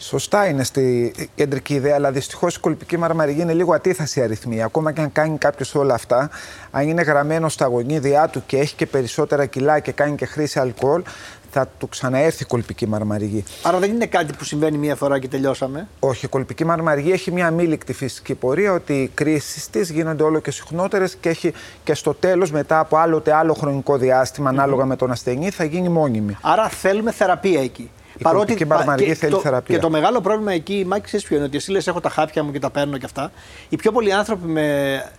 Σωστά 0.00 0.48
είναι 0.48 0.64
στη 0.64 1.14
κεντρική 1.34 1.74
ιδέα, 1.74 1.94
αλλά 1.94 2.10
δυστυχώς 2.10 2.56
η 2.56 2.60
κολπική 2.60 2.96
μαρμαριγή 2.96 3.40
είναι 3.40 3.52
λίγο 3.52 3.74
ατίθαση 3.74 4.22
αριθμή. 4.22 4.62
Ακόμα 4.62 4.92
και 4.92 5.00
αν 5.00 5.12
κάνει 5.12 5.38
κάποιος 5.38 5.74
όλα 5.74 5.94
αυτά, 5.94 6.30
αν 6.70 6.88
είναι 6.88 7.02
γραμμένο 7.02 7.48
στα 7.48 7.66
γονίδια 7.66 8.28
του 8.28 8.42
και 8.46 8.56
έχει 8.58 8.74
και 8.74 8.86
περισσότερα 8.86 9.46
κιλά 9.46 9.78
και 9.78 9.92
κάνει 9.92 10.16
και 10.16 10.26
χρήση 10.26 10.58
αλκοόλ, 10.58 11.02
θα 11.50 11.68
του 11.78 11.88
ξαναέρθει 11.88 12.42
η 12.42 12.46
κολπική 12.46 12.86
μαρμαριγή. 12.86 13.44
Άρα 13.62 13.78
δεν 13.78 13.90
είναι 13.90 14.06
κάτι 14.06 14.32
που 14.32 14.44
συμβαίνει 14.44 14.78
μία 14.78 14.96
φορά 14.96 15.18
και 15.18 15.28
τελειώσαμε; 15.28 15.88
Όχι, 16.00 16.24
η 16.24 16.28
κολπική 16.28 16.64
μαρμαριγή 16.64 17.10
έχει 17.10 17.32
μια 17.32 17.46
αμήλικτη 17.46 17.92
φυσική 17.92 18.34
πορεία 18.34 18.72
ότι 18.72 18.92
οι 18.92 19.10
κρίσεις 19.14 19.70
της 19.70 19.90
γίνονται 19.90 20.22
όλο 20.22 20.40
και 20.40 20.50
συχνότερες 20.50 21.16
και 21.20 21.28
έχει 21.28 21.52
και 21.84 21.94
στο 21.94 22.14
τέλος, 22.14 22.50
μετά 22.50 22.78
από 22.78 22.96
άλλοτε 22.96 23.34
άλλο 23.34 23.54
χρονικό 23.54 23.96
διάστημα, 23.96 24.48
ανάλογα 24.48 24.84
με 24.84 24.96
τον 24.96 25.10
ασθενή, 25.10 25.50
θα 25.50 25.64
γίνει 25.64 25.88
μόνιμη. 25.88 26.36
Άρα 26.42 26.68
θέλουμε 26.68 27.12
θεραπεία 27.12 27.62
εκεί. 27.62 27.90
Η 28.18 28.22
κολπική 28.22 28.66
μαρμαριγή 28.66 29.08
και 29.08 29.14
θέλει 29.14 29.32
το, 29.32 29.38
θεραπεία. 29.38 29.74
Και 29.74 29.80
το 29.80 29.90
μεγάλο 29.90 30.20
πρόβλημα 30.20 30.52
εκεί, 30.52 30.84
Μάκης, 30.86 31.06
ξέρει 31.06 31.22
ποιο 31.22 31.36
είναι, 31.36 31.44
ότι 31.44 31.56
εσύ 31.56 31.70
λες 31.70 31.86
έχω 31.86 32.00
τα 32.00 32.08
χάπια 32.08 32.42
μου 32.42 32.52
και 32.52 32.58
τα 32.58 32.70
παίρνω 32.70 32.98
και 32.98 33.04
αυτά. 33.04 33.30
Οι 33.68 33.76
πιο 33.76 33.92
πολλοί 33.92 34.12
άνθρωποι 34.12 34.46
με 34.46 34.64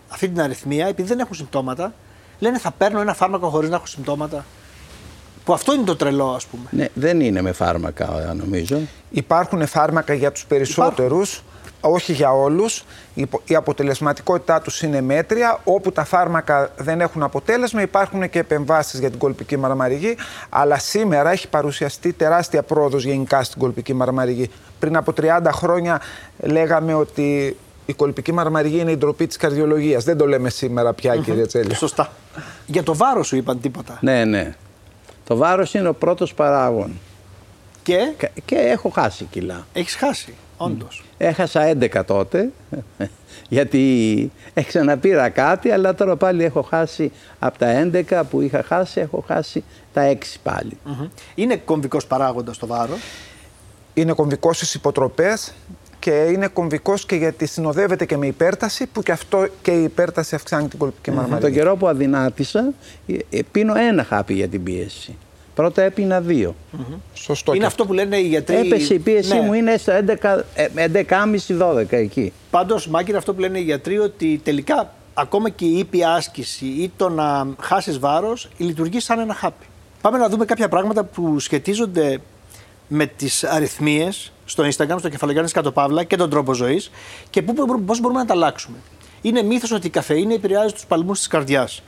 αυτή 0.10 0.28
την 0.28 0.42
αριθμία, 0.42 0.88
επειδή 0.88 1.08
δεν 1.08 1.20
έχουν 1.20 1.36
συμπτώματα, 1.36 1.94
λένε 2.40 2.58
θα 2.58 2.72
παίρνω 2.72 3.02
ένα 3.02 3.14
φάρμακο 3.14 3.50
χωρίς 3.50 3.70
να 3.70 3.76
έχω 3.76 3.86
συμπτώματα. 3.86 4.46
Που 5.50 5.56
αυτό 5.56 5.74
είναι 5.74 5.84
το 5.84 5.96
τρελό, 5.96 6.30
ας 6.30 6.46
πούμε. 6.46 6.64
ναι, 6.70 6.88
δεν 6.94 7.20
είναι 7.22 7.42
με 7.42 7.52
φάρμακα 7.52 8.36
νομίζω. 8.38 8.80
Υπάρχουν 9.10 9.68
φάρμακα 9.68 10.14
για 10.14 10.32
τους 10.32 10.46
περισσότερους, 10.46 11.44
όχι 11.82 12.14
για 12.14 12.32
όλους. 12.32 12.84
Η 13.14 13.26
πο- 13.26 13.42
Η 13.46 13.56
αποτελεσματικότητά 13.56 14.62
τους 14.62 14.82
είναι 14.82 15.02
μέτρια. 15.02 15.60
Όπου 15.64 15.92
τα 15.92 16.04
φάρμακα 16.06 16.72
δεν 16.78 17.02
έχουν 17.02 17.24
αποτέλεσμα 17.24 17.82
υπάρχουν 17.82 18.30
και 18.30 18.40
επεμβάσεις 18.40 19.00
για 19.00 19.10
την 19.10 19.20
κολπική 19.20 19.58
μαρμαριγή. 19.58 20.16
Αλλά 20.50 20.78
σήμερα 20.80 21.32
έχει 21.32 21.48
παρουσιαστεί 21.48 22.14
τεράστια 22.14 22.64
πρόοδος 22.64 23.04
γενικά 23.06 23.44
στην 23.44 23.60
κολπική 23.60 23.94
μαρμαριγή. 23.94 24.50
Πριν 24.80 24.96
από 24.96 25.14
30 25.22 25.52
χρόνια 25.52 26.02
λέγαμε 26.40 26.94
ότι 26.94 27.58
η 27.86 27.94
κολπική 27.94 28.32
μαρμαριγή 28.32 28.80
είναι 28.80 28.92
η 28.92 28.98
ντροπή 28.98 29.28
της 29.28 29.38
καρδιολογίας. 29.38 30.04
Δεν 30.04 30.18
το 30.18 30.28
λέμε 30.28 30.50
σήμερα 30.50 30.94
πια 30.94 31.16
κύριε 31.18 31.46
Τσέλιο. 31.46 31.76
Σωστά. 31.76 32.12
Για 32.66 32.84
το 32.84 32.96
βάρος 32.96 33.28
σου 33.28 33.36
είπαν 33.36 33.60
τίποτα. 33.62 33.98
Ναι, 34.02 34.26
ναι. 34.26 34.56
Το 35.30 35.36
βάρος 35.36 35.74
είναι 35.74 35.88
ο 35.88 35.94
πρώτος 35.94 36.34
παράγων. 36.34 36.92
Και; 37.84 38.14
Και- 38.18 38.32
Και 38.46 38.56
έχω 38.56 38.90
χάσει 38.90 39.24
κιλά. 39.26 39.68
έχεις 39.74 39.96
χάσει, 39.96 40.34
όντως. 40.58 41.04
Έχασα 41.18 41.62
11 41.62 42.04
τότε, 42.06 42.50
γιατί 43.50 44.32
ξαναπήρα 44.68 45.30
κάτι, 45.30 45.72
αλλά 45.72 45.96
τώρα 45.96 46.16
πάλι 46.16 46.44
έχω 46.44 46.62
χάσει 46.62 47.12
από 47.40 47.58
τα 47.58 47.68
11 47.92 48.24
που 48.30 48.42
είχα 48.42 48.64
χάσει, 48.64 49.00
έχω 49.00 49.24
χάσει 49.28 49.64
τα 49.94 50.02
6 50.02 50.40
πάλι. 50.44 50.78
Είναι 51.36 51.56
κομβικός 51.58 52.06
παράγοντας 52.08 52.58
το 52.58 52.68
βάρος; 52.68 53.00
είναι 53.94 54.14
κομβικός 54.14 54.56
στις 54.58 54.74
υποτροπές 54.74 55.54
και 56.00 56.12
είναι 56.12 56.48
κομβικός 56.48 57.06
και 57.06 57.16
γιατί 57.16 57.46
συνοδεύεται 57.46 58.06
και 58.06 58.18
με 58.18 58.28
υπέρταση 58.28 58.86
που 58.88 59.04
και 59.04 59.12
αυτό 59.12 59.48
και 59.62 59.72
η 59.72 59.84
υπέρταση 59.84 60.36
αυξάνει 60.36 60.68
την 60.68 60.80
κολπική 60.80 61.12
μαρμαριγή. 61.12 61.42
Τον 61.42 61.52
καιρό 61.52 61.76
που 61.76 61.88
αδυνάτησα, 61.88 62.74
ε, 63.08 63.14
ε, 63.30 63.40
πίνω 63.52 63.74
ένα 63.76 64.04
χάπι 64.04 64.34
για 64.34 64.48
την 64.48 64.64
πίεση. 64.64 65.18
Πρώτα 65.56 65.82
έπινα 65.82 66.22
δύο. 66.22 66.56
Σωστό. 67.14 67.52
Είναι 67.52 67.60
και 67.62 67.66
αυτό 67.68 67.86
που 67.86 67.94
λένε 67.94 68.18
οι 68.18 68.28
γιατροί. 68.28 68.56
Έπεσε 68.56 68.94
η 68.94 69.00
πίεσή 69.00 69.34
Ναι. 69.34 69.42
μου, 69.42 69.54
είναι 69.54 69.78
στο 69.78 69.92
11, 69.92 70.46
ε, 70.56 70.68
11,5-12 70.76 71.98
εκεί. 71.98 72.34
Πάντως, 72.50 72.88
Μάκη, 72.88 73.10
είναι 73.10 73.18
αυτό 73.18 73.34
που 73.34 73.40
λένε 73.40 73.60
οι 73.60 73.64
γιατροί 73.64 74.00
ότι 74.00 74.42
τελικά 74.44 74.94
ακόμα 75.14 75.50
και 75.50 75.66
η 75.66 75.78
ήπια 75.78 76.12
άσκηση 76.12 76.66
ή 76.66 76.92
το 76.98 77.10
να 77.10 77.48
χάσεις 77.62 78.00
βάρος 78.00 78.50
λειτουργεί 78.58 79.00
σαν 79.00 79.20
ένα 79.20 79.34
χάπι. 79.34 79.66
Πάμε 80.02 80.18
να 80.18 80.30
δούμε 80.30 80.46
κάποια 80.46 80.70
πράγματα 80.70 81.04
που 81.04 81.40
σχετίζονται 81.40 82.20
με 82.92 83.06
τις 83.06 83.44
αριθμίες 83.44 84.32
στο 84.46 84.64
Instagram, 84.64 84.96
στο 85.00 85.10
κεφαλογιάννη 85.10 85.50
Κατοπαύλα 85.50 86.04
και 86.04 86.16
τον 86.16 86.30
τρόπο 86.30 86.54
ζωής 86.54 86.92
και 87.30 87.42
πώς 87.86 88.00
μπορούμε 88.00 88.20
να 88.20 88.26
τα 88.26 88.34
αλλάξουμε. 88.34 88.78
Είναι 89.22 89.42
μύθος 89.42 89.72
ότι 89.72 89.88
η 89.88 89.90
καφεΐνη 89.90 90.34
επηρεάζει 90.34 90.74
τους 90.74 90.86
παλμούς 90.86 91.18
της 91.18 91.28
καρδιάς. 91.28 91.84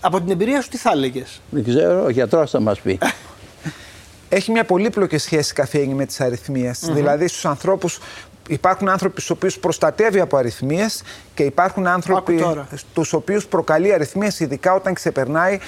Από 0.00 0.20
την 0.20 0.30
εμπειρία 0.30 0.62
σου, 0.62 0.68
τι 0.68 0.76
θα 0.76 0.90
έλεγες; 0.90 1.40
Δεν 1.50 1.64
ξέρω, 1.64 2.04
ο 2.04 2.08
γιατρός 2.08 2.50
θα 2.50 2.60
μας 2.60 2.80
πει. 2.80 2.98
Έχει 4.28 4.50
μια 4.50 4.64
πολύπλοκη 4.64 5.18
σχέση 5.18 5.50
η 5.50 5.54
καφέινη 5.54 5.94
με 5.94 6.06
τις 6.06 6.20
αριθμίες. 6.20 6.78
Δηλαδή 6.92 7.28
στους 7.28 7.44
ανθρώπους 7.44 7.98
υπάρχουν 8.48 8.88
άνθρωποι 8.88 9.20
στους 9.20 9.30
οποίους 9.36 9.58
προστατεύει 9.58 10.20
από 10.20 10.36
αριθμίες 10.36 11.02
και 11.34 11.42
υπάρχουν 11.42 11.86
άνθρωποι 11.86 12.34
Άκου 12.34 12.42
τώρα. 12.42 12.68
στους 12.74 13.12
οποίους 13.12 13.46
προκαλεί 13.46 13.92
αριθμίες 13.92 14.40
ειδικά 14.40 14.72
όταν 14.74 14.94
ξεπερνάει 14.94 15.58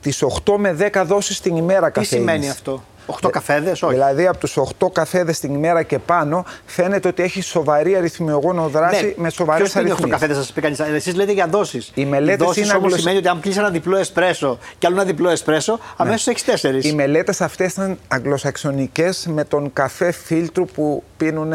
τις 0.00 0.22
8 0.22 0.56
με 0.58 0.72
10 0.92 1.02
δόσεις 1.06 1.40
την 1.40 1.56
ημέρα 1.56 1.86
Τι 1.86 1.92
καφέινης. 1.92 2.08
σημαίνει 2.28 2.50
αυτό, 2.50 2.84
8 3.22 3.30
καφέδες, 3.30 3.82
όχι. 3.82 3.92
Δηλαδή 3.94 4.26
από 4.26 4.38
τους 4.38 4.56
8 4.56 4.90
καφέδες 4.92 5.38
την 5.40 5.54
ημέρα 5.54 5.82
και 5.82 5.98
πάνω 5.98 6.44
φαίνεται 6.66 7.08
ότι 7.08 7.22
έχει 7.22 7.40
σοβαρή 7.42 7.96
αριθμιογόνο 7.96 8.68
δράση 8.68 9.14
με 9.18 9.30
σοβαρές 9.30 9.62
Ποιος 9.62 9.74
Ναι. 9.74 9.80
είναι 9.80 9.90
8 9.90 9.92
αριθμίες. 9.94 10.20
καφέδες, 10.20 10.36
σας 10.36 10.52
πει 10.52 10.60
κανείς. 10.60 10.78
Εσείς 10.80 11.14
λέτε 11.14 11.32
για 11.32 11.46
δόσεις. 11.46 11.90
Οι 11.94 12.04
μελέτες 12.04 12.46
δόσεις 12.46 12.56
είναι 12.62 12.66
όμως 12.72 12.82
αγγλοσ- 12.82 12.98
σημαίνει 13.00 13.18
ότι 13.18 13.28
αν 13.28 13.40
κλείσει 13.40 13.58
ένα 13.58 13.70
διπλό 13.70 13.96
εσπρέσο 13.96 14.58
και 14.78 14.86
άλλο 14.86 14.96
ένα 14.96 15.04
διπλό 15.04 15.28
εσπρέσο, 15.30 15.78
αμέσως 15.96 16.26
έχεις 16.26 16.44
4. 16.44 16.84
Οι 16.84 16.92
μελέτες 16.92 17.40
αυτές 17.40 17.72
ήταν 17.72 17.98
αγγλοσαξονικές 18.08 19.26
με 19.30 19.44
τον 19.44 19.72
καφέ 19.72 20.10
φίλτρου 20.12 20.64
που 20.64 21.02
πίνουν 21.16 21.52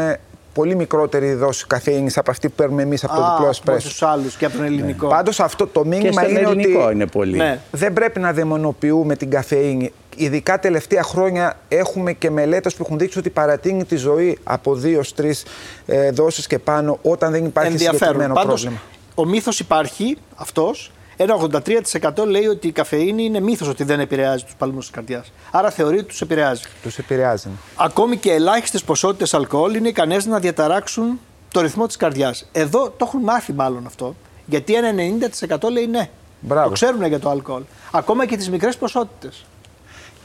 πολύ 0.54 0.76
μικρότερη 0.76 1.32
δόση 1.34 1.66
καφέινης 1.66 2.18
από 2.18 2.30
αυτή 2.30 2.48
που 2.48 2.54
παίρνουμε 2.54 2.82
εμείς 2.82 3.04
από 3.04 3.14
το 3.14 3.30
διπλό 3.32 3.48
εσπρέσο. 3.48 3.88
τους 3.88 4.02
άλλους 4.02 4.34
και 4.36 4.44
από 4.44 4.56
τον 4.56 4.64
ελληνικό. 4.64 5.06
Πάντως 5.08 5.40
αυτό 5.40 5.66
το 5.66 5.82
και 5.82 5.88
μήνυμα 5.88 6.12
στον 6.12 6.28
είναι 6.30 6.40
ελληνικό 6.40 6.82
ότι 6.84 6.94
είναι 6.94 7.06
πολύ. 7.06 7.36
Ναι. 7.36 7.58
δεν 7.70 7.92
πρέπει 7.92 8.20
να 8.20 8.32
δαιμονοποιούμε 8.32 9.16
την 9.16 9.30
καφέινη. 9.30 9.92
Ειδικά 10.16 10.58
τελευταία 10.58 11.02
χρόνια 11.02 11.58
έχουμε 11.68 12.12
και 12.12 12.30
μελέτες 12.30 12.74
που 12.74 12.82
έχουν 12.86 12.98
δείξει 12.98 13.18
ότι 13.18 13.30
παρατείνει 13.30 13.84
τη 13.84 13.96
ζωή 13.96 14.38
από 14.44 14.78
2-3 15.16 15.30
ε, 15.86 16.10
δόσεις 16.10 16.46
και 16.46 16.58
πάνω 16.58 16.98
όταν 17.02 17.32
δεν 17.32 17.44
υπάρχει 17.44 17.70
ενδιαφέρον. 17.72 17.98
συγκεκριμένο 17.98 18.34
Πάντως, 18.34 18.60
πρόβλημα. 18.60 18.82
ο 19.14 19.24
μύθος 19.24 19.60
υπάρχει 19.60 20.16
αυτός. 20.34 20.92
Ένα 21.16 21.36
83% 22.14 22.26
λέει 22.26 22.46
ότι 22.46 22.66
η 22.66 22.72
καφεΐνη 22.72 23.24
είναι 23.24 23.40
μύθος 23.40 23.68
ότι 23.68 23.84
δεν 23.84 24.00
επηρεάζει 24.00 24.44
τους 24.44 24.54
παλμούς 24.58 24.84
της 24.84 24.94
καρδιάς. 24.94 25.32
Άρα 25.50 25.70
θεωρεί 25.70 25.98
ότι 25.98 26.06
τους 26.06 26.20
επηρεάζει. 26.20 26.62
Τους 26.82 26.98
επηρεάζει. 26.98 27.48
Ακόμη 27.76 28.16
και 28.16 28.32
ελάχιστες 28.32 28.82
ποσότητες 28.84 29.34
αλκοόλ 29.34 29.74
είναι 29.74 29.88
ικανές 29.88 30.26
να 30.26 30.38
διαταράξουν 30.38 31.20
το 31.52 31.60
ρυθμό 31.60 31.86
της 31.86 31.96
καρδιάς. 31.96 32.48
Εδώ 32.52 32.90
το 32.90 33.04
έχουν 33.08 33.20
μάθει 33.20 33.52
μάλλον 33.52 33.86
αυτό. 33.86 34.14
Γιατί 34.46 34.74
ένα 34.74 34.90
90% 35.58 35.70
λέει 35.70 35.86
ναι. 35.86 36.08
Μπράβο. 36.40 36.66
Το 36.66 36.72
ξέρουν 36.72 37.04
για 37.06 37.18
το 37.20 37.30
αλκοόλ. 37.30 37.62
Ακόμα 37.90 38.26
και 38.26 38.36
τις 38.36 38.50
μικρές 38.50 38.76
ποσότητες. 38.76 39.44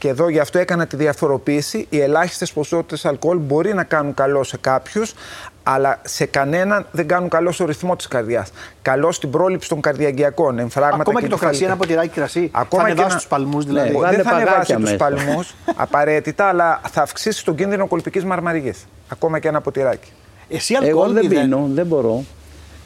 Και 0.00 0.08
εδώ 0.08 0.28
γι' 0.28 0.38
αυτό 0.38 0.58
έκανα 0.58 0.86
τη 0.86 0.96
διαφοροποίηση. 0.96 1.86
Οι 1.90 2.00
ελάχιστες 2.00 2.52
ποσότητες 2.52 3.04
αλκοόλ 3.04 3.38
μπορεί 3.38 3.74
να 3.74 3.84
κάνουν 3.84 4.14
καλό 4.14 4.42
σε 4.42 4.56
κάποιους, 4.58 5.14
αλλά 5.62 5.98
σε 6.04 6.24
κανέναν 6.24 6.86
δεν 6.90 7.06
κάνουν 7.08 7.28
καλό 7.28 7.52
στο 7.52 7.64
ρυθμό 7.64 7.96
της 7.96 8.08
καρδιάς. 8.08 8.50
Καλό 8.82 9.12
στην 9.12 9.30
πρόληψη 9.30 9.68
των 9.68 9.80
καρδιαγκιακών, 9.80 10.58
εμφράγματα 10.58 11.00
Ακόμα 11.02 11.20
και, 11.20 11.26
το 11.28 11.36
κρασί, 11.36 11.64
ένα 11.64 11.72
εγκεφαλικά. 11.72 12.02
ποτηράκι 12.02 12.20
κρασί. 12.20 12.50
Ακόμα 12.52 12.82
θα 12.82 12.88
και 12.88 12.92
ανεβάσει 12.92 13.12
ένα- 13.14 13.22
του 13.22 13.28
παλμούς 13.28 13.64
δηλαδή. 13.64 13.90
Ναι, 13.90 13.96
Ο- 13.96 14.00
Βάλε 14.00 14.16
δεν 14.16 14.24
θα 14.24 14.30
ανεβάσει 14.30 14.52
παγάκια 14.54 14.74
τους 14.76 14.84
μέσα. 14.84 14.96
παλμούς 14.96 15.54
απαραίτητα, 15.76 16.44
αλλά 16.44 16.80
θα 16.90 17.02
αυξήσει 17.02 17.44
τον 17.44 17.54
κίνδυνο 17.54 17.86
κολπικής 17.86 18.24
μαρμαριγή. 18.24 18.72
Ακόμα 19.08 19.38
και 19.38 19.48
ένα 19.48 19.60
ποτηράκι. 19.60 20.12
Εσύ 20.48 20.74
αλκοόλ 20.74 20.90
Εγώ 20.92 21.12
δεν 21.12 21.26
μηδέν. 21.26 21.42
πίνω, 21.42 21.68
δεν 21.72 21.86
μπορώ. 21.86 22.24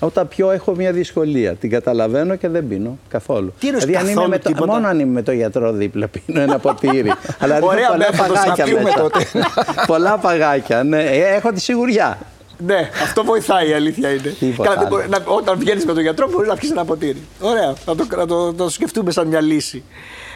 Όταν 0.05 0.29
πιω 0.29 0.51
έχω 0.51 0.75
μια 0.75 0.93
δυσκολία. 0.93 1.55
Την 1.55 1.71
καταλαβαίνω 1.71 2.35
και 2.37 2.49
δεν 2.49 2.69
πίνω 2.69 2.99
καθόλου. 3.09 3.53
Τι 3.59 3.67
εννοείς 3.67 3.85
δηλαδή, 3.85 4.05
αν 4.05 4.11
είμαι 4.11 4.15
καθόλου 4.15 4.31
με 4.31 4.39
το, 4.39 4.49
τίποτα; 4.49 4.73
μόνο 4.73 4.87
αν 4.89 4.99
είμαι 5.01 5.13
με 5.13 5.23
το 5.23 5.33
γιατρό 5.33 5.73
δίπλα 5.73 6.09
πίνω 6.09 6.41
ένα 6.41 6.59
ποτήρι. 6.59 7.13
Αλλά 7.41 7.55
ρίχνω 7.55 7.67
Ωραία 7.71 7.87
πολλά 7.89 7.99
μέθοδος 8.11 8.37
να 8.37 8.43
παγάκια 8.43 8.65
πιούμε 8.65 8.83
μέσα. 8.83 9.01
τότε. 9.01 9.27
πολλά 9.87 10.19
παγάκια, 10.19 10.83
ναι. 10.83 11.03
Ε, 11.03 11.35
Έχω 11.35 11.53
τη 11.53 11.61
σιγουριά. 11.61 12.19
Ναι, 12.59 12.91
αυτό 13.03 13.25
βοηθάει 13.25 13.69
η 13.69 13.73
αλήθεια 13.73 14.09
είναι. 14.11 14.35
Τίποτα 14.39 14.69
Καλά, 14.69 14.77
δεν 14.81 14.87
άλλο. 14.87 14.97
μπορεί- 14.97 15.09
να- 15.27 15.35
όταν 15.35 15.59
βγαίνεις 15.59 15.85
με 15.85 15.93
τον 15.93 16.03
γιατρό, 16.03 16.29
μπορείς 16.31 16.49
να 16.49 16.55
πιεις 16.57 16.71
ένα 16.71 16.85
ποτήρι. 16.85 17.23
Ωραία, 17.41 17.75
να 17.87 17.95
το, 17.95 18.07
να, 18.17 18.27
το, 18.27 18.45
να 18.47 18.55
το 18.55 18.69
σκεφτούμε 18.69 19.11
σαν 19.11 19.27
μια 19.27 19.41
λύση. 19.41 19.83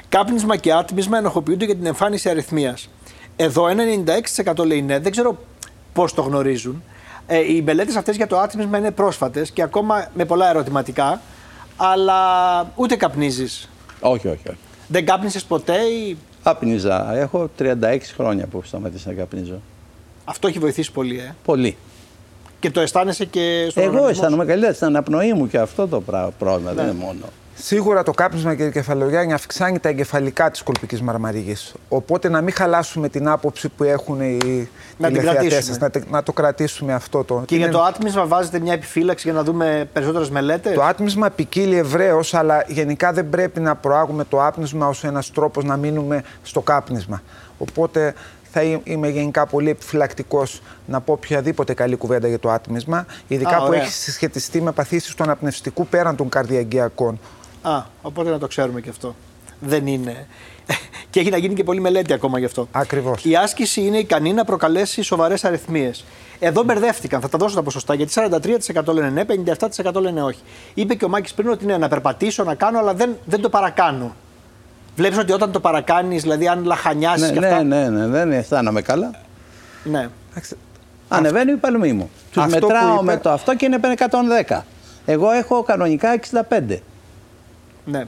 Κάπνισμα 0.09 0.57
και 0.57 0.72
άτμισμα 0.72 1.18
ενοχοποιούνται 1.18 1.64
για 1.64 1.74
την 1.76 1.87
εμφάνιση 1.87 2.28
αριθμίας. 2.28 2.88
Εδώ 3.37 3.68
ένα 3.68 3.85
96% 4.57 4.66
λέει 4.66 4.83
ναι, 4.83 4.98
δεν 4.98 5.11
ξέρω 5.12 5.38
πώς 5.92 6.14
το 6.14 6.22
γνωρίζουν. 6.22 6.83
Ε, 7.30 7.52
οι 7.54 7.62
μελέτες 7.62 7.96
αυτές 7.96 8.16
για 8.16 8.26
το 8.26 8.38
άτμισμα 8.38 8.78
είναι 8.78 8.90
πρόσφατες 8.90 9.50
και 9.50 9.62
ακόμα 9.62 10.06
με 10.14 10.24
πολλά 10.24 10.48
ερωτηματικά. 10.48 11.20
Αλλά 11.76 12.20
ούτε 12.74 12.96
καπνίζεις. 12.96 13.68
Όχι, 14.00 14.28
όχι, 14.28 14.48
όχι. 14.48 14.58
Δεν 14.88 15.06
κάπνισες 15.06 15.44
ποτέ 15.44 15.76
ή 15.76 16.16
Άπνιζα. 16.42 17.14
Έχω 17.14 17.50
36 17.58 17.98
χρόνια 18.16 18.46
που 18.46 18.62
σταματήσα 18.64 19.08
να 19.08 19.14
καπνίζω. 19.14 19.60
αυτό 20.24 20.48
έχει 20.48 20.58
βοηθήσει 20.58 20.92
πολύ, 20.92 21.18
ε. 21.18 21.34
Πολύ. 21.44 21.76
Και 22.60 22.70
το 22.70 22.80
αισθάνεσαι 22.80 23.24
και 23.24 23.66
στον 23.70 23.82
Εγώ 23.82 23.90
οργανισμό 23.92 24.02
σου. 24.04 24.10
αισθάνομαι 24.20 24.44
καλύτερα 24.44 24.72
στην 24.72 24.86
αναπνοή 24.86 25.32
μου 25.32 25.48
και 25.48 25.58
αυτό 25.58 25.88
το 25.88 26.00
πρά- 26.00 26.30
πρόβλημα. 26.38 26.70
Ναι. 26.72 26.82
Δεν 26.82 26.90
είναι 26.90 27.04
μόνο. 27.04 27.24
Σίγουρα 27.62 28.03
το 28.03 28.11
κάπνισμα 28.12 28.55
και 28.55 28.64
η 28.64 28.71
κεφαλογιάννη 28.71 29.33
αυξάνει 29.33 29.79
τα 29.79 29.88
εγκεφαλικά 29.88 30.51
της 30.51 30.62
κολπικής 30.62 31.03
μαρμαριγής. 31.03 31.75
Οπότε 31.88 32.29
να 32.29 32.40
μην 32.40 32.55
χαλάσουμε 32.55 33.09
την 33.09 33.29
άποψη 33.29 33.68
που 33.68 33.85
έχουν 33.85 34.21
οι 34.21 34.37
Να 34.99 35.07
την 35.09 35.16
τηλεθεατές 35.16 35.23
κρατήσουμε. 35.33 35.61
σας, 35.62 35.79
να, 35.79 35.90
τε- 35.90 36.11
να 36.11 36.23
το 36.23 36.33
κρατήσουμε 36.33 36.94
αυτό 36.94 37.25
το. 37.25 37.42
Και 37.47 37.55
Είναι- 37.55 37.64
για 37.68 37.73
το 37.79 37.83
άτμισμα 37.83 38.27
βάζετε 38.27 38.59
μια 38.59 38.73
επιφύλαξη 38.73 39.29
για 39.29 39.37
να 39.38 39.44
δούμε 39.44 39.88
περισσότερες 39.92 40.31
μελέτες; 40.31 40.75
Το 40.75 40.83
άτμισμα 40.83 41.31
ποικίλει 41.31 41.77
ευρέως, 41.77 42.35
αλλά 42.35 42.64
γενικά 42.66 43.12
δεν 43.12 43.29
πρέπει 43.31 43.61
να 43.61 43.75
προάγουμε 43.75 44.25
το 44.25 44.44
άπνισμα 44.47 44.87
ως 44.88 45.05
ένας 45.05 45.31
τρόπος 45.31 45.64
να 45.64 45.77
μείνουμε 45.77 46.23
στο 46.42 46.61
κάπνισμα. 46.61 47.23
Οπότε 47.59 48.14
θα 48.53 48.62
εί- 48.62 48.81
είμαι 48.85 49.09
γενικά 49.09 49.47
πολύ 49.47 49.71
επιφυλακτικός 49.71 50.62
να 50.87 51.01
πω 51.01 51.12
οποιαδήποτε 51.12 51.75
καλή 51.75 51.97
κουβέντα 51.97 52.29
για 52.29 52.38
το 52.38 52.51
άτμισμα, 52.51 53.07
ειδικά 53.29 53.57
Α, 53.57 53.59
που 53.59 53.64
ωραία. 53.66 53.81
έχει 53.81 53.90
συσχετιστεί 53.92 54.61
με 54.62 54.73
παθήσεις 54.73 55.14
του 55.14 55.23
αναπνευστικού 55.23 55.87
πέραν 55.87 56.16
των 56.16 56.29
καρδιαγκιακών. 56.29 57.18
Α, 57.62 57.83
οπότε 58.03 58.31
να 58.31 58.38
το 58.38 58.47
ξέρουμε 58.47 58.81
και 58.81 58.88
αυτό. 58.90 59.14
Δεν 59.61 59.87
είναι. 59.87 60.27
και 61.11 61.21
έχει 61.21 61.31
να 61.31 61.37
γίνει 61.37 61.55
και 61.55 61.64
πολλή 61.64 61.81
μελέτη 61.81 62.12
ακόμα 62.12 62.38
γι' 62.38 62.44
αυτό. 62.44 62.68
Ακριβώς. 62.73 63.25
Η 63.25 63.35
άσκηση 63.37 63.81
είναι 63.81 63.99
ικανή 63.99 64.33
να 64.33 64.44
προκαλέσει 64.44 65.03
σοβαρές 65.03 65.44
αριθμίες. 65.44 66.05
Εδώ 66.38 66.62
μπερδεύτηκαν. 66.62 67.21
Θα 67.21 67.29
τα 67.29 67.38
δώσω 67.38 67.55
τα 67.55 67.62
ποσοστά 67.62 67.94
γιατί 67.94 68.12
43% 68.75 68.85
λένε 68.87 69.11
ναι, 69.11 69.25
57% 69.85 69.94
λένε 69.94 70.23
όχι. 70.23 70.40
Είπε 70.75 70.94
και 70.94 71.05
ο 71.05 71.09
Μάκης 71.09 71.35
πριν 71.35 71.49
ότι 71.49 71.64
ναι, 71.66 71.77
να 71.77 71.88
περπατήσω, 71.88 72.44
να 72.44 72.55
κάνω, 72.55 72.79
αλλά 72.79 72.94
δεν, 72.94 73.16
δεν 73.25 73.40
το 73.40 73.49
παρακάνω. 73.49 74.14
Βλέπεις 74.97 75.18
ότι 75.18 75.33
όταν 75.33 75.53
το 75.53 75.61
παρακάνεις, 75.61 76.23
δηλαδή 76.23 76.49
αν 76.49 76.64
λαχανιάσεις 76.64 77.27
Ναι, 77.29 77.33
και 77.33 77.40
ναι, 77.40 77.47
αυτά. 77.49 77.62
ναι, 77.62 77.88
ναι, 77.88 78.07
δεν 78.07 78.33
αισθάνομαι 78.33 78.83
καλά. 78.83 79.11
ναι. 79.85 80.09
Εντάξει, 80.31 80.57
Ανεβαίνει 81.09 81.53
η 81.53 81.57
παλμή 81.57 81.92
μου. 81.92 82.11
Τους 82.33 82.42
Αυτό 82.42 82.59
που 82.59 82.66
μετράω 82.66 82.94
είπε- 82.94 83.05
με 83.05 83.16
το 83.16 83.31
αυτό 83.31 83.57
και 83.57 83.64
είναι 83.66 83.79
110. 84.49 84.61
Εγώ 85.07 85.31
έχω 85.31 85.62
κανονικά 85.62 86.18
65. 86.49 86.77
Ναι. 87.90 88.05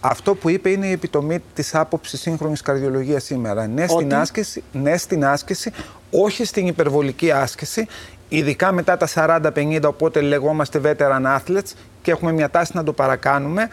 Αυτό 0.00 0.34
που 0.34 0.48
είπε 0.48 0.70
είναι 0.70 0.86
η 0.86 0.92
επιτομή 0.92 1.42
της 1.54 1.74
άποψης 1.74 2.20
σύγχρονης 2.20 2.60
καρδιολογίας 2.62 3.24
σήμερα. 3.24 3.66
Ναι 3.66 3.82
Ότι; 3.82 3.92
στην, 3.92 4.14
άσκηση, 4.14 4.62
ναι 4.72 4.96
στην 4.96 5.24
άσκηση, 5.24 5.72
όχι 6.10 6.44
στην 6.44 6.66
υπερβολική 6.66 7.30
άσκηση, 7.30 7.86
ειδικά 8.28 8.72
μετά 8.72 8.96
τα 8.96 9.08
40-50, 9.14 9.80
οπότε 9.86 10.20
λεγόμαστε 10.20 10.80
veteran 10.84 11.36
athletes 11.38 11.72
και 12.02 12.10
έχουμε 12.10 12.32
μια 12.32 12.50
τάση 12.50 12.72
να 12.74 12.82
το 12.84 12.92
παρακάνουμε. 12.92 13.68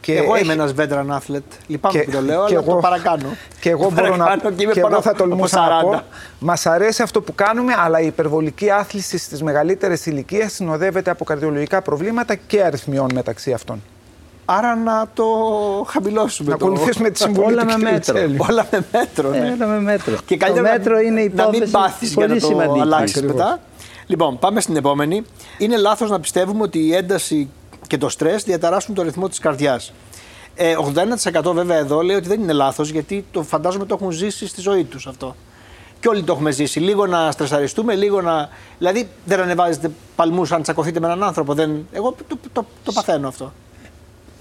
Και 0.00 0.16
εγώ 0.16 0.34
έχει- 0.34 0.44
είμαι 0.44 0.52
ένας 0.52 0.74
veteran 0.78 1.06
athlete. 1.18 1.40
Λυπάμαι 1.66 1.98
και- 1.98 2.04
που 2.04 2.10
το 2.10 2.20
λέω, 2.20 2.46
και 2.46 2.54
αλλά 2.54 2.64
το 2.64 2.70
εγώ- 2.70 2.80
παρακάνω. 2.80 3.36
Και 3.60 3.70
εγώ, 3.70 3.84
Το 3.84 3.90
μπορώ 3.90 4.16
να, 4.16 4.24
παρακάνω 4.24 4.54
και 4.56 4.62
είμαι 4.62 4.72
και 4.72 4.80
πάνω 4.80 4.94
εγώ 4.94 5.02
θα 5.02 5.10
από 5.10 5.18
τολμούσα 5.18 5.60
να 5.60 5.66
40. 5.66 5.82
πω. 5.82 6.02
Μας 6.38 6.66
αρέσει 6.66 7.02
αυτό 7.02 7.20
που 7.20 7.34
κάνουμε, 7.34 7.72
αλλά 7.78 8.00
η 8.00 8.06
υπερβολική 8.06 8.70
άθληση 8.70 9.18
στις 9.18 9.42
μεγαλύτερες 9.42 10.06
ηλικίες 10.06 10.52
συνοδεύεται 10.52 11.10
από 11.10 11.24
καρδιολογικά 11.24 11.82
προβλήματα 11.82 12.34
και 12.34 12.62
αριθμιών 12.62 13.10
μεταξύ 13.14 13.52
αυτών. 13.52 13.82
Άρα 14.52 14.74
να 14.76 15.06
το 15.14 15.24
χαμηλώσουμε. 15.86 16.50
Να 16.50 16.56
το... 16.56 16.66
ακολουθήσουμε 16.66 17.10
τη 17.10 17.18
συμβουλή 17.18 17.46
Όλα 17.52 17.62
του 17.62 17.66
με 17.66 17.72
κ. 17.72 17.92
μέτρο. 17.92 18.14
Βιτσέλη. 18.14 18.36
Όλα 18.50 18.66
με 18.70 18.86
μέτρο, 18.92 19.30
ναι. 19.30 19.36
Έλα 19.36 19.66
με 19.66 19.80
μέτρο. 19.80 20.16
Και 20.26 20.36
το 20.36 20.44
καλύτερα 20.44 20.72
μέτρο 20.72 20.94
να, 20.94 21.00
είναι 21.00 21.14
να 21.14 21.22
υπόθεση 21.22 21.60
μην 21.60 21.70
πάθεις 21.70 22.12
για 22.12 22.26
πολύ 22.26 22.34
να 22.34 22.40
το 22.40 22.46
σημαντική. 22.46 22.80
αλλάξεις 22.80 23.16
Ακριβώς. 23.16 23.36
μετά. 23.36 23.60
Λοιπόν, 24.06 24.38
πάμε 24.38 24.60
στην 24.60 24.76
επόμενη. 24.76 25.22
Είναι 25.58 25.76
λάθος 25.76 26.10
να 26.10 26.20
πιστεύουμε 26.20 26.62
ότι 26.62 26.78
η 26.78 26.94
ένταση 26.94 27.50
και 27.86 27.98
το 27.98 28.08
στρες 28.08 28.44
διαταράσσουν 28.44 28.94
το 28.94 29.02
ρυθμό 29.02 29.28
της 29.28 29.38
καρδιάς. 29.38 29.92
Ε, 30.54 30.74
81% 31.44 31.52
βέβαια 31.52 31.76
εδώ 31.76 32.00
λέει 32.00 32.16
ότι 32.16 32.28
δεν 32.28 32.40
είναι 32.40 32.52
λάθος 32.52 32.90
γιατί 32.90 33.24
το 33.30 33.42
φαντάζομαι 33.42 33.86
το 33.86 33.94
έχουν 34.00 34.10
ζήσει 34.10 34.46
στη 34.46 34.60
ζωή 34.60 34.84
τους 34.84 35.06
αυτό. 35.06 35.36
Και 36.00 36.08
όλοι 36.08 36.22
το 36.22 36.32
έχουμε 36.32 36.50
ζήσει. 36.50 36.80
Λίγο 36.80 37.06
να 37.06 37.30
στρεσαριστούμε, 37.30 37.94
λίγο 37.94 38.20
να. 38.20 38.48
Δηλαδή 38.78 39.08
δεν 39.24 39.40
ανεβάζετε 39.40 39.90
παλμούς 40.16 40.52
αν 40.52 40.62
τσακωθείτε 40.62 41.00
με 41.00 41.06
έναν 41.06 41.22
άνθρωπο. 41.22 41.54
Δεν... 41.54 41.86
Εγώ 41.92 42.14
το, 42.28 42.36
το, 42.52 42.64
το 42.84 42.92
παθαίνω 42.92 43.28
αυτό. 43.28 43.52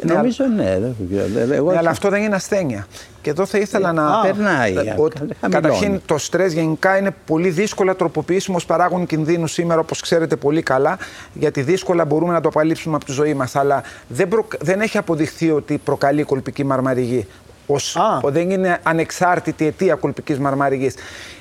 Νομίζω 0.02 0.46
ναι. 0.56 0.80
δεν 0.80 0.96
ξέρω. 1.12 1.28
Δεν- 1.34 1.52
Εγώ 1.52 1.72
Ναι, 1.72 1.78
αλλά 1.78 1.90
αυτό 1.90 2.10
δεν 2.10 2.22
είναι 2.24 2.36
ασθένεια. 2.36 2.88
Και 3.22 3.30
εδώ 3.30 3.46
θα 3.46 3.58
ήθελα 3.58 3.92
να. 3.94 4.08
α, 4.08 4.22
περνάει, 4.22 4.74
Ε, 4.74 4.80
α, 4.80 4.96
ότι 4.98 5.18
χαμηλώνει. 5.18 5.34
καταρχήν 5.50 6.02
το 6.06 6.18
στρες 6.18 6.54
γενικά 6.54 6.98
είναι 6.98 7.12
πολύ 7.26 7.50
δύσκολα 7.50 7.96
τροποποιήσιμος 7.96 8.66
παράγον 8.66 9.06
κινδύνους 9.06 9.52
σήμερα, 9.52 9.80
όπως 9.80 10.02
ξέρετε 10.02 10.36
πολύ 10.36 10.62
καλά, 10.62 10.98
γιατί 11.34 11.62
δύσκολα 11.62 12.06
μπορούμε 12.06 12.34
να 12.34 12.42
το 12.42 12.48
απαλείψουμε 12.48 12.96
από 12.96 13.06
τη 13.06 13.12
ζωή 13.12 13.34
μας. 13.34 13.56
Αλλά 13.56 13.84
δεν, 14.08 14.28
προ- 14.28 14.58
δεν 14.62 14.82
έχει 14.82 14.98
αποδειχθεί 14.98 15.52
ότι 15.52 15.78
προκαλεί 15.78 16.24
κολπική 16.24 16.64
μαρμαριγή. 16.66 17.28
Ως, 17.68 17.96
Α. 17.96 18.20
δεν 18.30 18.50
είναι 18.50 18.80
ανεξάρτητη 18.84 19.66
αιτία 19.66 19.96
κολπικής 19.96 20.40
μαρμαριγής. 20.40 20.94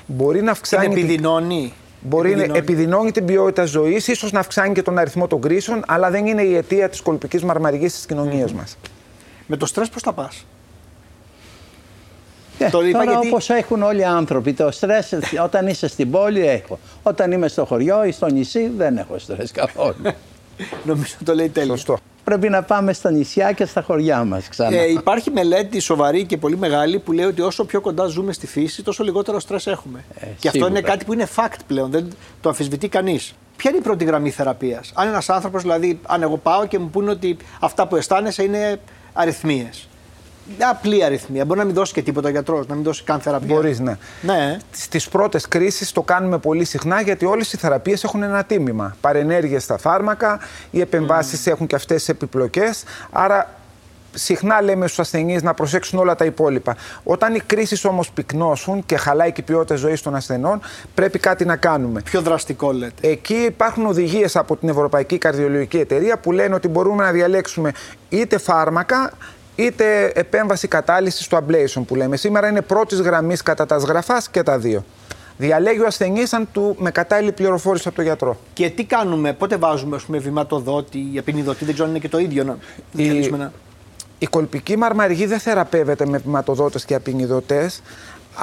Μπορεί 0.05 0.35
να 0.35 0.41
Την 0.41 0.49
αυξάνει. 0.49 0.87
την- 0.87 0.97
επιδεινώνει; 0.97 1.73
Μπορεί 2.01 2.27
να 2.29 2.33
Επιδεινώνει. 2.35 2.59
επιδεινώνει 2.59 3.11
την 3.11 3.25
ποιότητα 3.25 3.65
ζωής, 3.65 4.07
ίσως 4.07 4.31
να 4.31 4.39
αυξάνει 4.39 4.73
και 4.73 4.81
τον 4.81 4.97
αριθμό 4.97 5.27
των 5.27 5.41
κρίσεων, 5.41 5.83
αλλά 5.87 6.09
δεν 6.09 6.25
είναι 6.25 6.41
η 6.41 6.55
αιτία 6.55 6.89
της 6.89 7.01
κολπικής 7.01 7.43
μαρμαριγή 7.43 7.87
στι 7.87 8.07
κοινωνίε 8.07 8.45
μας. 8.55 8.77
Με 9.47 9.57
το 9.57 9.65
στρες 9.65 9.89
πώς 9.89 10.01
θα 10.01 10.13
πας; 10.13 10.45
Ε, 12.57 12.69
Το 12.69 12.81
είπα 12.81 12.99
τώρα 12.99 13.11
γιατί- 13.11 13.27
όπως 13.27 13.49
έχουν 13.49 13.81
όλοι 13.83 13.99
οι 13.99 14.03
άνθρωποι, 14.03 14.53
το 14.53 14.71
στρες 14.71 15.13
όταν 15.47 15.67
είσαι 15.67 15.87
στην 15.87 16.11
πόλη 16.11 16.47
έχω. 16.47 16.79
Όταν 17.03 17.31
είμαι 17.31 17.47
στο 17.47 17.65
χωριό 17.65 18.03
ή 18.03 18.11
στο 18.11 18.27
νησί 18.27 18.71
δεν 18.77 18.97
έχω 18.97 19.19
στρες 19.19 19.51
καθόλου. 19.51 19.95
Νομίζω 20.85 21.15
το 21.25 21.33
λέει 21.33 21.49
τέλειος. 21.49 21.79
Σωστό. 21.79 21.97
Πρέπει 22.29 22.49
να 22.49 22.63
πάμε 22.63 22.93
στα 22.93 23.11
νησιά 23.11 23.51
και 23.51 23.65
στα 23.65 23.81
χωριά 23.81 24.23
μας 24.23 24.47
ξανά. 24.49 24.77
Ε, 24.77 24.91
υπάρχει 24.91 25.31
μελέτη 25.31 25.79
σοβαρή 25.79 26.25
και 26.25 26.37
πολύ 26.37 26.57
μεγάλη 26.57 26.99
που 26.99 27.11
λέει 27.11 27.25
ότι 27.25 27.41
όσο 27.41 27.65
πιο 27.65 27.81
κοντά 27.81 28.05
ζούμε 28.05 28.33
στη 28.33 28.47
φύση, 28.47 28.83
τόσο 28.83 29.03
λιγότερο 29.03 29.39
στρες 29.39 29.67
έχουμε. 29.67 30.03
Ε, 30.15 30.25
και 30.25 30.47
αυτό 30.47 30.49
σίγουρα. 30.49 30.69
είναι 30.69 30.81
κάτι 30.81 31.05
που 31.05 31.13
είναι 31.13 31.27
fact 31.35 31.59
πλέον, 31.67 31.91
δεν 31.91 32.07
το 32.41 32.49
αμφισβητεί 32.49 32.87
κανείς. 32.87 33.33
Ποια 33.55 33.69
είναι 33.69 33.79
η 33.79 33.83
πρώτη 33.83 34.05
γραμμή 34.05 34.29
θεραπείας, 34.29 34.91
Αν 34.95 35.07
ένας 35.07 35.29
άνθρωπος, 35.29 35.61
δηλαδή, 35.61 35.99
αν 36.07 36.21
εγώ 36.21 36.37
πάω 36.37 36.65
και 36.65 36.79
μου 36.79 36.89
πούνε 36.89 37.11
ότι 37.11 37.37
αυτά 37.59 37.87
που 37.87 37.95
αισθάνεσαι 37.95 38.43
είναι 38.43 38.79
αριθμίες. 39.13 39.87
Μια 40.57 40.69
απλή 40.69 41.03
αριθμία. 41.03 41.45
Μπορεί 41.45 41.59
να 41.59 41.65
μην 41.65 41.73
δώσει 41.73 41.93
και 41.93 42.01
τίποτα 42.01 42.27
ο 42.27 42.31
γιατρός, 42.31 42.67
να 42.67 42.75
μην 42.75 42.83
δώσει 42.83 43.03
καν 43.03 43.19
θεραπεία. 43.19 43.55
Μπορείς, 43.55 43.79
ναι. 43.79 43.97
Ναι. 44.21 44.57
Στις 44.71 45.09
πρώτες 45.09 45.47
κρίσεις 45.47 45.91
το 45.91 46.01
κάνουμε 46.01 46.37
πολύ 46.37 46.65
συχνά 46.65 47.01
γιατί 47.01 47.25
όλες 47.25 47.53
οι 47.53 47.57
θεραπείες 47.57 48.03
έχουν 48.03 48.23
ένα 48.23 48.43
τίμημα. 48.43 48.95
Παρενέργειες 49.01 49.63
στα 49.63 49.77
φάρμακα, 49.77 50.39
οι 50.71 50.81
επεμβάσεις 50.81 51.47
έχουν 51.47 51.67
και 51.67 51.75
αυτές 51.75 51.97
τις 51.97 52.09
επιπλοκές. 52.09 52.83
Άρα 53.11 53.53
συχνά 54.13 54.61
λέμε 54.61 54.85
στους 54.85 54.99
ασθενείς 54.99 55.43
να 55.43 55.53
προσέξουν 55.53 55.99
όλα 55.99 56.15
τα 56.15 56.25
υπόλοιπα. 56.25 56.75
Όταν 57.03 57.35
οι 57.35 57.39
κρίσεις 57.39 57.85
όμως 57.85 58.11
πυκνώσουν 58.11 58.85
και 58.85 58.97
χαλάει 58.97 59.31
και 59.31 59.41
η 59.41 59.43
ποιότητα 59.43 59.75
ζωής 59.75 60.01
των 60.01 60.15
ασθενών, 60.15 60.61
πρέπει 60.95 61.19
κάτι 61.19 61.45
να 61.45 61.55
κάνουμε. 61.55 62.01
Πιο 62.01 62.21
δραστικό 62.21 62.71
λέτε. 62.71 63.07
Εκεί 63.07 63.33
υπάρχουν 63.33 63.85
οδηγίες 63.85 64.35
από 64.35 64.55
την 64.55 64.69
Ευρωπαϊκή 64.69 65.17
Καρδιολογική 65.17 65.77
Εταιρεία 65.77 66.17
που 66.17 66.31
λένε 66.31 66.55
ότι 66.55 66.67
μπορούμε 66.67 67.03
να 67.03 67.11
διαλέξουμε 67.11 67.71
είτε 68.09 68.37
φάρμακα 68.37 69.11
είτε 69.63 70.11
επέμβαση 70.15 70.67
κατάλυσης 70.67 71.25
στο 71.25 71.37
ablation 71.37 71.81
που 71.87 71.95
λέμε. 71.95 72.17
Σήμερα 72.17 72.47
είναι 72.47 72.61
πρώτης 72.61 72.99
γραμμής 73.01 73.41
κατά 73.43 73.65
τα 73.65 73.79
σγραφάς 73.79 74.29
και 74.29 74.43
τα 74.43 74.57
δύο. 74.57 74.83
Διαλέγει 75.37 75.79
ο 75.81 75.85
ασθενής 75.85 76.33
αν 76.33 76.47
του 76.51 76.75
με 76.79 76.91
κατάλληλη 76.91 77.31
πληροφόρηση 77.31 77.83
από 77.87 77.95
τον 77.95 78.05
γιατρό. 78.05 78.37
Και 78.53 78.69
τι 78.69 78.83
κάνουμε, 78.83 79.33
πότε 79.33 79.57
βάζουμε 79.57 79.95
ας 79.95 80.03
πούμε, 80.03 80.17
βηματοδότη, 80.17 80.99
απεινιδωτή, 81.19 81.65
δεν 81.65 81.73
ξέρω 81.73 81.87
αν 81.89 81.95
είναι 81.95 82.03
και 82.03 82.09
το 82.09 82.17
ίδιο 82.17 82.43
να 82.43 82.57
Η- 82.95 83.03
διαλύσουμε 83.03 83.35
ένα. 83.37 83.51
Η 84.19 84.25
κολπική 84.27 84.77
μαρμαργή 84.77 85.25
δεν 85.25 85.39
θεραπεύεται 85.39 86.05
με 86.05 86.17
βηματοδότες 86.17 86.85
και 86.85 86.95
απεινιδωτές. 86.95 87.81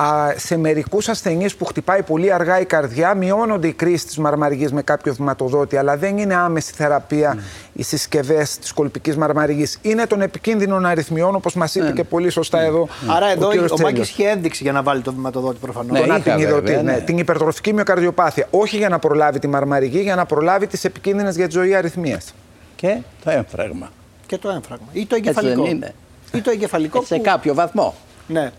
Α, 0.00 0.32
σε 0.36 0.56
μερικούς 0.56 1.08
ασθενείς 1.08 1.54
που 1.56 1.64
χτυπάει 1.64 2.02
πολύ 2.02 2.32
αργά 2.32 2.60
η 2.60 2.64
καρδιά, 2.64 3.14
μειώνονται 3.14 3.66
οι 3.66 3.72
κρίσεις 3.72 4.04
της 4.04 4.18
μαρμαργή 4.18 4.68
με 4.72 4.82
κάποιο 4.82 5.14
βηματοδότη, 5.14 5.76
αλλά 5.76 5.96
δεν 5.96 6.18
είναι 6.18 6.34
άμεση 6.34 6.72
θεραπεία 6.72 7.38
οι 7.72 7.82
συσκευές 7.82 8.58
της 8.58 8.72
κολπικής 8.72 9.16
μαρμαργή. 9.16 9.66
Είναι 9.82 10.06
των 10.06 10.20
επικίνδυνων 10.20 10.86
αριθμιών, 10.86 11.34
όπως 11.34 11.54
μας 11.54 11.74
είπε 11.74 11.92
και 11.92 12.04
πολύ 12.04 12.30
σωστά 12.30 12.60
εδώ. 12.60 12.88
Άρα 13.16 13.26
εδώ 13.30 13.46
ο, 13.46 13.50
κύριος 13.50 13.70
ο 13.70 13.74
Μάκης 13.74 13.86
Τσέλιος. 13.88 14.08
είχε 14.10 14.28
ένδειξη 14.28 14.62
για 14.62 14.72
να 14.72 14.82
βάλει 14.82 15.00
το 15.02 15.12
βηματοδότη 15.12 15.58
προφανώς. 15.60 15.90
Ναι, 15.90 15.98
Τον 16.06 16.16
είχα, 16.16 16.32
απεινιδωτή, 16.32 16.64
βέβαια, 16.66 16.82
ναι. 16.82 16.92
ναι. 16.92 17.00
Την 17.00 17.18
υπερτροφική 17.18 17.72
μυοκαρδιοπάθεια. 17.72 18.46
Όχι 18.50 18.76
για 18.76 18.88
να 18.88 18.98
προλάβει 18.98 19.38
τη 19.38 19.46
μαρμαριγή, 19.48 20.00
για 20.00 20.14
να 20.14 20.26
προλάβει 20.26 20.66
τις 20.66 20.84
επικίνδυνες 20.84 21.36
για 21.36 21.46
τη 21.46 21.52
ζωή 21.52 21.74
αριθμίες. 21.74 22.34
και 22.76 22.96
το 23.24 23.30
έμφραγμα. 23.30 23.90
Και 24.26 24.38
το 24.38 24.48
έμφραγμα. 24.48 24.86
Ή 24.92 25.06
το 25.06 25.14
Έτσι 25.16 25.28
εγκεφαλικό. 25.30 25.62
δεν 25.62 25.70
είναι. 25.70 25.94
Ή 26.32 26.40
το 26.40 26.50
εγκεφαλικό. 26.50 27.02
Σε 27.04 27.16
που- 27.16 27.22
κάποιο 27.22 27.54
βαθμό. 27.54 27.94
Ναι. 28.26 28.50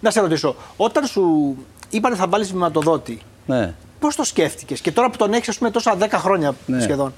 Να 0.00 0.10
σε 0.10 0.20
ρωτήσω, 0.20 0.56
όταν 0.76 1.04
σου 1.06 1.56
είπανε 1.90 2.16
θα 2.16 2.26
βάλεις 2.28 2.50
βηματοδότη, 2.50 3.18
Ναι. 3.46 3.74
πώς 4.00 4.16
το 4.16 4.24
σκέφτηκες; 4.24 4.80
Και 4.80 4.92
τώρα 4.92 5.10
που 5.10 5.16
τον 5.16 5.32
έχεις, 5.32 5.48
ας 5.48 5.58
πούμε, 5.58 5.70
τόσα 5.70 5.96
10 5.96 6.18
χρόνια 6.18 6.54
Ναι. 6.66 6.80
σχεδόν. 6.80 7.12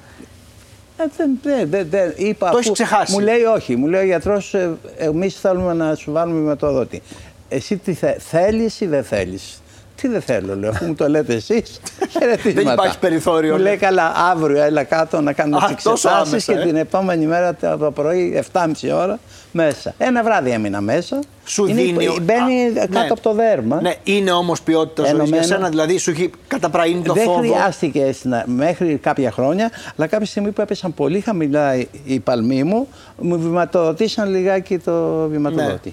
Ε, 0.96 1.04
δεν, 1.16 1.30
δεν, 1.42 1.68
δεν, 1.70 1.86
δεν, 1.90 2.12
είπα, 2.16 2.50
Το 2.50 2.56
έχεις 2.56 2.70
αφού- 2.70 2.72
ξεχάσει. 2.86 3.12
Μου 3.12 3.18
λέει 3.20 3.42
όχι. 3.42 3.76
Μου 3.76 3.86
λέει 3.86 4.02
ο 4.02 4.04
γιατρός, 4.06 4.54
ε, 4.54 4.76
εμείς 4.96 5.40
θέλουμε 5.40 5.72
να 5.72 5.94
σου 5.94 6.12
βάλουμε 6.12 6.40
μετοδότη. 6.40 7.02
Εσύ 7.48 7.76
τι 7.76 7.94
θε, 7.94 8.12
θέλεις 8.18 8.80
ή 8.80 8.86
δεν 8.86 9.04
θέλεις; 9.04 9.62
Τι 10.02 10.08
δεν 10.08 10.20
θέλω, 10.20 10.56
λέω, 10.56 10.70
αφού 10.70 10.84
μου 10.86 10.94
το 10.94 11.08
λέτε 11.08 11.34
εσείς, 11.34 11.80
χαιρετίσματα. 12.10 12.62
Δεν 12.62 12.72
υπάρχει 12.72 12.98
περιθώριο, 12.98 13.50
Μου 13.52 13.56
ναι. 13.56 13.62
λέει 13.62 13.76
καλά, 13.76 14.12
αύριο 14.30 14.62
έλα 14.62 14.82
κάτω 14.84 15.20
να 15.20 15.32
κάνουμε 15.32 15.60
Α, 15.70 15.74
τις 15.74 15.84
τόσο 15.84 16.08
εξετάσεις 16.08 16.32
άμεσα, 16.32 16.52
και 16.52 16.58
ε. 16.58 16.64
την 16.64 16.76
επόμενη 16.76 17.26
μέρα 17.26 17.54
το 17.54 17.76
το 17.78 17.90
πρωί, 17.90 18.44
7.30 18.52 18.66
ώρα, 18.94 19.18
μέσα. 19.52 19.94
Ένα 19.98 20.22
βράδυ 20.22 20.50
έμεινα 20.50 20.80
μέσα. 20.80 21.18
Σου 21.44 21.66
Είναι- 21.66 21.82
δίνει. 21.82 22.06
ο- 22.08 22.16
Μπαίνει 22.22 22.62
Α, 22.66 22.72
κάτω 22.74 22.98
ναι. 22.98 23.06
από 23.10 23.20
το 23.20 23.32
δέρμα. 23.34 23.80
Ναι, 23.80 23.94
είναι 24.04 24.30
όμως 24.32 24.62
ποιότητα 24.62 25.02
ζωής 25.02 25.12
για 25.14 25.22
Ενωμένο. 25.22 25.42
σένα, 25.46 25.68
δηλαδή 25.68 25.98
σου 25.98 26.10
έχει 26.10 26.30
καταπραίνει 26.46 27.02
το 27.02 27.12
δεν 27.12 27.24
φόβο. 27.24 27.38
χρειάστηκες 27.38 28.16
στην- 28.16 28.34
μέχρι 28.46 28.96
κάποια 28.96 29.30
χρόνια, 29.30 29.70
αλλά 29.96 30.06
κάποια 30.06 30.26
στιγμή 30.26 30.50
που 30.50 30.60
έπεσαν 30.60 30.94
πολύ 30.94 31.20
χαμηλά 31.20 31.74
οι- 31.76 31.88
οι 32.04 32.20
παλμοί 32.20 32.62
μου, 32.64 32.88
μου 33.18 33.38
βηματοδοτήσαν 33.38 34.30
λιγάκι 34.30 34.78
το 34.78 35.26
βηματοδότη. 35.28 35.88
Ε, 35.88 35.92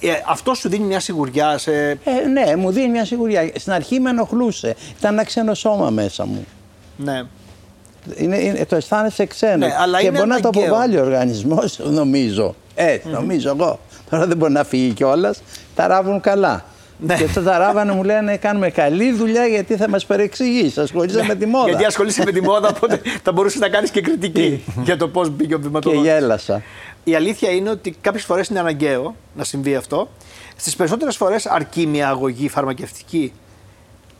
ε, 0.00 0.08
αυτό 0.26 0.54
σου 0.54 0.68
δίνει 0.68 0.84
μια 0.84 1.00
σιγουριά 1.00 1.58
σε. 1.58 1.72
Ε, 1.90 1.98
ναι, 2.32 2.56
μου 2.56 2.70
δίνει 2.70 2.88
μια 2.88 3.04
σιγουριά. 3.04 3.50
Στην 3.54 3.72
αρχή 3.72 4.00
με 4.00 4.10
ενοχλούσε. 4.10 4.76
Ήταν 4.98 5.12
ένα 5.12 5.24
ξένο 5.24 5.54
σώμα 5.54 5.90
μέσα 5.90 6.26
μου. 6.26 6.46
Ναι. 6.96 7.22
Είναι, 8.16 8.38
είναι, 8.38 8.64
το 8.66 8.76
αισθάνεσαι 8.76 9.26
ξένο. 9.26 9.66
Ναι, 9.66 9.74
αλλά 9.78 10.00
και 10.00 10.06
είναι 10.06 10.16
μπορεί 10.18 10.28
να 10.28 10.40
το 10.40 10.48
αναγκαίο. 10.48 10.68
αποβάλει 10.74 10.96
ο 10.98 11.04
οργανισμός, 11.04 11.78
νομίζω. 12.00 12.54
Ε, 12.74 12.98
νομίζω 13.04 13.48
εγώ. 13.50 13.78
Τώρα 14.10 14.26
δεν 14.26 14.36
μπορεί 14.36 14.52
να 14.52 14.64
φύγει 14.64 14.92
κιόλας. 14.92 15.42
Τα 15.74 15.86
ράβουν 15.86 16.20
καλά. 16.20 16.64
Ναι. 17.02 17.14
Και 17.14 17.24
όταν 17.24 17.44
τα 17.44 17.58
ράβανε 17.58 17.92
μου 17.92 18.02
λένε 18.04 18.36
κάνουμε 18.36 18.70
καλή 18.70 19.12
δουλειά 19.12 19.46
γιατί 19.46 19.76
θα 19.76 19.88
μας 19.88 20.06
παρεξηγήσει. 20.06 20.80
Ασχολείσαι 20.80 21.24
με 21.28 21.34
τη 21.34 21.46
μόδα. 21.46 21.68
Γιατί 21.68 21.84
ασχολείσαι 21.84 22.22
με 22.24 22.32
τη 22.32 22.42
μόδα, 22.42 22.68
οπότε 22.68 23.00
θα 23.22 23.32
μπορούσες 23.32 23.60
να 23.60 23.68
κάνεις 23.68 23.90
και 23.90 24.00
κριτική 24.00 24.64
για 24.84 24.96
το 24.96 25.08
πώς 25.08 25.30
μπήκε 25.30 25.54
ο 25.54 25.56
Και 25.58 25.62
βηματοδότης. 25.62 26.10
γέλασα. 26.10 26.62
Η 27.04 27.14
αλήθεια 27.14 27.50
είναι 27.50 27.70
ότι 27.70 27.90
κάποιες 28.00 28.24
φορές 28.24 28.48
είναι 28.48 28.58
αναγκαίο 28.58 29.14
να 29.34 29.44
συμβεί 29.44 29.74
αυτό. 29.74 30.08
Στις 30.56 30.76
περισσότερες 30.76 31.16
φορές 31.16 31.46
αρκεί 31.46 31.86
μια 31.86 32.08
αγωγή 32.08 32.48
φαρμακευτική. 32.48 33.32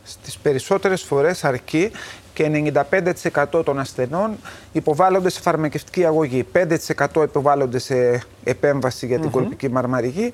Στις 0.04 0.38
περισσότερες 0.38 1.02
φορές 1.02 1.44
αρκεί 1.44 1.90
και 2.34 2.72
95% 3.52 3.64
των 3.64 3.78
ασθενών 3.78 4.36
υποβάλλονται 4.72 5.30
σε 5.30 5.40
φαρμακευτική 5.40 6.04
αγωγή. 6.04 6.46
5% 6.52 7.22
υποβάλλονται 7.22 7.78
σε 7.78 8.22
επέμβαση 8.44 9.06
για 9.06 9.18
την 9.18 9.30
κολπική 9.30 9.70
μαρμαριγή. 9.70 10.32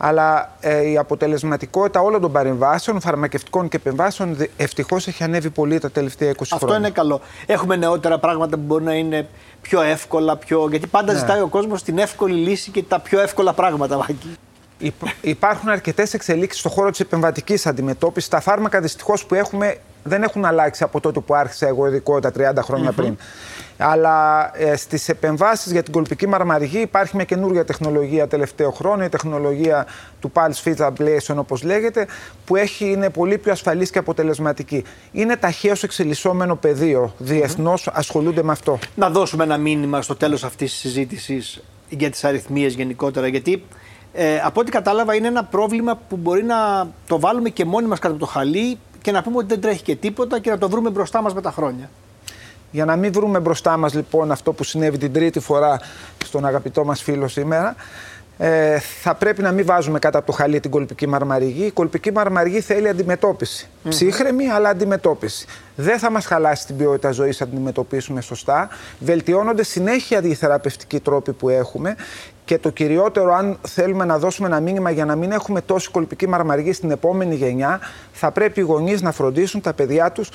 Αλλά 0.00 0.56
ε, 0.60 0.90
η 0.90 0.98
αποτελεσματικότητα 0.98 2.00
όλων 2.00 2.20
των 2.20 2.32
παρεμβάσεων, 2.32 3.00
φαρμακευτικών 3.00 3.68
και 3.68 3.76
επεμβάσεων, 3.76 4.36
ευτυχώς 4.56 5.06
έχει 5.06 5.22
ανέβει 5.22 5.50
πολύ 5.50 5.78
τα 5.78 5.90
τελευταία 5.90 6.30
20 6.30 6.34
Αυτό 6.40 6.56
χρόνια. 6.56 6.76
είναι 6.76 6.90
καλό. 6.90 7.20
Έχουμε 7.46 7.76
νεότερα 7.76 8.18
πράγματα 8.18 8.56
που 8.56 8.62
μπορεί 8.62 8.84
να 8.84 8.94
είναι 8.94 9.28
πιο 9.60 9.80
εύκολα, 9.80 10.36
πιο. 10.36 10.68
Γιατί 10.70 10.86
πάντα 10.86 11.12
Ναι. 11.12 11.18
ζητάει 11.18 11.40
ο 11.40 11.48
κόσμος 11.48 11.82
την 11.82 11.98
εύκολη 11.98 12.34
λύση 12.34 12.70
και 12.70 12.82
τα 12.82 12.98
πιο 13.00 13.20
εύκολα 13.20 13.52
πράγματα, 13.52 13.96
Βάκη. 13.96 14.36
Υπ- 14.78 15.06
Υπάρχουν 15.20 15.68
αρκετές 15.68 16.14
εξελίξεις 16.14 16.60
στον 16.60 16.72
χώρο 16.72 16.90
της 16.90 17.00
επεμβατικής 17.00 17.66
αντιμετώπισης. 17.66 18.28
Τα 18.28 18.40
φάρμακα 18.40 18.80
δυστυχώς 18.80 19.24
που 19.26 19.34
έχουμε 19.34 19.76
δεν 20.04 20.22
έχουν 20.22 20.44
αλλάξει 20.44 20.82
από 20.82 21.00
τότε 21.00 21.20
που 21.20 21.34
άρχισε 21.34 21.64
η 21.64 21.68
αγωγικότητα 21.68 22.52
30 22.60 22.62
χρονια 22.62 22.92
πριν. 22.92 23.16
Αλλά 23.78 24.50
ε, 24.54 24.76
στις 24.76 25.08
επεμβάσεις 25.08 25.72
για 25.72 25.82
την 25.82 25.92
κολπική 25.92 26.26
μαρμαριγή 26.28 26.78
υπάρχει 26.80 27.16
μια 27.16 27.24
καινούργια 27.24 27.64
τεχνολογία 27.64 28.26
τελευταίο 28.28 28.70
χρόνο, 28.70 29.04
η 29.04 29.08
τεχνολογία 29.08 29.86
του 30.20 30.32
Pulse 30.34 30.62
Field 30.64 30.86
Ablation 30.86 31.34
όπως 31.36 31.62
λέγεται, 31.62 32.06
που 32.44 32.56
έχει, 32.56 32.90
είναι 32.90 33.10
πολύ 33.10 33.38
πιο 33.38 33.52
ασφαλής 33.52 33.90
και 33.90 33.98
αποτελεσματική. 33.98 34.84
Είναι 35.12 35.36
ταχαίω 35.36 35.74
εξελισσόμενο 35.82 36.56
πεδίο. 36.56 37.14
Διεθνώς 37.18 37.88
ασχολούνται 37.92 38.42
με 38.42 38.52
αυτό. 38.52 38.78
Να 38.94 39.10
δώσουμε 39.10 39.44
ένα 39.44 39.56
μήνυμα 39.56 40.02
στο 40.02 40.16
τέλος 40.16 40.44
αυτής 40.44 40.70
της 40.70 40.80
συζήτησης 40.80 41.62
για 41.88 42.10
τις 42.10 42.24
αριθμίες 42.24 42.74
γενικότερα. 42.74 43.26
Γιατί 43.26 43.64
ε, 44.20 44.40
από 44.44 44.60
ό,τι 44.60 44.70
κατάλαβα 44.70 45.14
είναι 45.14 45.26
ένα 45.26 45.44
πρόβλημα 45.44 45.98
που 46.08 46.16
μπορεί 46.16 46.44
να 46.44 46.88
το 47.06 47.20
βάλουμε 47.20 47.48
και 47.48 47.64
μόνοι 47.64 47.86
μας 47.86 47.98
κάτω 47.98 48.14
από 48.14 48.24
το 48.24 48.30
χαλί 48.30 48.78
και 49.02 49.12
να 49.12 49.22
πούμε 49.22 49.36
ότι 49.36 49.46
δεν 49.46 49.60
τρέχει 49.60 49.82
και 49.82 49.96
τίποτα 49.96 50.38
και 50.38 50.50
να 50.50 50.58
το 50.58 50.68
βρούμε 50.68 50.90
μπροστά 50.90 51.22
μας 51.22 51.34
με 51.34 51.40
τα 51.40 51.50
χρόνια. 51.50 51.90
Για 52.70 52.84
να 52.84 52.96
μην 52.96 53.12
βρούμε 53.12 53.40
μπροστά 53.40 53.76
μας 53.76 53.94
λοιπόν 53.94 54.30
αυτό 54.30 54.52
που 54.52 54.64
συνέβη 54.64 54.98
την 54.98 55.12
τρίτη 55.12 55.40
φορά 55.40 55.80
στον 56.24 56.46
αγαπητό 56.46 56.84
μας 56.84 57.02
φίλο 57.02 57.28
σήμερα, 57.28 57.74
ε, 58.38 58.78
θα 58.78 59.14
πρέπει 59.14 59.42
να 59.42 59.52
μην 59.52 59.66
βάζουμε 59.66 59.98
κάτω 59.98 60.18
από 60.18 60.26
το 60.26 60.32
χαλί 60.32 60.60
την 60.60 60.70
κολπική 60.70 61.06
μαρμαριγή. 61.06 61.64
Η 61.64 61.70
κολπική 61.70 62.12
μαρμαριγή 62.12 62.60
θέλει 62.60 62.88
αντιμετώπιση. 62.88 63.68
Ψύχρεμη, 63.88 64.48
αλλά 64.48 64.68
αντιμετώπιση. 64.68 65.46
Δεν 65.76 65.98
θα 65.98 66.10
μας 66.10 66.26
χαλάσει 66.26 66.66
την 66.66 66.76
ποιότητα 66.76 67.10
ζωής 67.10 67.40
αν 67.40 67.48
την 67.48 67.56
αντιμετωπίσουμε 67.56 68.20
σωστά. 68.20 68.68
Βελτιώνονται 69.00 69.62
συνέχεια 69.62 70.20
οι 70.22 70.34
θεραπευτικοί 70.34 71.00
τρόποι 71.00 71.32
που 71.32 71.48
έχουμε 71.48 71.96
και 72.48 72.58
το 72.58 72.70
κυριότερο, 72.70 73.34
αν 73.34 73.58
θέλουμε 73.62 74.04
να 74.04 74.18
δώσουμε 74.18 74.48
ένα 74.48 74.60
μήνυμα 74.60 74.90
για 74.90 75.04
να 75.04 75.16
μην 75.16 75.32
έχουμε 75.32 75.60
τόση 75.60 75.90
κολπική 75.90 76.28
μαρμαριγή 76.28 76.72
στην 76.72 76.90
επόμενη 76.90 77.34
γενιά, 77.34 77.80
θα 78.12 78.30
πρέπει 78.30 78.60
οι 78.60 78.62
γονείς 78.62 79.02
να 79.02 79.12
φροντίσουν 79.12 79.60
τα 79.60 79.72
παιδιά 79.72 80.12
τους 80.12 80.30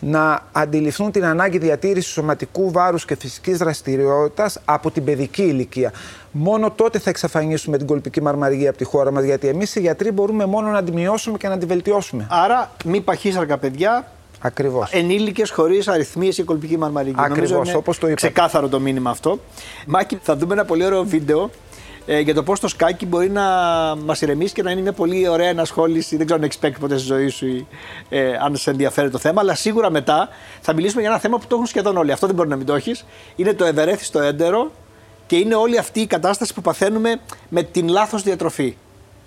να 0.00 0.40
αντιληφθούν 0.52 1.10
την 1.10 1.24
ανάγκη 1.24 1.58
διατήρησης 1.58 2.12
σωματικού 2.12 2.70
βάρους 2.70 3.04
και 3.04 3.16
φυσικής 3.16 3.58
δραστηριότητας 3.58 4.60
από 4.64 4.90
την 4.90 5.04
παιδική 5.04 5.42
ηλικία. 5.42 5.92
Μόνο 6.30 6.70
τότε 6.70 6.98
θα 6.98 7.10
εξαφανίσουμε 7.10 7.76
την 7.76 7.86
κολπική 7.86 8.22
μαρμαριγή 8.22 8.68
από 8.68 8.78
τη 8.78 8.84
χώρα 8.84 9.10
μας, 9.10 9.24
γιατί 9.24 9.48
εμείς 9.48 9.74
οι 9.74 9.80
γιατροί 9.80 10.10
μπορούμε 10.10 10.46
μόνο 10.46 10.68
να 10.68 10.82
τη 10.82 10.92
μειώσουμε 10.92 11.38
και 11.38 11.48
να 11.48 11.58
τη 11.58 11.66
βελτιώσουμε. 11.66 12.26
Άρα, 12.30 12.70
μη 12.84 13.00
παχύσαρκα 13.00 13.58
παιδιά, 13.58 14.06
Ακριβώς. 14.40 14.90
ενήλικες 14.92 15.50
χωρίς 15.50 15.88
αριθμίες 15.88 16.34
και 16.34 16.42
κολπική 16.42 16.78
μαρμαρική. 16.78 17.14
Ακριβώς, 17.18 17.50
Νομίζω 17.50 17.70
είναι 17.70 17.78
όπως 17.78 17.98
το 17.98 18.06
είπατε. 18.06 18.26
Ξεκάθαρο 18.26 18.68
το 18.68 18.80
μήνυμα 18.80 19.10
αυτό. 19.10 19.38
Μάκη, 19.86 20.18
θα 20.22 20.36
δούμε 20.36 20.52
ένα 20.52 20.64
πολύ 20.64 20.84
ωραίο 20.84 21.04
βίντεο 21.04 21.50
ε, 22.06 22.20
για 22.20 22.34
το 22.34 22.42
πώς 22.42 22.60
το 22.60 22.68
σκάκι 22.68 23.06
μπορεί 23.06 23.30
να 23.30 23.42
μας 24.04 24.20
ηρεμήσει 24.20 24.54
και 24.54 24.62
να 24.62 24.70
είναι 24.70 24.80
μια 24.80 24.92
πολύ 24.92 25.28
ωραία 25.28 25.48
ενασχόληση. 25.48 26.16
Δεν 26.16 26.26
ξέρω 26.26 26.40
αν 26.40 26.48
έχει 26.48 26.58
παίξει 26.58 26.80
ποτέ 26.80 26.98
στη 26.98 27.06
ζωή 27.06 27.28
σου 27.28 27.46
ή 27.46 27.66
ε, 28.08 28.36
αν 28.44 28.56
σε 28.56 28.70
ενδιαφέρει 28.70 29.10
το 29.10 29.18
θέμα, 29.18 29.40
αλλά 29.40 29.54
σίγουρα 29.54 29.90
μετά 29.90 30.28
θα 30.60 30.72
μιλήσουμε 30.72 31.00
για 31.00 31.10
ένα 31.10 31.18
θέμα 31.18 31.38
που 31.38 31.46
το 31.46 31.54
έχουν 31.54 31.66
σχεδόν 31.66 31.96
όλοι. 31.96 32.12
Αυτό 32.12 32.26
δεν 32.26 32.34
μπορεί 32.34 32.48
να 32.48 32.56
μην 32.56 32.66
το 32.66 32.74
έχεις. 32.74 33.04
Είναι 33.36 33.54
το 33.54 33.64
ευερέθιστο 33.64 34.20
έντερο 34.20 34.70
και 35.26 35.36
είναι 35.36 35.54
όλη 35.54 35.78
αυτή 35.78 36.00
η 36.00 36.06
κατάσταση 36.06 36.54
που 36.54 36.60
παθαίνουμε 36.60 37.20
με 37.48 37.62
την 37.62 37.88
λάθος 37.88 38.22
διατροφή. 38.22 38.76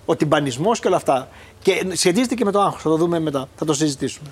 Ο 0.04 0.16
τυμπανισμός 0.16 0.80
και 0.80 0.86
όλα 0.86 0.96
αυτά. 0.96 1.28
Και 1.62 1.86
σχετίζεται 1.92 2.34
και 2.34 2.44
με 2.44 2.50
το 2.50 2.60
άγχος. 2.60 2.82
Θα 2.82 2.88
το 2.88 2.96
δούμε 2.96 3.20
μετά. 3.20 3.48
Θα 3.56 3.64
το 3.64 3.74
συζητήσουμε. 3.74 4.28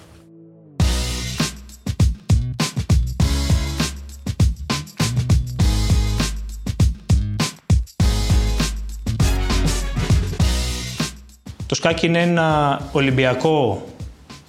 Το 11.71 11.77
σκάκι 11.77 12.07
είναι 12.07 12.23
ένα 12.23 12.81
ολυμπιακό 12.93 13.87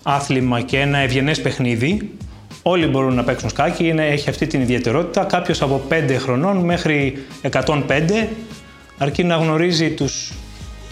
άθλημα 0.03 0.62
και 0.62 0.79
ένα 0.79 0.97
ευγενές 0.97 1.41
παιχνίδι. 1.41 2.12
Όλοι 2.62 2.88
μπορούν 2.88 3.13
να 3.13 3.23
παίξουν 3.23 3.49
σκάκι, 3.49 3.88
είναι, 3.88 4.07
έχει 4.07 4.29
αυτή 4.29 4.47
την 4.47 4.62
ιδιαιτερότητα. 4.62 5.23
Κάποιος 5.23 5.62
από 5.62 5.81
5 5.89 6.15
χρονών 6.19 6.57
μέχρι 6.57 7.25
105 7.51 8.27
αρκεί 8.97 9.23
να 9.23 9.36
γνωρίζει 9.36 9.91
τους 9.91 10.34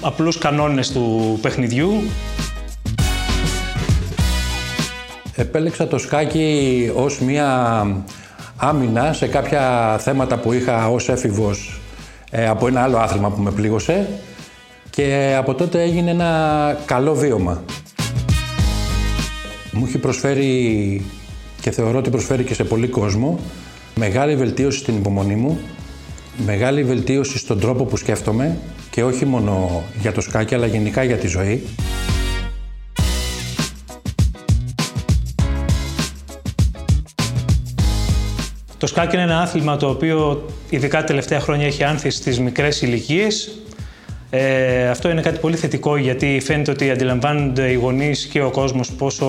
απλούς 0.02 0.38
κανόνες 0.38 0.92
του 0.92 1.38
παιχνιδιού. 1.42 2.02
Επέλεξα 5.36 5.88
το 5.88 5.98
σκάκι 5.98 6.92
ως 6.96 7.20
μία 7.20 7.88
άμυνα 8.56 9.14
σε 9.14 9.28
κάποια 9.28 9.96
θέματα 10.00 10.38
που 10.38 10.54
είχα 10.54 10.90
ως 10.90 11.10
έφηβος 11.10 11.80
ε, 12.32 12.48
από 12.48 12.68
ένα 12.68 12.82
άλλο 12.82 12.98
άθλημα 12.98 13.30
που 13.30 13.42
με 13.42 13.52
πλήγωσε 13.52 14.08
και 15.00 15.36
από 15.38 15.54
τότε 15.54 15.82
έγινε 15.82 16.12
ένα 16.12 16.82
καλό 16.86 17.16
βίωμα. 17.16 17.64
Μου 19.72 19.86
έχει 19.88 19.98
προσφέρει 19.98 21.06
και 21.62 21.72
θεωρώ 21.72 21.98
ότι 21.98 22.10
προσφέρει 22.10 22.44
και 22.44 22.54
σε 22.54 22.64
πολύ 22.64 22.88
κόσμο 22.88 23.40
μεγάλη 23.96 24.36
βελτίωση 24.36 24.80
στην 24.80 24.96
υπομονή 24.96 25.36
μου, 25.36 25.60
μεγάλη 26.46 26.84
βελτίωση 26.84 27.38
στον 27.38 27.60
τρόπο 27.60 27.84
που 27.84 27.98
σκέφτομαι 27.98 28.58
και 28.90 29.04
όχι 29.04 29.26
μόνο 29.26 29.84
για 30.02 30.12
το 30.12 30.22
σκάκι 30.22 30.56
αλλά 30.56 30.66
γενικά 30.66 31.04
για 31.04 31.18
τη 31.18 31.28
ζωή. 31.28 31.64
Το 38.78 38.88
σκάκι 38.88 39.16
είναι 39.16 39.24
ένα 39.24 39.42
άθλημα 39.42 39.78
το 39.78 39.90
οποίο 39.90 40.46
ειδικά 40.70 41.00
τα 41.00 41.04
τελευταία 41.04 41.40
χρόνια 41.40 41.66
έχει 41.66 41.84
άνθηση 41.84 42.18
στις 42.18 42.40
μικρές 42.40 42.82
ηλικίες. 42.82 43.52
Ε, 44.30 44.90
αυτό 44.90 45.10
είναι 45.10 45.22
κάτι 45.22 45.40
πολύ 45.40 45.56
θετικό 45.56 45.98
γιατί 45.98 46.42
φαίνεται 46.44 46.72
ότι 46.72 46.92
αντιλαμβάνονται 46.92 47.70
οι 47.70 47.74
γονείς 47.74 48.26
και 48.26 48.42
ο 48.42 48.52
κόσμος 48.52 48.92
πόσο, 48.92 49.26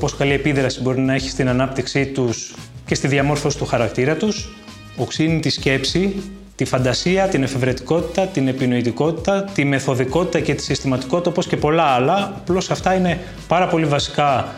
πόσο 0.00 0.16
καλή 0.16 0.32
επίδραση 0.32 0.82
μπορεί 0.82 1.00
να 1.00 1.14
έχει 1.14 1.30
στην 1.30 1.48
ανάπτυξή 1.48 2.06
τους 2.06 2.54
και 2.86 2.94
στη 2.94 3.08
διαμόρφωση 3.08 3.58
του 3.58 3.66
χαρακτήρα 3.66 4.16
τους, 4.16 4.56
οξύνει 4.96 5.40
τη 5.40 5.50
σκέψη, 5.50 6.22
τη 6.56 6.64
φαντασία, 6.64 7.28
την 7.28 7.42
εφευρετικότητα, 7.42 8.26
την 8.26 8.48
επινοητικότητα, 8.48 9.44
τη 9.54 9.64
μεθοδικότητα 9.64 10.40
και 10.40 10.54
τη 10.54 10.62
συστηματικότητα 10.62 11.30
όπως 11.30 11.46
και 11.46 11.56
πολλά 11.56 11.82
άλλα. 11.82 12.32
Απλώς 12.36 12.70
αυτά 12.70 12.94
είναι 12.94 13.18
πάρα 13.48 13.66
πολύ 13.66 13.84
βασικά 13.84 14.54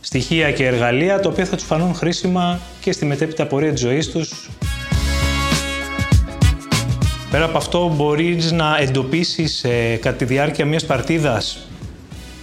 στοιχεία 0.00 0.52
και 0.52 0.66
εργαλεία 0.66 1.20
τα 1.20 1.28
οποία 1.28 1.44
θα 1.44 1.56
τους 1.56 1.64
φανούν 1.64 1.94
χρήσιμα 1.94 2.60
και 2.80 2.92
στη 2.92 3.04
μετέπειτα 3.04 3.46
πορεία 3.46 3.72
της 3.72 3.80
ζωής 3.80 4.10
τους. 4.10 4.50
Πέρα 7.32 7.44
από 7.44 7.56
αυτό 7.56 7.92
μπορείς 7.96 8.52
να 8.52 8.76
εντοπίσεις 8.80 9.64
ε, 9.64 9.98
κατά 10.00 10.16
τη 10.16 10.24
διάρκεια 10.24 10.64
μιας 10.64 10.84
παρτίδας 10.84 11.66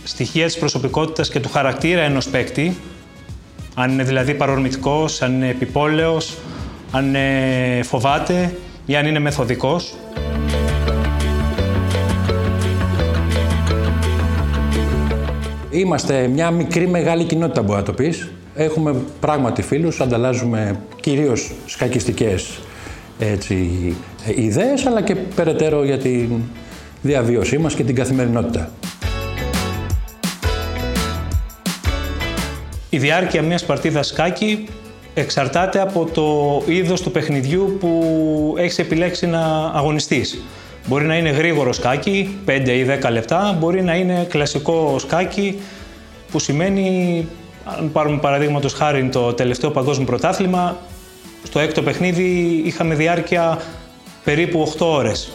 στοιχεία 0.03 0.45
της 0.45 0.57
προσωπικότητας 0.57 1.29
και 1.29 1.39
του 1.39 1.49
χαρακτήρα 1.49 2.01
ενός 2.01 2.27
παίκτη, 2.29 2.77
αν 3.75 3.91
είναι 3.91 4.03
δηλαδή 4.03 4.33
παρορμητικός, 4.33 5.21
αν 5.21 5.33
είναι 5.33 5.49
επιπόλαιος, 5.49 6.37
αν 6.91 7.15
φοβάται 7.83 8.55
ή 8.85 8.95
αν 8.95 9.05
είναι 9.05 9.19
μεθοδικός. 9.19 9.93
Είμαστε 15.69 16.27
μια 16.27 16.51
μικρή 16.51 16.87
μεγάλη 16.87 17.23
κοινότητα 17.23 17.61
μπορεί 17.61 17.79
να 17.79 17.85
το 17.85 17.93
πεις. 17.93 18.29
Έχουμε 18.55 18.95
πράγματι 19.19 19.61
φίλους, 19.61 20.01
ανταλλάζουμε 20.01 20.79
κυρίως 21.01 21.51
σκακιστικές 21.65 22.59
έτσι, 23.19 23.95
ιδέες, 24.35 24.85
αλλά 24.85 25.01
και 25.01 25.15
περαιτέρω 25.15 25.83
για 25.83 25.97
τη 25.97 26.27
διαβίωσή 27.01 27.57
μας 27.57 27.75
και 27.75 27.83
την 27.83 27.95
καθημερινότητα. 27.95 28.71
Η 32.89 32.97
διάρκεια 32.97 33.41
μιας 33.41 33.65
παρτίδας 33.65 34.07
σκάκι 34.07 34.67
εξαρτάται 35.13 35.81
από 35.81 36.05
το 36.05 36.61
είδος 36.71 37.01
του 37.01 37.11
παιχνιδιού 37.11 37.77
που 37.79 38.55
έχεις 38.57 38.79
επιλέξει 38.79 39.27
να 39.27 39.71
αγωνιστείς. 39.73 40.43
Μπορεί 40.87 41.05
να 41.05 41.17
είναι 41.17 41.29
γρήγορο 41.29 41.73
σκάκι, 41.73 42.37
5 42.45 42.73
ή 42.73 42.83
10 42.83 43.11
λεπτά, 43.11 43.57
μπορεί 43.59 43.81
να 43.83 43.95
είναι 43.95 44.25
κλασικό 44.29 44.99
σκάκι 44.99 45.59
που 46.31 46.39
σημαίνει, 46.39 47.27
αν 47.79 47.91
πάρουμε 47.91 48.17
παραδείγματος 48.17 48.73
χάρη 48.73 49.09
το 49.09 49.33
τελευταίο 49.33 49.71
παγκόσμιο 49.71 50.05
πρωτάθλημα, 50.05 50.77
στο 51.43 51.59
έκτο 51.59 51.81
παιχνίδι 51.81 52.61
είχαμε 52.65 52.95
διάρκεια 52.95 53.61
περίπου 54.23 54.73
8 54.77 54.85
ώρες. 54.85 55.31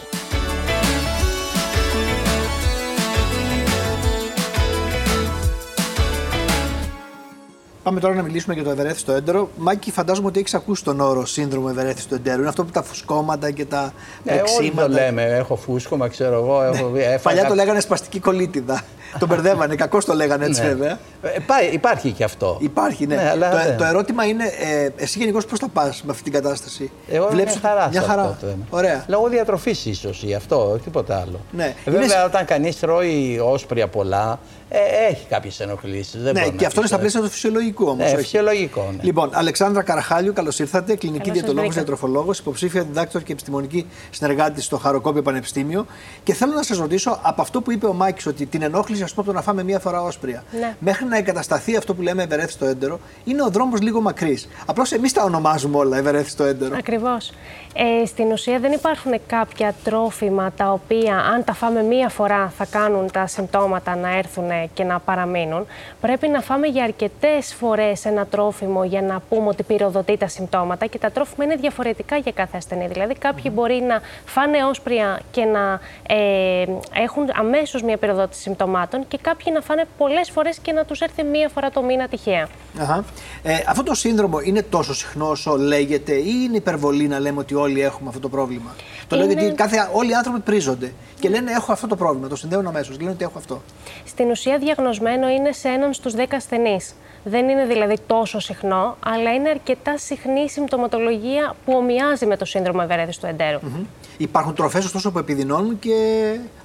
Πάμε 7.85 7.99
τώρα 7.99 8.13
να 8.13 8.21
μιλήσουμε 8.21 8.53
για 8.53 8.63
το 8.63 8.69
ευερέθιστο 8.69 9.11
έντερο. 9.11 9.49
Μάκη, 9.57 9.91
φαντάζομαι 9.91 10.27
ότι 10.27 10.39
έχεις 10.39 10.53
ακούσει 10.53 10.83
τον 10.83 10.99
όρο 10.99 11.25
σύνδρομο 11.25 11.67
ευερέθιστο 11.71 12.15
εντέρου. 12.15 12.39
Είναι 12.39 12.49
αυτό 12.49 12.63
που 12.65 12.71
τα 12.71 12.83
φουσκώματα 12.83 13.51
και 13.51 13.65
τα 13.65 13.93
ε, 14.25 14.41
Όλοι 14.59 14.71
το 14.71 14.87
λέμε. 14.89 15.23
Έχω 15.23 15.55
φούσκωμα, 15.55 16.07
ξέρω 16.07 16.35
εγώ. 16.35 16.61
Έχω... 16.61 16.87
Ναι. 16.87 17.19
Παλιά 17.21 17.45
το 17.45 17.53
λέγανε 17.53 17.79
σπαστική 17.79 18.19
κολίτιδα. 18.19 18.83
τον 19.19 19.27
μπερδεύανε. 19.27 19.75
Κακώς 19.75 20.05
το 20.05 20.13
λέγανε 20.13 20.45
έτσι, 20.45 20.61
ναι. 20.61 20.67
βέβαια. 20.67 20.99
Ε, 21.21 21.73
υπάρχει 21.73 22.11
και 22.11 22.23
αυτό. 22.23 22.57
Υπάρχει, 22.59 23.07
ναι. 23.07 23.15
ναι 23.15 23.29
αλλά, 23.29 23.49
το, 23.49 23.75
το, 23.77 23.83
ερώτημα 23.83 24.25
είναι, 24.25 24.43
ε, 24.43 24.89
εσύ 25.03 25.19
γενικώς 25.19 25.45
πώς 25.45 25.59
θα 25.59 25.67
πας 25.67 26.03
με 26.05 26.11
αυτή 26.11 26.23
την 26.23 26.33
κατάσταση; 26.33 26.91
Εγώ 27.09 27.27
Βλέπεις... 27.31 27.59
μια 27.61 27.69
χαρά. 27.69 27.89
Μια 27.89 28.01
χαρά. 28.01 28.23
Αυτό 28.23 28.47
Ωραία. 28.69 29.05
Λόγω 29.07 29.27
διατροφής 29.27 29.85
ίσως 29.85 30.23
ή 30.23 30.33
αυτό, 30.33 30.79
τίποτα 30.83 31.15
άλλο. 31.19 31.39
Ναι. 31.51 31.73
Ε, 31.85 31.91
βέβαια, 31.91 32.05
είναι... 32.05 32.23
όταν 32.25 32.45
κανείς 32.45 32.79
τρώει 32.79 33.39
όσπρια 33.43 33.87
πολλά, 33.87 34.39
ε, 34.69 34.79
έχει 35.09 35.25
κάποιες 35.25 35.59
ενοχλήσεις. 35.59 36.21
Ναι, 36.21 36.49
και 36.49 36.65
αυτό 36.65 36.79
είναι 36.79 36.87
στα 36.87 36.99
πλαίσια 36.99 37.21
του 37.21 37.29
φυσιολογικού 37.29 37.85
όμως. 37.85 38.11
Ναι, 38.11 38.17
φυσιολογικό. 38.17 38.93
Ναι. 38.95 39.03
Λοιπόν, 39.03 39.29
Αλεξάνδρα 39.33 39.83
Καραχάλιου, 39.83 40.33
καλώς 40.33 40.59
ήρθατε. 40.59 40.95
Κλινική 40.95 41.31
διατολόγο, 41.31 41.69
διατροφολόγο, 41.69 42.31
υποψήφια 42.39 42.83
διδάκτορ 42.83 43.23
και 43.23 43.31
επιστημονική 43.31 43.87
συνεργάτη 44.09 44.61
στο 44.61 44.77
Χαροκόπιο 44.77 45.21
Πανεπιστήμιο. 45.21 45.85
Και 46.23 46.33
θέλω 46.33 46.53
να 46.53 46.63
σας 46.63 46.77
ρωτήσω 46.77 47.19
από 47.21 47.41
αυτό 47.41 47.61
που 47.61 47.71
είπε 47.71 47.85
ο 47.85 47.93
Μάκης, 47.93 48.25
ότι 48.25 48.45
την 48.45 48.61
ενόχληση, 48.61 49.03
ας 49.03 49.13
πούμε, 49.13 49.25
το 49.25 49.33
να 49.33 49.41
φάμε 49.41 49.63
μία 49.63 49.79
φορά 49.79 50.01
όσπρια, 50.01 50.43
ναι. 50.59 50.75
μέχρι 50.79 51.05
να 51.05 51.17
εγκατασταθεί 51.17 51.75
αυτό 51.75 51.93
που 51.93 52.01
λέμε 52.01 52.23
ευερέθιστο 52.23 52.65
έντερο, 52.65 52.99
είναι 53.23 53.43
ο 53.43 53.49
δρόμος 53.49 53.81
λίγο 53.81 54.01
μακρύς. 54.01 54.47
Απλώς 54.65 54.91
εμείς 54.91 55.13
τα 55.13 55.23
ονομάζουμε 55.23 55.77
όλα 55.77 55.97
ευερέθιστο 55.97 56.43
έντερο. 56.43 56.75
Ακριβώς. 56.77 57.31
Ε, 57.77 58.05
στην 58.05 58.31
ουσία 58.31 58.59
δεν 58.59 58.71
υπάρχουν 58.71 59.11
κάποια 59.27 59.75
τρόφιμα 59.83 60.51
τα 60.51 60.71
οποία, 60.71 61.17
αν 61.17 61.43
τα 61.43 61.53
φάμε 61.53 61.81
μία 61.81 62.09
φορά, 62.09 62.53
θα 62.57 62.65
κάνουν 62.65 63.11
τα 63.11 63.27
συμπτώματα 63.27 63.95
να 63.95 64.17
έρθουν 64.17 64.49
και 64.73 64.83
να 64.83 64.99
παραμείνουν. 64.99 65.65
Πρέπει 66.01 66.27
να 66.27 66.41
φάμε 66.41 66.67
για 66.67 66.83
αρκετές 66.83 67.53
φορές 67.53 68.05
ένα 68.05 68.25
τρόφιμο 68.25 68.83
για 68.83 69.01
να 69.01 69.21
πούμε 69.29 69.47
ότι 69.47 69.63
πυροδοτεί 69.63 70.17
τα 70.17 70.27
συμπτώματα 70.27 70.85
και 70.85 70.97
τα 70.97 71.11
τρόφιμα 71.11 71.43
είναι 71.43 71.55
διαφορετικά 71.55 72.17
για 72.17 72.31
κάθε 72.31 72.57
ασθενή. 72.57 72.87
Δηλαδή, 72.87 73.15
μπορεί 73.51 73.83
να 73.87 74.01
φάνε 74.25 74.63
όσπρια 74.63 75.19
και 75.31 75.43
να 75.43 75.79
ε, 76.07 76.65
έχουν 76.93 77.25
αμέσως 77.35 77.81
μια 77.81 77.97
πυροδότηση 77.97 78.41
συμπτωμάτων 78.41 79.07
και 79.07 79.17
κάποιοι 79.21 79.53
να 79.55 79.61
φάνε 79.61 79.83
πολλές 79.97 80.29
φορές 80.29 80.57
και 80.59 80.71
να 80.71 80.85
τους 80.85 81.01
έρθει 81.01 81.23
μία 81.23 81.49
φορά 81.49 81.69
το 81.69 81.81
μήνα 81.81 82.07
τυχαία. 82.07 82.47
Αχα. 82.79 83.03
Ε, 83.43 83.53
αυτό 83.67 83.83
το 83.83 83.93
σύνδρομο 83.93 84.39
είναι 84.39 84.61
τόσο 84.61 84.93
συχνό 84.93 85.29
όσο 85.29 85.55
λέγεται, 85.57 86.13
ή 86.13 86.33
είναι 86.43 86.57
υπερβολή 86.57 87.07
να 87.07 87.19
λέμε 87.19 87.39
ότι 87.39 87.55
όλοι 87.55 87.81
έχουμε 87.81 88.07
αυτό 88.07 88.19
το 88.19 88.29
πρόβλημα; 88.29 88.75
Το 89.07 89.15
λέω 89.15 89.25
γιατί 89.25 89.53
κάθε, 89.55 89.89
όλοι 89.93 90.09
οι 90.11 90.13
άνθρωποι 90.13 90.39
πρίζονται 90.39 90.93
και 91.19 91.29
λένε 91.29 91.51
έχω 91.51 91.71
αυτό 91.71 91.87
το 91.87 91.95
πρόβλημα. 91.95 92.27
Το 92.27 92.35
συνδέουν 92.35 92.67
αμέσως. 92.67 92.99
Λένε 92.99 93.11
ότι 93.11 93.23
έχω 93.23 93.37
αυτό. 93.37 93.61
Στην 94.05 94.29
ουσία, 94.29 94.44
διαγνωσμένο 94.53 95.29
είναι 95.29 95.51
σε 95.51 95.67
έναν 95.67 95.93
στους 95.93 96.13
10 96.15 96.23
ασθενείς. 96.31 96.95
Δεν 97.23 97.49
είναι 97.49 97.65
δηλαδή 97.65 97.97
τόσο 98.07 98.39
συχνό, 98.39 98.97
αλλά 99.05 99.33
είναι 99.33 99.49
αρκετά 99.49 99.97
συχνή 99.97 100.41
η 100.41 100.49
συμπτωματολογία 100.49 101.55
που 101.65 101.73
ομοιάζει 101.75 102.25
με 102.25 102.37
το 102.37 102.45
σύνδρομο 102.45 102.79
ευερέθηση 102.83 103.19
του 103.19 103.25
εντέρου. 103.25 103.59
Mm-hmm. 103.59 103.85
Υπάρχουν 104.17 104.55
τροφές 104.55 104.85
ωστόσο 104.85 105.11
που 105.11 105.17
επιδεινώνουν 105.17 105.79
και 105.79 105.95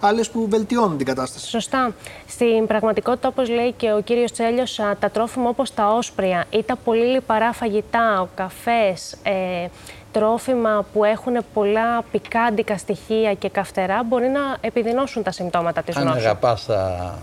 άλλες 0.00 0.30
που 0.30 0.46
βελτιώνουν 0.48 0.96
την 0.96 1.06
κατάσταση. 1.06 1.48
Σωστά. 1.48 1.94
Στην 2.28 2.66
πραγματικότητα, 2.66 3.28
όπως 3.28 3.48
λέει 3.48 3.72
και 3.72 3.92
ο 3.92 4.00
κύριος 4.00 4.32
Τσέλιος, 4.32 4.80
τα 4.98 5.10
τρόφιμα 5.12 5.48
όπως 5.48 5.74
τα 5.74 5.94
όσπρια 5.94 6.44
ή 6.50 6.62
τα 6.62 6.76
πολύ 6.76 7.04
λιπαρά 7.04 7.52
φαγητά, 7.52 8.20
ο 8.20 8.28
καφές, 8.34 9.16
ε, 9.22 9.66
τρόφιμα 10.12 10.86
που 10.92 11.04
έχουν 11.04 11.36
πολλά 11.54 12.02
πικάντικα 12.10 12.78
στοιχεία 12.78 13.34
και 13.34 13.48
καυτερά 13.48 14.02
μπορεί 14.02 14.28
να 14.28 14.40
επιδεινώσουν 14.60 15.22
τα 15.22 15.30
συμπτώματα 15.30 15.82
της 15.82 15.96
νόσου. 15.96 16.08
Αν 16.08 16.16
αγαπάς 16.16 16.66
τα 16.66 17.18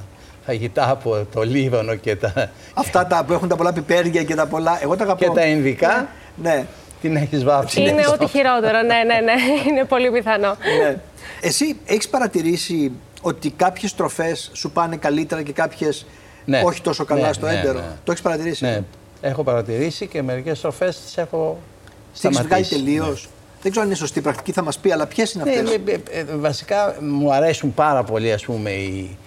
φαγητά 0.48 0.90
από 0.90 1.26
το 1.34 1.42
Λίβανο 1.42 1.96
και 1.96 2.16
τα... 2.16 2.52
Αυτά 2.74 3.08
τα 3.08 3.24
που 3.24 3.34
έχουν 3.34 3.48
τα 3.48 3.56
πολλά 3.56 3.74
πιπέρια 3.74 4.24
και 4.24 4.36
τα 4.36 4.46
πολλά... 4.46 4.80
Εγώ 4.82 4.96
τα 4.96 5.04
αγαπώ. 5.04 5.24
Και 5.24 5.30
τα 5.30 5.46
Ινδικά; 5.46 6.08
Ναι. 6.36 6.66
Την 7.02 7.16
έχεις 7.16 7.44
βάψει. 7.44 7.82
Είναι 7.82 8.08
ό,τι 8.12 8.28
χειρότερο, 8.28 8.82
ναι, 8.82 8.96
ναι, 9.06 9.20
ναι. 9.20 9.34
Είναι 9.68 9.84
πολύ 9.84 10.12
πιθανό. 10.12 10.58
Ναι. 10.82 10.98
Εσύ 11.42 11.78
έχεις 11.86 12.10
παρατηρήσει 12.10 12.92
ότι 13.22 13.50
κάποιες 13.50 13.96
τροφές 13.96 14.52
σου 14.54 14.72
πάνε 14.72 14.96
καλύτερα 14.96 15.42
και 15.42 15.52
κάποιες 15.52 16.06
ναι. 16.46 16.62
όχι 16.66 16.82
τόσο 16.82 17.06
καλά 17.06 17.28
ναι, 17.28 17.34
στο 17.34 17.46
ναι, 17.46 17.54
έντερο; 17.54 17.80
Το 18.04 18.12
έχεις 18.12 18.22
παρατηρήσει; 18.24 18.66
Ναι. 18.66 18.84
Έχω 19.22 19.44
παρατηρήσει 19.44 20.08
και 20.08 20.22
μερικές 20.22 20.62
τροφές 20.62 21.02
τις 21.02 21.18
έχω 21.18 21.60
τι 22.22 22.28
έχεις 22.28 22.42
βγάλει 22.42 22.66
τελείως; 22.66 23.24
Ναι. 23.24 23.30
Δεν 23.62 23.72
ξέρω 23.72 23.82
αν 23.82 23.88
είναι 23.88 23.96
σωστή 23.96 24.20
η 24.20 24.22
πρακτική, 24.22 24.52
θα 24.52 24.64
μας 24.64 24.78
πει, 24.78 24.92
αλλά 24.92 25.06
ποιες 25.06 25.34
είναι 25.34 25.44
αυτές; 25.44 25.80
Ναι, 25.86 25.92
ε, 25.92 26.20
ε, 26.20 26.24
βασικά 26.24 26.96
μου 27.02 27.34
αρέσουν 27.34 27.74
πάρα 27.74 28.04
πολύ 28.04 28.34
ας 28.34 28.46
πούμε, 28.46 28.70
οι, 28.72 29.18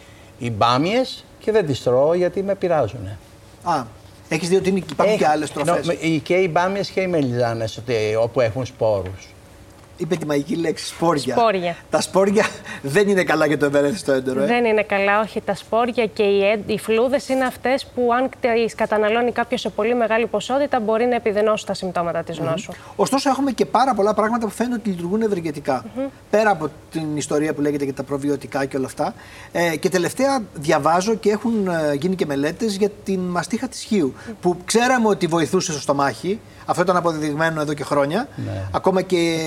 οι 0.40 0.50
μπάμιε 0.50 1.00
και 1.38 1.52
δεν 1.52 1.66
τις 1.66 1.82
τρώω 1.82 2.14
γιατί 2.14 2.42
με 2.42 2.54
πειράζουν. 2.54 3.08
Α, 3.62 3.84
έχεις 4.28 4.48
δει 4.48 4.56
ότι 4.56 4.84
υπάρχουν 4.90 5.16
και 5.16 5.26
άλλες 5.26 5.52
τροφές. 5.52 5.96
Και 6.22 6.34
οι 6.34 6.48
μπάμιε 6.52 6.82
και 6.94 7.00
οι 7.00 7.06
μελιζάνες 7.06 7.82
όπου 8.22 8.40
έχουν 8.40 8.66
σπόρους 8.66 9.28
είπε 10.00 10.16
τη 10.16 10.26
μαγική 10.26 10.56
λέξη 10.56 10.86
σπόρια. 10.86 11.36
σπόρια. 11.36 11.76
Τα 11.90 12.00
σπόρια 12.00 12.46
δεν 12.82 13.08
είναι 13.08 13.24
καλά 13.24 13.46
για 13.46 13.58
το 13.58 13.66
ευερέθιστο 13.66 14.12
έντερο. 14.12 14.42
Ε; 14.42 14.46
Δεν 14.46 14.64
είναι 14.64 14.82
καλά, 14.82 15.20
όχι. 15.20 15.40
Τα 15.40 15.54
σπόρια 15.54 16.06
και 16.06 16.22
οι, 16.22 16.62
οι 16.66 16.78
φλούδες 16.78 17.28
είναι 17.28 17.44
αυτές 17.44 17.86
που, 17.94 18.08
αν 18.12 18.28
τι 18.40 18.74
καταναλώνει 18.74 19.32
κάποιος 19.32 19.60
σε 19.60 19.68
πολύ 19.68 19.94
μεγάλη 19.94 20.26
ποσότητα, 20.26 20.80
μπορεί 20.80 21.04
να 21.04 21.14
επιδεινώσουν 21.14 21.66
τα 21.66 21.74
συμπτώματα 21.74 22.22
της 22.22 22.38
νόσου. 22.38 22.72
Ωστόσο, 22.96 23.30
έχουμε 23.30 23.50
και 23.50 23.66
πάρα 23.66 23.94
πολλά 23.94 24.14
πράγματα 24.14 24.46
που 24.46 24.52
φαίνεται 24.52 24.74
ότι 24.74 24.88
λειτουργούν 24.90 25.22
ευεργετικά. 25.22 25.84
Πέρα 26.30 26.50
από 26.50 26.70
την 26.90 27.16
ιστορία 27.16 27.54
που 27.54 27.60
λέγεται 27.60 27.84
για 27.84 27.94
τα 27.94 28.02
προβιωτικά 28.02 28.64
και 28.64 28.76
όλα 28.76 28.86
αυτά. 28.86 29.14
Ε, 29.52 29.76
και 29.76 29.88
τελευταία 29.88 30.42
διαβάζω 30.54 31.14
και 31.14 31.30
έχουν 31.30 31.68
ε, 31.68 31.94
γίνει 31.94 32.14
και 32.14 32.26
μελέτες 32.26 32.76
για 32.76 32.88
την 33.04 33.20
μαστίχα 33.20 33.68
της 33.68 33.82
χείου. 33.82 34.14
Που 34.40 34.56
ξέραμε 34.64 35.08
ότι 35.08 35.26
βοηθούσε 35.26 35.72
στο 35.72 35.80
στομάχι. 35.80 36.40
Αυτό 36.66 36.82
ήταν 36.82 36.96
αποδεδειγμένο 36.96 37.60
εδώ 37.60 37.74
και 37.74 37.84
χρόνια. 37.84 38.28
Ναι. 38.36 38.62
Ακόμα 38.72 39.02
και 39.02 39.38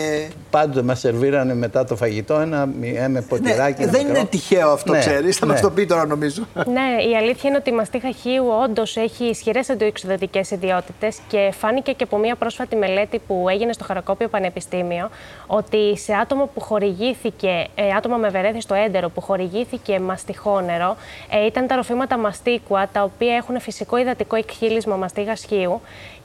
πάντοτε 0.50 0.82
μας 0.82 1.00
σερβίρανε 1.00 1.54
μετά 1.54 1.84
το 1.86 1.96
φαγητό 1.96 2.34
ένα, 2.40 2.70
ένα 2.96 3.22
ποτηράκι. 3.22 3.84
Ναι, 3.84 3.92
δεν 3.92 4.08
είναι 4.08 4.26
τυχαίο 4.26 4.70
αυτό, 4.70 4.92
ναι, 4.92 5.00
ξέρεις. 5.00 5.38
Θα 5.38 5.46
ναι. 5.46 5.52
μας 5.52 5.62
το 5.62 5.70
πει 5.72 5.86
τώρα, 5.86 6.06
νομίζω. 6.06 6.44
Ναι, 6.54 7.04
η 7.12 7.16
αλήθεια 7.16 7.50
είναι 7.50 7.58
ότι 7.58 7.70
η 7.70 7.74
μαστίχα 7.74 8.12
χείου 8.12 8.46
όντως 8.64 8.98
έχει 8.98 9.24
ισχυρές 9.24 9.70
αντιοξυδοτικές 9.70 10.52
ιδιότητες 10.52 11.18
και 11.28 11.52
φάνηκε 11.58 11.92
και 11.92 12.04
από 12.04 12.18
μια 12.18 12.36
πρόσφατη 12.36 12.76
μελέτη 12.76 13.22
που 13.28 13.46
έγινε 13.50 13.74
στο 13.74 13.84
Χαρακόπιο 13.84 14.28
Πανεπιστήμιο 14.28 15.10
ότι 15.48 15.98
σε 15.98 16.14
άτομα 16.14 16.46
που 16.46 16.60
χορηγήθηκε, 16.60 17.68
ε, 17.76 17.90
άτομα 17.98 18.18
με 18.18 18.30
στο 18.58 18.74
έντερο 18.74 19.10
που 19.10 19.22
χορηγήθηκε 19.22 20.00
μαστιχόνερο, 20.00 20.96
ε, 21.30 21.46
ήταν 21.46 21.68
τα 21.68 21.76
ροφήματα 21.76 22.18
μαστίκουα 22.18 22.90
τα 22.92 23.04
οποία 23.04 23.36
έχουν 23.36 23.60
φυσικό 23.60 23.98
υδατικό 23.98 24.36
εκχύλισμα 24.36 24.96
μαστίγας 24.96 25.46
χείου 25.46 25.82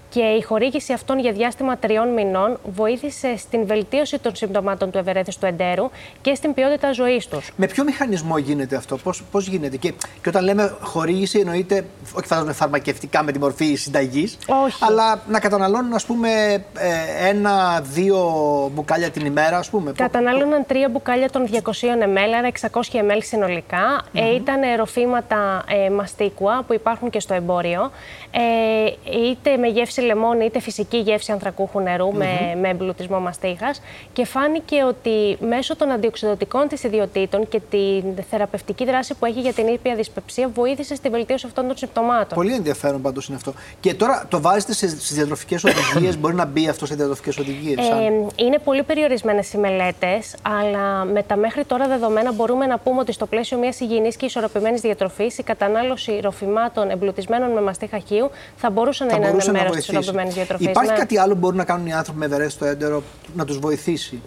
και 0.08 0.20
η 0.20 0.42
χορήγηση 0.42 0.92
αυτών 0.92 1.18
για 1.18 1.32
διάστημα 1.32 1.76
τριών 1.76 2.08
μηνών 2.08 2.58
βοήθησε 2.74 3.36
στην 3.36 3.66
βελτίωση 3.66 4.18
των 4.18 4.36
συμπτωμάτων 4.36 4.90
του 4.90 4.98
ευερέθου 4.98 5.32
του 5.40 5.46
εντέρου 5.46 5.90
και 6.20 6.34
στην 6.34 6.54
ποιότητα 6.54 6.92
ζωής 6.92 7.26
τους. 7.26 7.50
Με 7.56 7.66
ποιο 7.66 7.84
μηχανισμό 7.84 8.38
γίνεται 8.38 8.76
αυτό, 8.76 8.96
πώς 8.96 9.22
πώς 9.30 9.46
γίνεται; 9.46 9.76
Και, 9.76 9.92
και 10.22 10.28
όταν 10.28 10.44
λέμε 10.44 10.76
χορήγηση, 10.80 11.38
εννοείται 11.38 11.84
όχι 12.14 12.26
φαντάζομαι 12.26 12.52
φαρμακευτικά 12.52 13.22
με 13.22 13.32
τη 13.32 13.38
μορφή 13.38 13.74
συνταγής, 13.74 14.38
αλλά 14.80 15.22
να 15.28 15.40
καταναλώνουν, 15.40 15.92
ας 15.94 16.04
πούμε, 16.04 16.28
ε, 16.78 17.28
ένα-δύο 17.28 18.18
μπουκάλια 18.74 19.10
την 19.10 19.26
ημέρα, 19.26 19.58
ας 19.58 19.70
πούμε. 19.70 19.92
Κατανάλωναν 19.92 20.66
τρία 20.66 20.88
μπουκάλια 20.88 21.30
των 21.30 21.46
200 21.46 21.56
ml, 22.04 22.32
άρα 22.38 22.48
600 22.48 22.66
ml 22.98 23.18
συνολικά. 23.22 24.02
Mm-hmm. 24.02 24.18
Ε, 24.20 24.34
ήταν 24.34 24.60
ροφήματα 24.76 25.64
ε, 25.68 25.90
μαστίκουα 25.90 26.64
που 26.66 26.74
υπάρχουν 26.74 27.10
και 27.10 27.20
στο 27.20 27.34
εμπόριο. 27.34 27.90
Ε, 28.30 29.12
είτε 29.18 29.56
με 29.56 29.66
γεύση 29.68 29.97
λεμόνι, 30.00 30.44
είτε 30.44 30.60
φυσική 30.60 30.96
γεύση 30.96 31.32
ανθρακούχου 31.32 31.80
νερού 31.80 32.12
με, 32.12 32.56
με 32.60 32.68
εμπλουτισμό 32.68 33.20
μαστίχα. 33.20 33.74
Και 34.12 34.24
φάνηκε 34.24 34.82
ότι 34.82 35.36
μέσω 35.40 35.76
των 35.76 35.90
αντιοξυδοτικών 35.90 36.68
της 36.68 36.82
ιδιωτήτων 36.82 37.48
και 37.48 37.60
τη 37.70 38.02
θεραπευτική 38.30 38.84
δράση 38.84 39.14
που 39.14 39.26
έχει 39.26 39.40
για 39.40 39.52
την 39.52 39.66
ήπια 39.66 39.94
δυσπεψία 39.94 40.48
βοήθησε 40.54 40.94
στη 40.94 41.08
βελτίωση 41.08 41.46
αυτών 41.46 41.66
των 41.66 41.76
συμπτωμάτων. 41.76 42.38
Πολύ 42.38 42.54
ενδιαφέρον 42.54 43.02
πάντως 43.02 43.26
είναι 43.26 43.36
αυτό. 43.36 43.52
Και 43.80 43.94
τώρα 43.94 44.26
το 44.28 44.40
βάζετε 44.40 44.72
στις 44.72 45.14
διατροφικές 45.14 45.64
οδηγίες, 45.64 46.16
μπορεί 46.20 46.34
να 46.34 46.44
μπει 46.44 46.68
αυτό 46.68 46.86
σε 46.86 46.94
διατροφικές 46.94 47.38
οδηγίες. 47.38 47.88
Ε, 47.88 48.26
είναι 48.36 48.58
πολύ 48.64 48.82
περιορισμένες 48.82 49.52
οι 49.52 49.58
μελέτες, 49.58 50.34
αλλά 50.42 51.04
με 51.04 51.22
τα 51.22 51.36
μέχρι 51.36 51.64
τώρα 51.64 51.86
δεδομένα 51.86 52.32
μπορούμε 52.32 52.66
να 52.66 52.78
πούμε 52.78 53.00
ότι 53.00 53.12
στο 53.12 53.26
πλαίσιο 53.26 53.58
μιας 53.58 53.80
υγιεινής 53.80 54.16
και 54.16 54.24
ισορροπημένης 54.24 54.80
διατροφής 54.80 55.38
η 55.38 55.42
κατανάλωση 55.42 56.20
ροφημάτων 56.22 56.90
εμπλουτισμένων 56.90 57.50
με 57.50 57.60
μαστίχα 57.60 57.98
χείου 57.98 58.30
θα 58.56 58.70
μπορούσε 58.70 59.04
να 59.04 59.10
θα 59.10 59.16
είναι 59.16 59.26
ένα 59.26 59.52
μέρο 59.52 59.70
τη 59.70 59.87
ισορροπημένη 59.88 60.30
διατροφή. 60.30 60.64
Υπάρχει 60.64 60.90
ναι. 60.90 60.98
κάτι 60.98 61.18
άλλο 61.18 61.32
που 61.32 61.38
μπορούν 61.38 61.56
να 61.56 61.64
κάνουν 61.64 61.86
οι 61.86 61.92
άνθρωποι 61.92 62.18
με 62.18 62.24
ευερέθητο 62.24 62.64
έντερο 62.64 63.02
να 63.34 63.44
τους 63.44 63.58
βοηθήσει; 63.58 64.22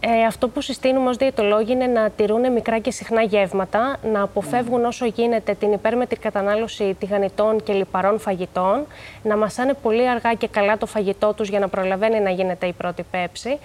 Ε, 0.00 0.24
αυτό 0.26 0.48
που 0.48 0.60
συστήνουμε 0.60 1.08
ως 1.08 1.16
διαιτολόγοι 1.16 1.72
είναι 1.72 1.86
να 1.86 2.10
τηρούν 2.10 2.52
μικρά 2.52 2.78
και 2.78 2.90
συχνά 2.90 3.22
γεύματα, 3.22 3.96
να 4.12 4.22
αποφεύγουν 4.22 4.84
όσο 4.84 5.06
γίνεται 5.06 5.54
την 5.54 5.72
υπέρμετρη 5.72 6.18
κατανάλωση 6.18 6.96
τηγανιτών 6.98 7.62
και 7.62 7.72
λιπαρών 7.72 8.18
φαγητών, 8.18 8.86
να 9.22 9.36
μασάνε 9.36 9.74
πολύ 9.82 10.08
αργά 10.08 10.34
και 10.34 10.48
καλά 10.48 10.78
το 10.78 10.86
φαγητό 10.86 11.32
τους 11.32 11.48
για 11.48 11.58
να 11.58 11.68
προλαβαίνει 11.68 12.20
να 12.20 12.30
γίνεται 12.30 12.66
η 12.66 12.72
πρώτη 12.72 13.04
πέψη 13.10 13.58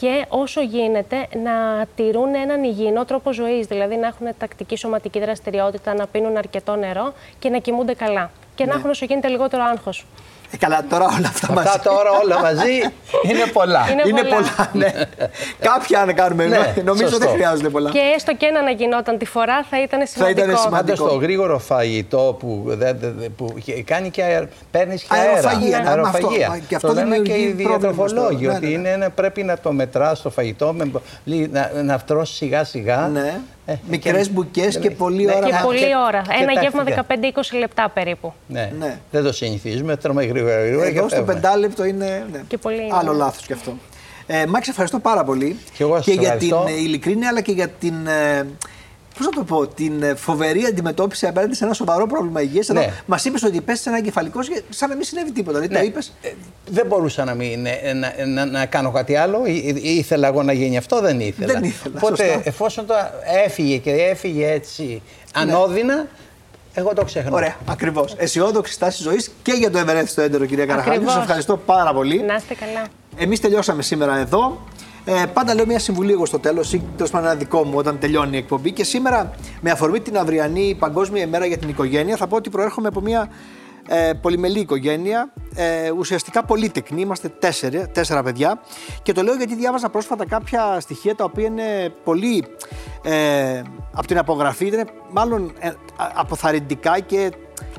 και 0.00 0.24
όσο 0.28 0.60
γίνεται 0.60 1.16
να 1.44 1.86
τηρούν 1.96 2.34
έναν 2.34 2.64
υγιεινό 2.64 3.04
τρόπο 3.04 3.32
ζωής, 3.32 3.66
δηλαδή 3.66 3.96
να 3.96 4.06
έχουν 4.06 4.26
τακτική 4.38 4.76
σωματική 4.76 5.20
δραστηριότητα, 5.20 5.94
να 5.94 6.06
πίνουν 6.06 6.36
αρκετό 6.36 6.76
νερό 6.76 7.12
και 7.38 7.48
να 7.48 7.58
κοιμούνται 7.58 7.94
καλά. 7.94 8.30
Και 8.54 8.64
ναι. 8.64 8.70
να 8.72 8.78
έχουν 8.78 8.90
όσο 8.90 9.04
γίνεται 9.04 9.28
λιγότερο 9.28 9.62
άγχος. 9.62 10.06
Ε, 10.56 10.58
καλά, 10.58 10.84
τώρα 10.88 11.04
όλα 11.04 11.28
αυτά, 11.28 11.52
μαζί. 11.52 11.68
Αυτά 11.68 11.90
τώρα 11.90 12.10
όλα 12.22 12.40
μαζί 12.40 12.76
είναι 13.30 13.46
πολλά. 13.52 13.86
Είναι, 13.90 14.02
είναι 14.06 14.22
πολλά. 14.22 14.70
ναι. 14.72 14.92
Κάποια 15.60 16.04
να 16.04 16.12
κάνουμε. 16.12 16.46
Ναι, 16.46 16.74
νομίζω 16.84 17.08
σωστό. 17.08 17.24
δεν 17.24 17.34
χρειάζονται 17.34 17.68
πολλά. 17.68 17.90
Και 17.90 17.98
έστω 18.16 18.34
και 18.34 18.46
να 18.50 18.70
γινόταν 18.70 19.18
τη 19.18 19.24
φορά 19.24 19.64
θα 19.70 19.82
ήταν 19.82 20.06
σημαντικό. 20.06 20.40
Θα 20.40 20.52
ήταν 20.52 20.58
σημαντικό. 20.62 21.08
το 21.08 21.14
γρήγορο 21.14 21.58
φαγητό 21.58 22.36
που, 22.38 22.78
που 23.36 23.54
κάνει 23.84 24.10
και 24.10 24.46
παίρνεις 24.70 25.02
και 25.02 25.14
αέρα. 25.14 25.30
Αεροφαγία. 25.30 25.80
Ναι. 25.80 25.88
Αεροφαγία. 25.88 26.48
Αυτό, 26.48 26.64
και 26.68 26.74
αυτό 26.74 26.88
το 26.88 26.94
λένε 26.94 27.18
και 27.18 27.32
οι 27.32 27.52
διατροφολόγοι. 27.56 28.48
Ότι 28.48 28.72
είναι, 28.72 29.08
πρέπει 29.14 29.42
να 29.42 29.58
το 29.58 29.72
μετράς 29.72 30.22
το 30.22 30.30
φαγητό, 30.30 30.74
να, 31.24 31.70
να 31.82 31.98
φτρώσει 31.98 32.34
σιγά 32.34 32.64
σιγά. 32.64 33.10
Ναι. 33.66 33.72
Ε, 33.72 33.78
Μικρές 33.88 34.30
μπουκές 34.30 34.78
και 34.78 34.90
πολλή 34.90 35.30
ώρα. 35.36 35.46
Και 35.46 35.54
πολλή 35.62 35.96
ώρα. 36.06 36.22
Ένα 36.40 36.60
γεύμα 36.60 36.84
15-20 37.54 37.58
λεπτά 37.58 37.90
περίπου. 37.94 38.32
Ναι. 38.46 38.72
ναι. 38.78 38.98
Δεν 39.10 39.22
το 39.22 39.32
συνηθίζουμε. 39.32 39.96
Τρώμε 39.96 40.24
γρήγορα 40.24 40.64
γρήγορα. 40.64 40.86
Εδώ 40.86 41.08
στο 41.08 41.22
πεντάλεπτο 41.22 41.84
είναι. 41.84 42.26
Ναι. 42.32 42.42
Και 42.48 42.58
πολύ 42.58 42.88
Άλλο 42.90 43.12
λάθος 43.12 43.46
κι 43.46 43.52
αυτό. 43.52 43.74
Ε, 44.26 44.46
Μάξ, 44.46 44.68
ευχαριστώ 44.68 44.98
πάρα 44.98 45.24
πολύ. 45.24 45.58
Και, 45.74 45.82
εγώ 45.82 46.00
και 46.00 46.12
για 46.12 46.32
την 46.32 46.54
ειλικρίνεια 46.78 47.28
αλλά 47.28 47.40
και 47.40 47.52
για 47.52 47.68
την. 47.68 47.94
Ε, 49.16 49.24
Πώς 49.24 49.26
να 49.26 49.32
το 49.32 49.44
πω, 49.44 49.66
την 49.66 50.02
ε, 50.02 50.14
φοβερή 50.14 50.64
αντιμετώπιση 50.64 51.26
απέναντι 51.26 51.54
σε 51.54 51.64
ένα 51.64 51.72
σοβαρό 51.74 52.06
πρόβλημα 52.06 52.42
υγείας. 52.42 52.68
Ναι. 52.68 52.80
Εδώ 52.80 52.92
μας 53.06 53.24
είπες 53.24 53.42
ότι 53.42 53.60
πέσει 53.60 53.82
ένα 53.86 53.96
εγκεφαλικό 53.96 54.40
σαν 54.68 54.88
να 54.88 54.94
μην 54.94 55.04
συνέβη 55.04 55.32
τίποτα. 55.32 55.58
Δηλαδή, 55.58 55.74
ναι. 55.74 55.80
το 55.80 55.86
είπες... 55.86 56.12
Ε, 56.22 56.28
δεν 56.70 56.86
μπορούσα 56.86 57.24
να, 57.24 57.34
μην, 57.34 57.66
ε, 57.66 57.92
να, 57.92 58.26
να, 58.26 58.44
να, 58.44 58.66
κάνω 58.66 58.90
κάτι 58.90 59.16
άλλο. 59.16 59.42
ήθελα 59.82 60.28
εγώ 60.28 60.42
να 60.42 60.52
γίνει 60.52 60.76
αυτό, 60.76 61.00
δεν 61.00 61.20
ήθελα. 61.20 61.52
Δεν 61.52 61.62
ήθελα. 61.62 61.94
Οπότε, 61.96 62.24
σωστά. 62.24 62.40
εφόσον 62.44 62.86
το 62.86 62.94
έφυγε 63.44 63.76
και 63.76 63.90
έφυγε 63.90 64.50
έτσι 64.50 65.02
ανώδυνα. 65.34 65.94
Ναι. 65.94 66.06
Εγώ 66.78 66.92
το 66.94 67.04
ξεχνώ. 67.04 67.36
Ωραία, 67.36 67.56
ακριβώς. 67.66 68.14
Αισιόδοξη 68.18 68.72
στάση 68.72 69.02
ζωής 69.02 69.30
και 69.42 69.52
για 69.52 69.70
το 69.70 69.78
ευερέθητο 69.78 70.20
έντερο, 70.22 70.44
κυρία 70.44 70.66
Καραχάλη. 70.66 71.04
Σας 71.04 71.16
ευχαριστώ 71.16 71.56
πάρα 71.56 71.92
πολύ. 71.92 72.22
Να 72.22 72.34
είστε 72.34 72.54
καλά. 72.54 72.86
Εμείς 73.16 73.40
τελειώσαμε 73.40 73.82
σήμερα 73.82 74.16
εδώ. 74.16 74.60
Ε, 75.08 75.24
πάντα 75.32 75.54
λέω 75.54 75.66
μια 75.66 75.78
συμβουλή 75.78 76.12
εγώ 76.12 76.26
στο 76.26 76.38
τέλος, 76.38 76.72
ή 76.72 76.82
τέλος 76.96 77.10
πάντων 77.10 77.28
ένα 77.28 77.38
δικό 77.38 77.64
μου 77.64 77.76
όταν 77.76 77.98
τελειώνει 77.98 78.36
η 78.36 78.38
εκπομπή. 78.38 78.72
Και 78.72 78.84
σήμερα, 78.84 79.30
με 79.60 79.70
αφορμή 79.70 80.00
την 80.00 80.18
αυριανή 80.18 80.76
Παγκόσμια 80.78 81.22
ημέρα 81.22 81.46
για 81.46 81.58
την 81.58 81.68
οικογένεια, 81.68 82.16
θα 82.16 82.26
πω 82.26 82.36
ότι 82.36 82.50
προέρχομαι 82.50 82.88
από 82.88 83.00
μια 83.00 83.28
ε, 83.88 84.12
πολυμελή 84.20 84.60
οικογένεια, 84.60 85.32
ε, 85.54 85.90
ουσιαστικά 85.90 86.44
πολύτεκνη. 86.44 87.00
Είμαστε 87.00 87.28
τέσσερα, 87.28 87.88
τέσσερα 87.88 88.22
παιδιά. 88.22 88.60
Και 89.02 89.12
το 89.12 89.22
λέω 89.22 89.34
γιατί 89.34 89.54
διάβαζα 89.54 89.88
πρόσφατα 89.88 90.26
κάποια 90.26 90.80
στοιχεία 90.80 91.14
τα 91.14 91.24
οποία 91.24 91.46
είναι 91.46 91.94
πολύ 92.04 92.44
ε, 93.02 93.62
από 93.92 94.06
την 94.06 94.18
απογραφή, 94.18 94.66
ήταν 94.66 94.88
μάλλον 95.10 95.52
ε, 95.58 95.70
αποθαρρυντικά 96.14 97.00
και 97.00 97.30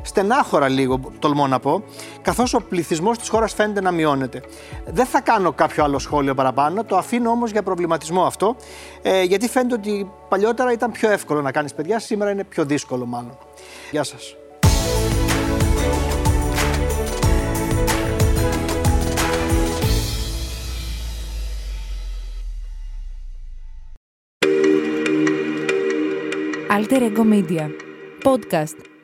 στενάχωρα 0.01 0.67
λίγο, 0.67 0.99
τολμώ 1.19 1.47
να 1.47 1.59
πω, 1.59 1.83
καθώς 2.21 2.53
ο 2.53 2.61
πληθυσμός 2.61 3.17
της 3.17 3.29
χώρας 3.29 3.53
φαίνεται 3.53 3.81
να 3.81 3.91
μειώνεται. 3.91 4.41
Δεν 4.85 5.05
θα 5.05 5.21
κάνω 5.21 5.51
κάποιο 5.51 5.83
άλλο 5.83 5.99
σχόλιο 5.99 6.35
παραπάνω, 6.35 6.83
το 6.83 6.97
αφήνω 6.97 7.29
όμως 7.29 7.51
για 7.51 7.63
προβληματισμό 7.63 8.23
αυτό, 8.23 8.55
ε, 9.01 9.23
γιατί 9.23 9.49
φαίνεται 9.49 9.73
ότι 9.73 10.11
παλιότερα 10.29 10.71
ήταν 10.71 10.91
πιο 10.91 11.11
εύκολο 11.11 11.41
να 11.41 11.51
κάνεις 11.51 11.73
παιδιά, 11.73 11.99
σήμερα 11.99 12.31
είναι 12.31 12.43
πιο 12.43 12.65
δύσκολο 12.65 13.05
μάλλον. 13.05 13.37
Γεια 13.91 14.03
σας. 14.03 14.35
Alter 26.77 27.01
Ego 27.09 27.23
Media. 27.23 27.65
Podcast 28.23 28.96